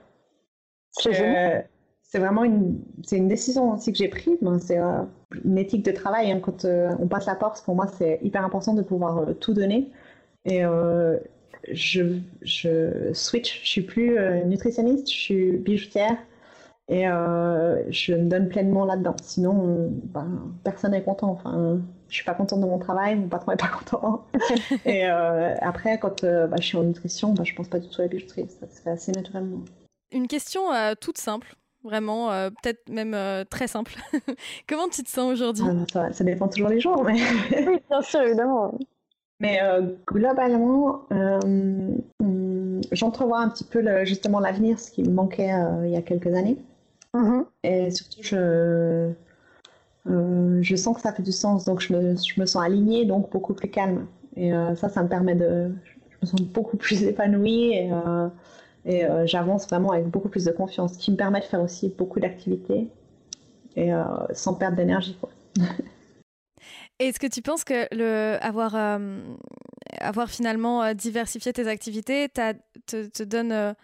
C'est 1.00 2.20
vraiment 2.20 2.43
une, 2.43 2.80
c'est 3.04 3.17
une 3.17 3.28
décision 3.28 3.74
aussi 3.74 3.91
que 3.91 3.98
j'ai 4.00 4.08
prise. 4.08 4.38
Ben, 4.41 4.58
c'est 4.60 4.80
une 5.43 5.58
éthique 5.58 5.84
de 5.84 5.91
travail. 5.91 6.32
Hein. 6.32 6.39
Quand 6.39 6.65
on 6.65 7.08
passe 7.08 7.26
la 7.28 7.36
porte, 7.36 7.63
pour 7.65 7.76
moi, 7.76 7.86
c'est 7.86 8.20
hyper 8.24 8.43
important 8.46 8.74
de 8.74 8.82
pouvoir 8.82 9.28
tout 9.41 9.54
donner. 9.54 9.91
Et 10.46 10.62
je, 11.70 12.20
je 12.41 13.12
switch. 13.13 13.62
Je 13.62 13.67
suis 13.67 13.82
plus 13.82 14.17
nutritionniste, 14.46 15.12
je 15.12 15.20
suis 15.20 15.52
bijoutière. 15.58 16.17
Et 16.89 17.08
euh, 17.08 17.84
je 17.91 18.13
me 18.13 18.30
donne 18.30 18.47
pleinement 18.47 18.86
là-dedans. 18.86 19.15
Sinon, 19.21 19.89
ben, 19.89 20.54
personne 20.63 20.91
n'est 20.91 21.04
content. 21.04 21.32
Enfin, 21.32 21.80
je 22.08 22.15
suis 22.15 22.23
pas 22.23 22.34
contente 22.34 22.62
de 22.62 22.65
mon 22.65 22.80
travail, 22.80 23.15
mon 23.15 23.28
patron 23.28 23.52
est 23.52 23.58
pas 23.58 23.67
content. 23.67 24.26
et 24.86 25.06
euh, 25.06 25.54
après, 25.60 26.00
quand 26.00 26.23
euh, 26.23 26.47
bah, 26.47 26.56
je 26.60 26.65
suis 26.65 26.78
en 26.78 26.84
nutrition, 26.84 27.34
bah, 27.34 27.43
je 27.43 27.54
pense 27.54 27.67
pas 27.67 27.80
du 27.80 27.89
tout 27.89 28.02
à 28.02 28.04
la 28.04 28.08
bijouterie. 28.08 28.47
Ça 28.47 28.67
se 28.69 28.82
fait 28.82 28.89
assez 28.89 29.12
naturellement. 29.12 29.60
Une 30.13 30.28
question 30.28 30.62
toute 31.02 31.17
simple, 31.17 31.56
vraiment, 31.84 32.30
peut-être 32.62 32.88
même 32.89 33.13
très 33.50 33.67
simple. 33.67 33.97
Comment 34.69 34.88
tu 34.88 35.04
te 35.04 35.10
sens 35.10 35.34
aujourd'hui? 35.34 35.65
Ah, 35.93 36.13
ça, 36.13 36.23
dépend 36.23 36.47
toujours 36.47 36.69
des 36.69 36.80
jours. 36.80 37.04
Mais... 37.04 37.15
oui, 37.67 37.80
bien 37.89 38.02
sûr, 38.02 38.21
évidemment. 38.21 38.73
Mais 39.41 39.60
globalement, 40.08 41.02
hum, 41.12 41.97
j'entrevois 42.93 43.39
un 43.39 43.50
petit 43.50 43.65
peu 43.65 43.82
le, 43.82 44.06
justement 44.06 44.39
l'avenir, 44.39 44.80
ce 44.80 44.89
qui 44.89 45.04
me 45.04 45.12
manquait 45.12 45.52
il 45.84 45.89
y 45.89 45.97
a 45.97 46.02
quelques 46.02 46.34
années. 46.34 46.58
Mhm. 47.18 47.46
Et 47.64 47.90
surtout, 47.92 48.22
je, 48.22 49.12
euh, 50.08 50.60
je 50.62 50.76
sens 50.76 50.96
que 50.96 51.02
ça 51.02 51.12
fait 51.14 51.24
du 51.24 51.32
sens, 51.32 51.66
donc 51.66 51.82
je 51.82 51.94
me, 51.94 52.16
je 52.16 52.40
me 52.40 52.46
sens 52.46 52.64
alignée, 52.64 53.06
donc 53.06 53.32
beaucoup 53.32 53.54
plus 53.54 53.70
calme. 53.70 54.06
Et 54.36 54.54
euh, 54.54 54.76
ça, 54.76 54.88
ça 54.90 55.02
me 55.04 55.10
permet 55.10 55.36
de. 55.36 55.72
Je 56.10 56.18
me 56.22 56.28
sens 56.28 56.42
beaucoup 56.42 56.78
plus 56.86 57.04
épanouie 57.04 57.74
et, 57.74 57.92
euh, 57.92 58.30
Et 58.86 59.06
j'avance 59.26 59.68
vraiment 59.68 59.92
avec 59.92 60.08
beaucoup 60.08 60.30
plus 60.30 60.46
de 60.46 60.52
confiance, 60.52 60.94
ce 60.94 61.00
qui 61.00 61.12
me 61.12 61.18
permet 61.18 61.40
de 61.40 61.46
faire 61.46 61.62
aussi 61.62 61.90
beaucoup 61.90 62.20
d'activités 62.20 62.88
et 63.76 63.92
sans 64.34 64.54
perdre 64.54 64.78
d'énergie. 64.78 65.18
Est-ce 67.00 67.20
que 67.20 67.28
tu 67.28 67.42
penses 67.42 67.64
que 67.64 67.88
le 67.94 68.38
avoir, 68.42 68.76
avoir 70.00 70.30
finalement 70.30 70.94
diversifié 70.94 71.52
tes 71.54 71.68
activités 71.68 72.30
te, 72.30 73.08
te, 73.08 73.24
donne 73.24 73.76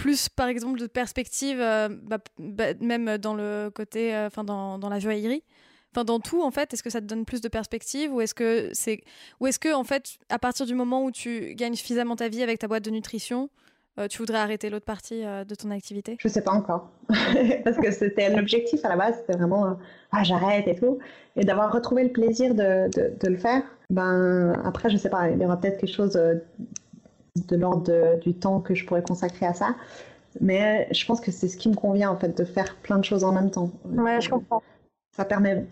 plus, 0.00 0.28
par 0.28 0.48
exemple, 0.48 0.78
de 0.78 0.86
perspective, 0.86 1.58
bah, 1.58 2.18
bah, 2.38 2.64
même 2.80 3.18
dans 3.18 3.34
le 3.34 3.70
côté, 3.74 4.16
enfin, 4.16 4.44
dans, 4.44 4.78
dans 4.78 4.88
la 4.88 4.98
joaillerie. 4.98 5.44
Enfin, 5.92 6.04
dans 6.04 6.20
tout, 6.20 6.42
en 6.42 6.50
fait, 6.50 6.72
est-ce 6.72 6.82
que 6.82 6.90
ça 6.90 7.00
te 7.00 7.06
donne 7.06 7.24
plus 7.24 7.40
de 7.40 7.48
perspectives 7.48 8.12
ou 8.12 8.20
est-ce 8.20 8.34
que 8.34 8.70
c'est, 8.72 9.00
ou 9.40 9.46
est-ce 9.46 9.58
que, 9.58 9.74
en 9.74 9.84
fait, 9.84 10.18
à 10.28 10.38
partir 10.38 10.64
du 10.64 10.74
moment 10.74 11.04
où 11.04 11.10
tu 11.10 11.54
gagnes 11.54 11.74
suffisamment 11.74 12.14
ta 12.16 12.28
vie 12.28 12.42
avec 12.42 12.58
ta 12.60 12.68
boîte 12.68 12.84
de 12.84 12.90
nutrition, 12.90 13.50
euh, 13.98 14.06
tu 14.06 14.18
voudrais 14.18 14.38
arrêter 14.38 14.70
l'autre 14.70 14.84
partie 14.84 15.24
euh, 15.24 15.44
de 15.44 15.54
ton 15.56 15.72
activité? 15.72 16.16
Je 16.20 16.28
sais 16.28 16.42
pas 16.42 16.52
encore, 16.52 16.90
parce 17.64 17.76
que 17.76 17.90
c'était 17.90 18.34
l'objectif 18.34 18.84
à 18.84 18.88
la 18.88 18.96
base, 18.96 19.16
c'était 19.18 19.36
vraiment 19.36 19.66
euh, 19.66 19.74
ah 20.12 20.22
j'arrête 20.22 20.68
et 20.68 20.76
tout, 20.76 21.00
et 21.34 21.44
d'avoir 21.44 21.72
retrouvé 21.72 22.04
le 22.04 22.10
plaisir 22.10 22.54
de, 22.54 22.88
de, 22.88 23.28
le 23.28 23.36
faire. 23.36 23.62
Ben 23.90 24.52
après, 24.64 24.90
je 24.90 24.96
sais 24.96 25.10
pas, 25.10 25.28
il 25.28 25.42
y 25.42 25.44
aura 25.44 25.60
peut-être 25.60 25.78
quelque 25.78 25.92
chose 25.92 26.16
de 27.46 27.56
l'ordre 27.56 28.18
du 28.20 28.34
temps 28.34 28.60
que 28.60 28.74
je 28.74 28.84
pourrais 28.86 29.02
consacrer 29.02 29.46
à 29.46 29.54
ça. 29.54 29.74
Mais 30.40 30.88
je 30.92 31.04
pense 31.06 31.20
que 31.20 31.32
c'est 31.32 31.48
ce 31.48 31.56
qui 31.56 31.68
me 31.68 31.74
convient 31.74 32.10
en 32.10 32.16
fait, 32.16 32.36
de 32.36 32.44
faire 32.44 32.76
plein 32.76 32.98
de 32.98 33.04
choses 33.04 33.24
en 33.24 33.32
même 33.32 33.50
temps. 33.50 33.70
Ouais, 33.84 34.20
je 34.20 34.30
comprends 34.30 34.62
ça 35.20 35.24
permet 35.24 35.66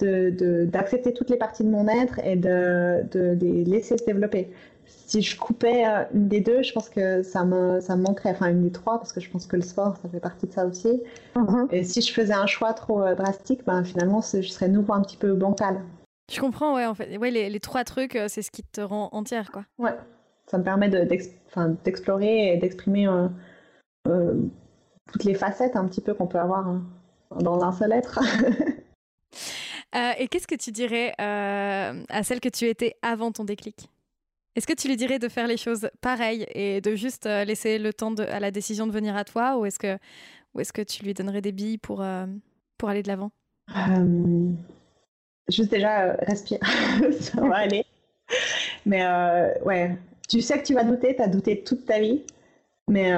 d'accepter 0.67 1.11
de, 1.11 1.17
toutes 1.17 1.31
les 1.31 1.37
parties 1.37 1.65
de 1.65 1.71
mon 1.71 1.89
être 1.89 2.19
et 2.25 2.37
de, 2.37 3.07
les 3.41 3.65
laisser 3.65 3.97
se 3.97 4.05
développer. 4.05 4.51
Si 4.85 5.23
je 5.23 5.39
coupais 5.39 5.87
euh, 5.87 6.05
une 6.15 6.29
des 6.29 6.41
deux, 6.41 6.63
je 6.63 6.73
pense 6.73 6.89
que 6.89 7.23
ça 7.23 7.45
me, 7.45 7.81
ça 7.81 7.95
me 7.97 8.03
manquerait, 8.03 8.31
enfin 8.31 8.49
une 8.49 8.63
des 8.63 8.73
trois, 8.73 8.99
parce 8.99 9.13
que 9.13 9.21
je 9.21 9.31
pense 9.31 9.47
que 9.47 9.57
le 9.57 9.63
sport, 9.63 9.97
ça 10.03 10.09
fait 10.09 10.21
partie 10.21 10.47
de 10.47 10.53
ça 10.53 10.67
aussi. 10.67 11.03
Mm-hmm. 11.35 11.67
Et 11.73 11.85
si 11.85 12.01
je 12.01 12.13
faisais 12.13 12.33
un 12.33 12.47
choix 12.47 12.73
trop 12.73 13.03
euh, 13.03 13.15
drastique, 13.15 13.61
ben, 13.67 13.85
finalement, 13.85 14.21
je 14.21 14.43
serais 14.43 14.69
nouveau 14.69 14.95
un 14.95 15.03
petit 15.03 15.17
peu 15.19 15.35
bancal. 15.35 15.81
Je 16.31 16.41
comprends, 16.41 16.75
ouais, 16.75 16.87
en 16.87 16.95
fait. 16.95 17.17
Ouais, 17.19 17.31
les, 17.31 17.49
les 17.51 17.61
trois 17.61 17.85
trucs, 17.85 18.17
euh, 18.17 18.27
c'est 18.29 18.43
ce 18.43 18.51
qui 18.51 18.63
te 18.63 18.81
rend 18.81 19.09
entière, 19.13 19.51
quoi. 19.51 19.65
Ouais, 19.79 19.95
ça 20.47 20.59
me 20.59 20.65
permet 20.65 20.89
d'explorer 21.85 22.53
et 22.53 22.57
d'exprimer 22.57 23.09
toutes 24.05 25.25
les 25.25 25.35
facettes 25.35 25.77
un 25.77 25.87
petit 25.87 26.01
peu 26.01 26.15
qu'on 26.15 26.27
peut 26.27 26.39
avoir 26.39 26.67
hein, 26.67 26.83
dans 27.41 27.63
un 27.63 27.73
seul 27.73 27.93
être. 27.93 28.21
Euh, 29.95 30.13
et 30.19 30.29
qu'est-ce 30.29 30.47
que 30.47 30.55
tu 30.55 30.71
dirais 30.71 31.15
euh, 31.19 32.05
à 32.11 32.23
celle 32.23 32.41
que 32.41 32.51
tu 32.51 32.67
étais 32.67 32.97
avant 33.01 33.33
ton 33.33 33.45
déclic? 33.45 33.89
Est-ce 34.55 34.67
que 34.67 34.75
tu 34.75 34.87
lui 34.87 34.97
dirais 34.97 35.19
de 35.19 35.29
faire 35.29 35.47
les 35.47 35.57
choses 35.57 35.89
pareilles 36.03 36.47
et 36.53 36.83
de 36.83 36.95
juste 36.95 37.25
euh, 37.25 37.45
laisser 37.45 37.79
le 37.79 37.95
temps 37.95 38.11
de, 38.11 38.23
à 38.23 38.39
la 38.39 38.51
décision 38.51 38.87
de 38.87 38.93
venir 38.93 39.17
à 39.17 39.25
toi 39.25 39.57
ou 39.57 39.65
est-ce 39.65 39.79
que, 39.79 39.97
ou 40.53 40.61
est-ce 40.61 40.75
que 40.75 40.83
tu 40.83 41.05
lui 41.05 41.15
donnerais 41.15 41.41
des 41.41 41.53
billes 41.53 41.79
pour, 41.79 42.05
pour 42.77 42.89
aller 42.91 43.03
de 43.03 43.09
l'avant? 43.09 43.31
Juste 45.49 45.71
déjà, 45.71 46.13
respire, 46.17 46.61
ça 47.21 47.41
va 47.41 47.57
aller. 47.57 47.87
Mais 48.85 49.07
ouais, 49.65 49.97
tu 50.29 50.41
sais 50.41 50.59
que 50.59 50.67
tu 50.67 50.75
vas 50.75 50.85
douter, 50.85 51.17
tu 51.17 51.23
as 51.23 51.29
douté 51.29 51.63
toute 51.63 51.87
ta 51.87 51.99
vie, 52.01 52.23
mais 52.89 53.13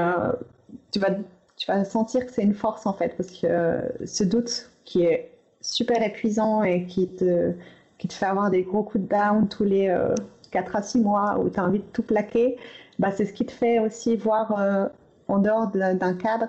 tu, 0.93 0.99
vas, 0.99 1.11
tu 1.57 1.67
vas 1.67 1.85
sentir 1.85 2.27
que 2.27 2.33
c'est 2.33 2.43
une 2.43 2.55
force 2.55 2.87
en 2.87 2.93
fait, 2.93 3.17
parce 3.17 3.31
que 3.31 3.83
ce 4.05 4.25
doute 4.25 4.71
qui 4.85 5.03
est 5.03 5.31
super 5.61 6.03
épuisant 6.03 6.63
et 6.63 6.87
qui 6.87 7.09
te, 7.09 7.53
qui 7.99 8.09
te 8.09 8.15
fait 8.15 8.27
avoir 8.27 8.51
des 8.51 8.63
gros 8.63 8.83
coups 8.83 9.05
de 9.05 9.09
down 9.09 9.49
tous 9.49 9.65
les 9.65 9.89
euh, 9.89 10.15
4 10.51 10.77
à 10.77 10.83
6 10.83 11.01
mois 11.01 11.39
où 11.39 11.51
tu 11.51 11.61
as 11.61 11.65
envie 11.65 11.79
de 11.79 11.85
tout 11.93 12.03
plaquer, 12.03 12.57
bah, 12.99 13.11
c'est 13.11 13.25
ce 13.25 13.33
qui 13.33 13.47
te 13.47 13.53
fait 13.53 13.79
aussi 13.79 14.17
voir 14.17 14.59
euh, 14.59 14.89
en 15.29 15.39
dehors 15.39 15.69
d'un 15.69 16.15
cadre 16.15 16.49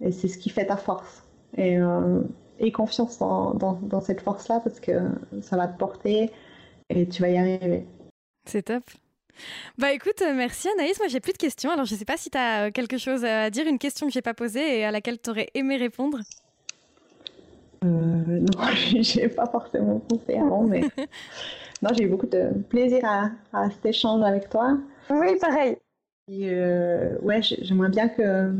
et 0.00 0.12
c'est 0.12 0.28
ce 0.28 0.38
qui 0.38 0.48
fait 0.48 0.66
ta 0.66 0.76
force. 0.76 1.24
Et, 1.56 1.78
euh, 1.78 2.22
et 2.58 2.72
confiance 2.72 3.18
dans, 3.18 3.52
dans 3.54 4.00
cette 4.00 4.22
force-là 4.22 4.60
parce 4.60 4.80
que 4.80 4.92
ça 5.42 5.56
va 5.56 5.66
te 5.66 5.76
porter 5.76 6.30
et 6.88 7.06
tu 7.06 7.20
vas 7.20 7.28
y 7.28 7.36
arriver. 7.36 7.84
C'est 8.46 8.62
top. 8.62 8.84
Bah 9.78 9.92
écoute, 9.92 10.22
euh, 10.22 10.34
merci 10.34 10.68
Anaïs. 10.68 10.98
Moi 10.98 11.08
j'ai 11.08 11.20
plus 11.20 11.32
de 11.32 11.38
questions. 11.38 11.70
Alors 11.70 11.84
je 11.84 11.94
sais 11.94 12.04
pas 12.04 12.16
si 12.16 12.30
tu 12.30 12.38
as 12.38 12.70
quelque 12.70 12.98
chose 12.98 13.24
à 13.24 13.50
dire, 13.50 13.66
une 13.66 13.78
question 13.78 14.06
que 14.06 14.12
j'ai 14.12 14.22
pas 14.22 14.34
posée 14.34 14.80
et 14.80 14.84
à 14.84 14.90
laquelle 14.90 15.20
tu 15.20 15.30
aurais 15.30 15.48
aimé 15.54 15.76
répondre. 15.76 16.18
Euh, 17.84 17.86
non, 17.86 18.62
j'ai 19.00 19.28
pas 19.28 19.46
forcément 19.46 19.98
pensé 20.00 20.36
avant, 20.36 20.62
mais 20.62 20.82
non, 21.82 21.90
j'ai 21.96 22.04
eu 22.04 22.08
beaucoup 22.08 22.26
de 22.26 22.50
plaisir 22.68 23.00
à, 23.04 23.30
à, 23.52 23.70
cet 23.70 23.86
échange 23.86 24.22
avec 24.22 24.48
toi. 24.48 24.78
Oui, 25.10 25.36
pareil. 25.40 25.76
Euh, 26.30 27.18
ouais, 27.22 27.42
j'aimerais 27.42 27.90
bien 27.90 28.08
que, 28.08 28.52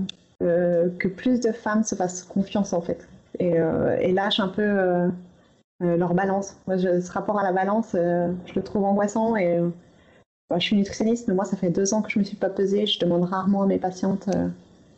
euh, 0.42 0.88
que 0.98 1.08
plus 1.08 1.40
de 1.40 1.52
femmes 1.52 1.84
se 1.84 1.94
fassent 1.94 2.24
confiance 2.24 2.72
en 2.72 2.82
fait 2.82 3.08
et, 3.38 3.54
et 4.00 4.12
lâchent 4.12 4.40
un 4.40 4.48
peu 4.48 5.10
leur 5.80 6.14
balance. 6.14 6.56
Moi, 6.66 6.78
ce 6.78 7.12
rapport 7.12 7.38
à 7.38 7.42
la 7.42 7.52
balance, 7.52 7.90
je 7.92 8.54
le 8.54 8.62
trouve 8.62 8.84
angoissant 8.84 9.36
et 9.36 9.58
je 10.58 10.66
suis 10.66 10.76
nutritionniste, 10.76 11.28
mais 11.28 11.34
moi, 11.34 11.44
ça 11.44 11.56
fait 11.56 11.70
deux 11.70 11.94
ans 11.94 12.02
que 12.02 12.10
je 12.10 12.18
me 12.18 12.24
suis 12.24 12.36
pas 12.36 12.50
pesée. 12.50 12.86
Je 12.86 12.98
demande 12.98 13.24
rarement 13.24 13.62
à 13.62 13.66
mes 13.66 13.78
patientes 13.78 14.28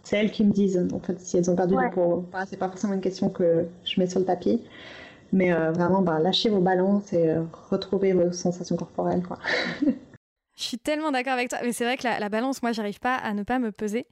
c'est 0.05 0.19
elles 0.19 0.31
qui 0.31 0.45
me 0.45 0.53
disent 0.53 0.87
en 0.93 1.01
fait 1.01 1.19
si 1.19 1.37
elles 1.37 1.51
ont 1.51 1.57
perdu 1.57 1.75
du 1.77 1.91
poids. 1.91 2.23
Bah, 2.31 2.45
c'est 2.47 2.59
pas 2.59 2.69
forcément 2.69 2.93
une 2.93 3.01
question 3.01 3.31
que 3.31 3.67
je 3.85 3.99
mets 3.99 4.07
sur 4.07 4.21
le 4.21 4.27
tapis, 4.27 4.63
mais 5.33 5.53
euh, 5.53 5.73
vraiment 5.73 6.03
bah, 6.03 6.21
lâchez 6.21 6.51
vos 6.51 6.61
balances 6.61 7.13
et 7.13 7.31
euh, 7.31 7.43
retrouvez 7.71 8.13
vos 8.13 8.31
sensations 8.31 8.77
corporelles 8.77 9.23
quoi. 9.23 9.39
je 9.83 10.63
suis 10.63 10.79
tellement 10.79 11.11
d'accord 11.11 11.33
avec 11.33 11.49
toi, 11.49 11.59
mais 11.63 11.73
c'est 11.73 11.85
vrai 11.85 11.97
que 11.97 12.05
la, 12.05 12.29
balance, 12.29 12.63
moi, 12.63 12.73
j'arrive 12.73 13.01
pas 13.01 13.17
à 13.17 13.33
ne 13.33 13.43
pas 13.43 13.59
me 13.59 13.73
peser. 13.73 14.07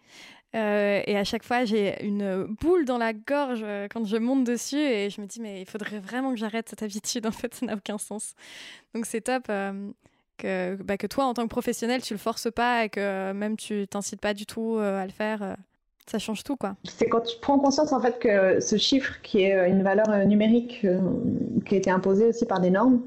Euh, 0.54 1.00
et 1.06 1.16
à 1.16 1.24
chaque 1.24 1.44
fois, 1.44 1.64
j'ai 1.64 2.04
une 2.04 2.44
boule 2.60 2.84
dans 2.84 2.98
la 2.98 3.14
gorge 3.14 3.64
quand 3.90 4.04
je 4.04 4.16
monte 4.16 4.44
dessus 4.44 4.76
et 4.76 5.08
je 5.08 5.20
me 5.20 5.26
dis, 5.26 5.40
mais 5.40 5.62
il 5.62 5.66
faudrait 5.66 6.00
vraiment 6.00 6.30
que 6.30 6.36
j'arrête 6.36 6.68
cette 6.68 6.82
habitude. 6.82 7.26
En 7.26 7.30
fait, 7.30 7.54
ça 7.54 7.64
n'a 7.64 7.74
aucun 7.74 7.96
sens. 7.96 8.34
Donc, 8.94 9.06
c'est 9.06 9.22
top 9.22 9.50
que, 10.38 10.76
bah, 10.82 10.96
que 10.96 11.06
toi, 11.06 11.24
en 11.24 11.34
tant 11.34 11.42
que 11.42 11.48
professionnel, 11.48 12.02
tu 12.02 12.14
le 12.14 12.18
forces 12.18 12.50
pas 12.50 12.84
et 12.84 12.88
que 12.88 13.32
même 13.32 13.56
tu 13.56 13.86
t'incites 13.88 14.20
pas 14.20 14.34
du 14.34 14.46
tout 14.46 14.78
à 14.78 15.04
le 15.04 15.12
faire. 15.12 15.56
Ça 16.10 16.18
change 16.18 16.42
tout, 16.42 16.56
quoi. 16.56 16.74
C'est 16.84 17.08
quand 17.08 17.20
tu 17.20 17.38
prends 17.40 17.58
conscience, 17.58 17.92
en 17.92 18.00
fait, 18.00 18.18
que 18.18 18.60
ce 18.60 18.76
chiffre, 18.76 19.20
qui 19.22 19.42
est 19.42 19.70
une 19.70 19.82
valeur 19.82 20.10
euh, 20.10 20.24
numérique 20.24 20.80
euh, 20.84 20.98
qui 21.64 21.76
a 21.76 21.78
été 21.78 21.90
imposée 21.90 22.26
aussi 22.26 22.44
par 22.44 22.60
des 22.60 22.70
normes, 22.70 23.00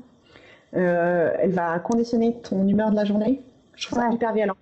euh, 0.75 1.33
elle 1.39 1.51
va 1.51 1.77
conditionner 1.79 2.37
ton 2.41 2.65
humeur 2.67 2.91
de 2.91 2.95
la 2.95 3.05
journée. 3.05 3.41
Je 3.75 3.87
trouve 3.87 3.99
ça 3.99 4.09
hyper 4.11 4.33
violent. 4.33 4.55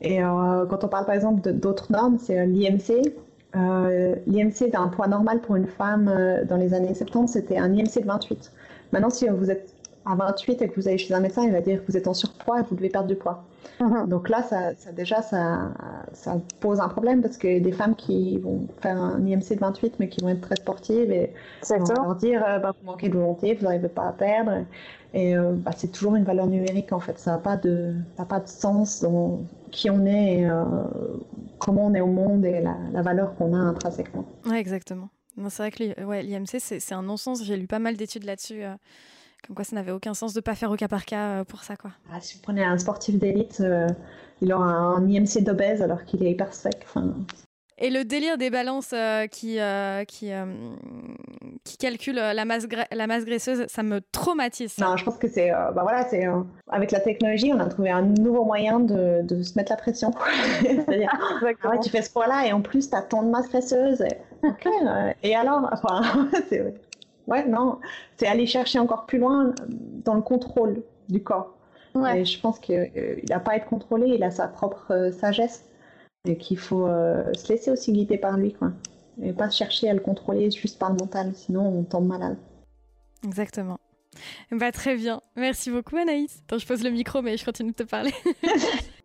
Et 0.00 0.18
quand 0.18 0.84
on 0.84 0.88
parle, 0.88 1.06
par 1.06 1.14
exemple, 1.14 1.40
d'autres 1.52 1.90
normes, 1.90 2.18
c'est 2.18 2.44
l'IMC. 2.46 3.14
L'IMC 3.54 4.70
d'un 4.70 4.88
poids 4.88 5.06
normal 5.06 5.40
pour 5.40 5.56
une 5.56 5.66
femme 5.66 6.44
dans 6.46 6.58
les 6.58 6.74
années 6.74 6.94
70, 6.94 7.32
c'était 7.32 7.56
un 7.56 7.72
IMC 7.72 8.02
de 8.02 8.06
28. 8.06 8.52
Maintenant, 8.92 9.08
si 9.08 9.26
vous 9.26 9.50
êtes 9.50 9.74
à 10.06 10.14
28 10.14 10.62
et 10.62 10.68
que 10.68 10.80
vous 10.80 10.88
allez 10.88 10.98
chez 10.98 11.12
un 11.12 11.20
médecin, 11.20 11.42
il 11.44 11.52
va 11.52 11.60
dire 11.60 11.84
que 11.84 11.90
vous 11.90 11.96
êtes 11.96 12.06
en 12.06 12.14
surpoids 12.14 12.60
et 12.60 12.64
que 12.64 12.68
vous 12.70 12.76
devez 12.76 12.88
perdre 12.88 13.08
du 13.08 13.16
poids. 13.16 13.44
Mhm. 13.80 14.08
Donc 14.08 14.28
là, 14.28 14.42
ça, 14.42 14.72
déjà, 14.92 15.22
ça, 15.22 15.72
ça, 16.12 16.36
pose 16.60 16.80
un 16.80 16.88
problème 16.88 17.20
parce 17.20 17.36
que 17.36 17.58
des 17.58 17.72
femmes 17.72 17.94
qui 17.94 18.38
vont 18.38 18.66
faire 18.80 18.96
un 19.00 19.24
IMC 19.26 19.54
de 19.54 19.60
28 19.60 19.94
mais 19.98 20.08
qui 20.08 20.22
vont 20.22 20.30
être 20.30 20.40
très 20.40 20.56
sportives 20.56 21.10
et 21.10 21.32
on 21.70 21.84
va 21.84 21.94
leur 21.94 22.14
dire 22.16 22.42
euh, 22.46 22.58
bah, 22.58 22.72
vous 22.78 22.86
manquez 22.86 23.08
de 23.08 23.14
volonté, 23.14 23.54
vous 23.54 23.64
n'arrivez 23.64 23.88
pas 23.88 24.08
à 24.08 24.12
perdre. 24.12 24.64
Et 25.12 25.36
euh, 25.36 25.52
bah, 25.52 25.72
c'est 25.76 25.90
toujours 25.90 26.16
une 26.16 26.24
valeur 26.24 26.46
numérique 26.46 26.92
en 26.92 27.00
fait. 27.00 27.18
Ça 27.18 27.32
n'a 27.32 27.38
pas, 27.38 27.56
de, 27.56 27.94
pas 28.28 28.40
de 28.40 28.48
sens 28.48 29.00
dans 29.00 29.40
qui 29.70 29.90
on 29.90 30.06
est, 30.06 30.40
et, 30.40 30.48
euh, 30.48 30.64
comment 31.58 31.86
on 31.86 31.94
est 31.94 32.00
au 32.00 32.06
monde 32.06 32.44
et 32.44 32.62
la, 32.62 33.02
valeur 33.02 33.34
qu'on 33.36 33.52
a 33.54 33.58
intrinsèquement. 33.58 34.24
Oui, 34.46 34.56
exactement. 34.56 35.08
C'est 35.48 35.62
vrai 35.62 35.70
que 35.70 35.82
l'IMC, 36.22 36.60
c'est 36.60 36.94
un 36.94 37.02
non-sens. 37.02 37.44
J'ai 37.44 37.58
lu 37.58 37.66
pas 37.66 37.78
mal 37.78 37.96
d'études 37.96 38.24
là-dessus. 38.24 38.62
Comme 39.46 39.54
quoi, 39.54 39.64
ça 39.64 39.76
n'avait 39.76 39.92
aucun 39.92 40.14
sens 40.14 40.34
de 40.34 40.40
pas 40.40 40.56
faire 40.56 40.72
au 40.72 40.76
cas 40.76 40.88
par 40.88 41.04
cas 41.04 41.28
euh, 41.28 41.44
pour 41.44 41.62
ça, 41.62 41.76
quoi. 41.76 41.92
Ah, 42.12 42.20
si 42.20 42.36
vous 42.36 42.42
prenez 42.42 42.64
un 42.64 42.78
sportif 42.78 43.16
d'élite, 43.16 43.58
euh, 43.60 43.86
il 44.42 44.52
aura 44.52 44.64
un 44.64 45.08
IMC 45.08 45.44
d'obèse 45.44 45.82
alors 45.82 46.04
qu'il 46.04 46.24
est 46.26 46.32
hyper 46.32 46.52
sec. 46.52 46.84
Et 47.78 47.90
le 47.90 48.04
délire 48.04 48.38
des 48.38 48.50
balances 48.50 48.92
euh, 48.92 49.26
qui, 49.26 49.58
qui, 50.08 50.32
qui 51.62 51.76
calculent 51.76 52.16
la 52.16 52.44
masse, 52.44 52.66
la 52.90 53.06
masse 53.06 53.24
graisseuse, 53.24 53.66
ça 53.68 53.82
me 53.82 54.00
traumatise. 54.00 54.78
Non, 54.78 54.96
je 54.96 55.04
pense 55.04 55.18
que 55.18 55.28
c'est. 55.28 55.50
bah 55.50 55.82
voilà, 55.82 56.04
c'est. 56.08 56.26
avec 56.68 56.90
la 56.90 57.00
technologie, 57.00 57.52
on 57.52 57.60
a 57.60 57.66
trouvé 57.66 57.90
un 57.90 58.02
nouveau 58.02 58.44
moyen 58.44 58.80
de, 58.80 59.20
de 59.22 59.42
se 59.42 59.56
mettre 59.56 59.70
la 59.70 59.76
pression. 59.76 60.10
C'est-à-dire, 60.62 61.10
ah 61.12 61.78
tu 61.78 61.90
fais 61.90 62.02
ce 62.02 62.10
poids-là 62.10 62.46
et 62.46 62.52
en 62.52 62.62
plus, 62.62 62.90
tu 62.90 62.96
as 62.96 63.02
tant 63.02 63.22
de 63.22 63.28
masse 63.28 63.48
graisseuse. 63.48 64.00
Et, 64.00 64.46
ok, 64.48 64.68
et 65.22 65.36
alors 65.36 65.68
Enfin, 65.70 66.28
c'est 66.48 66.74
ouais, 67.26 67.46
non, 67.46 67.78
c'est 68.16 68.26
aller 68.26 68.46
chercher 68.46 68.78
encore 68.78 69.06
plus 69.06 69.18
loin 69.18 69.54
dans 70.04 70.14
le 70.14 70.22
contrôle 70.22 70.82
du 71.08 71.22
corps. 71.22 71.52
Et 72.14 72.26
je 72.26 72.38
pense 72.40 72.58
qu'il 72.58 72.90
n'a 73.30 73.40
pas 73.40 73.52
à 73.52 73.56
être 73.56 73.66
contrôlé, 73.66 74.08
il 74.08 74.22
a 74.22 74.30
sa 74.30 74.48
propre 74.48 74.90
euh, 74.90 75.12
sagesse 75.12 75.64
et 76.26 76.36
qu'il 76.36 76.58
faut 76.58 76.86
euh, 76.86 77.32
se 77.32 77.48
laisser 77.50 77.70
aussi 77.70 77.90
guider 77.90 78.18
par 78.18 78.36
lui, 78.36 78.52
quoi. 78.52 78.72
Et 79.22 79.32
pas 79.32 79.48
chercher 79.48 79.88
à 79.88 79.94
le 79.94 80.00
contrôler 80.00 80.50
juste 80.50 80.78
par 80.78 80.90
le 80.90 80.96
mental, 80.96 81.32
sinon 81.34 81.66
on 81.66 81.84
tombe 81.84 82.06
malade. 82.06 82.36
Exactement. 83.24 83.78
Bah, 84.50 84.72
très 84.72 84.96
bien. 84.96 85.22
Merci 85.36 85.70
beaucoup, 85.70 85.96
Anaïs. 85.96 86.42
Attends, 86.44 86.58
je 86.58 86.66
pose 86.66 86.82
le 86.82 86.90
micro, 86.90 87.22
mais 87.22 87.36
je 87.36 87.44
continue 87.44 87.70
de 87.70 87.76
te 87.76 87.82
parler. 87.82 88.12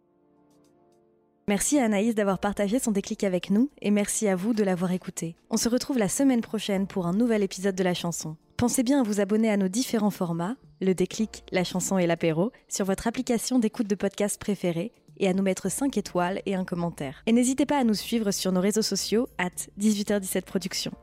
Merci 1.51 1.79
à 1.79 1.83
Anaïs 1.83 2.15
d'avoir 2.15 2.39
partagé 2.39 2.79
son 2.79 2.91
déclic 2.91 3.25
avec 3.25 3.49
nous 3.49 3.69
et 3.81 3.91
merci 3.91 4.29
à 4.29 4.37
vous 4.37 4.53
de 4.53 4.63
l'avoir 4.63 4.93
écouté. 4.93 5.35
On 5.49 5.57
se 5.57 5.67
retrouve 5.67 5.97
la 5.97 6.07
semaine 6.07 6.39
prochaine 6.39 6.87
pour 6.87 7.07
un 7.07 7.11
nouvel 7.11 7.43
épisode 7.43 7.75
de 7.75 7.83
la 7.83 7.93
chanson. 7.93 8.37
Pensez 8.55 8.83
bien 8.83 9.01
à 9.01 9.03
vous 9.03 9.19
abonner 9.19 9.49
à 9.49 9.57
nos 9.57 9.67
différents 9.67 10.11
formats, 10.11 10.55
le 10.79 10.93
déclic, 10.93 11.43
la 11.51 11.65
chanson 11.65 11.97
et 11.97 12.07
l'apéro, 12.07 12.53
sur 12.69 12.85
votre 12.85 13.05
application 13.05 13.59
d'écoute 13.59 13.87
de 13.87 13.95
podcast 13.95 14.39
préférée 14.39 14.93
et 15.17 15.27
à 15.27 15.33
nous 15.33 15.43
mettre 15.43 15.69
5 15.69 15.97
étoiles 15.97 16.41
et 16.45 16.55
un 16.55 16.63
commentaire. 16.63 17.21
Et 17.25 17.33
n'hésitez 17.33 17.65
pas 17.65 17.79
à 17.79 17.83
nous 17.83 17.95
suivre 17.95 18.31
sur 18.31 18.53
nos 18.53 18.61
réseaux 18.61 18.81
sociaux, 18.81 19.27
at 19.37 19.49
18h17 19.77 20.43
Productions. 20.43 20.93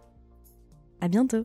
À 1.03 1.09
bientôt! 1.09 1.45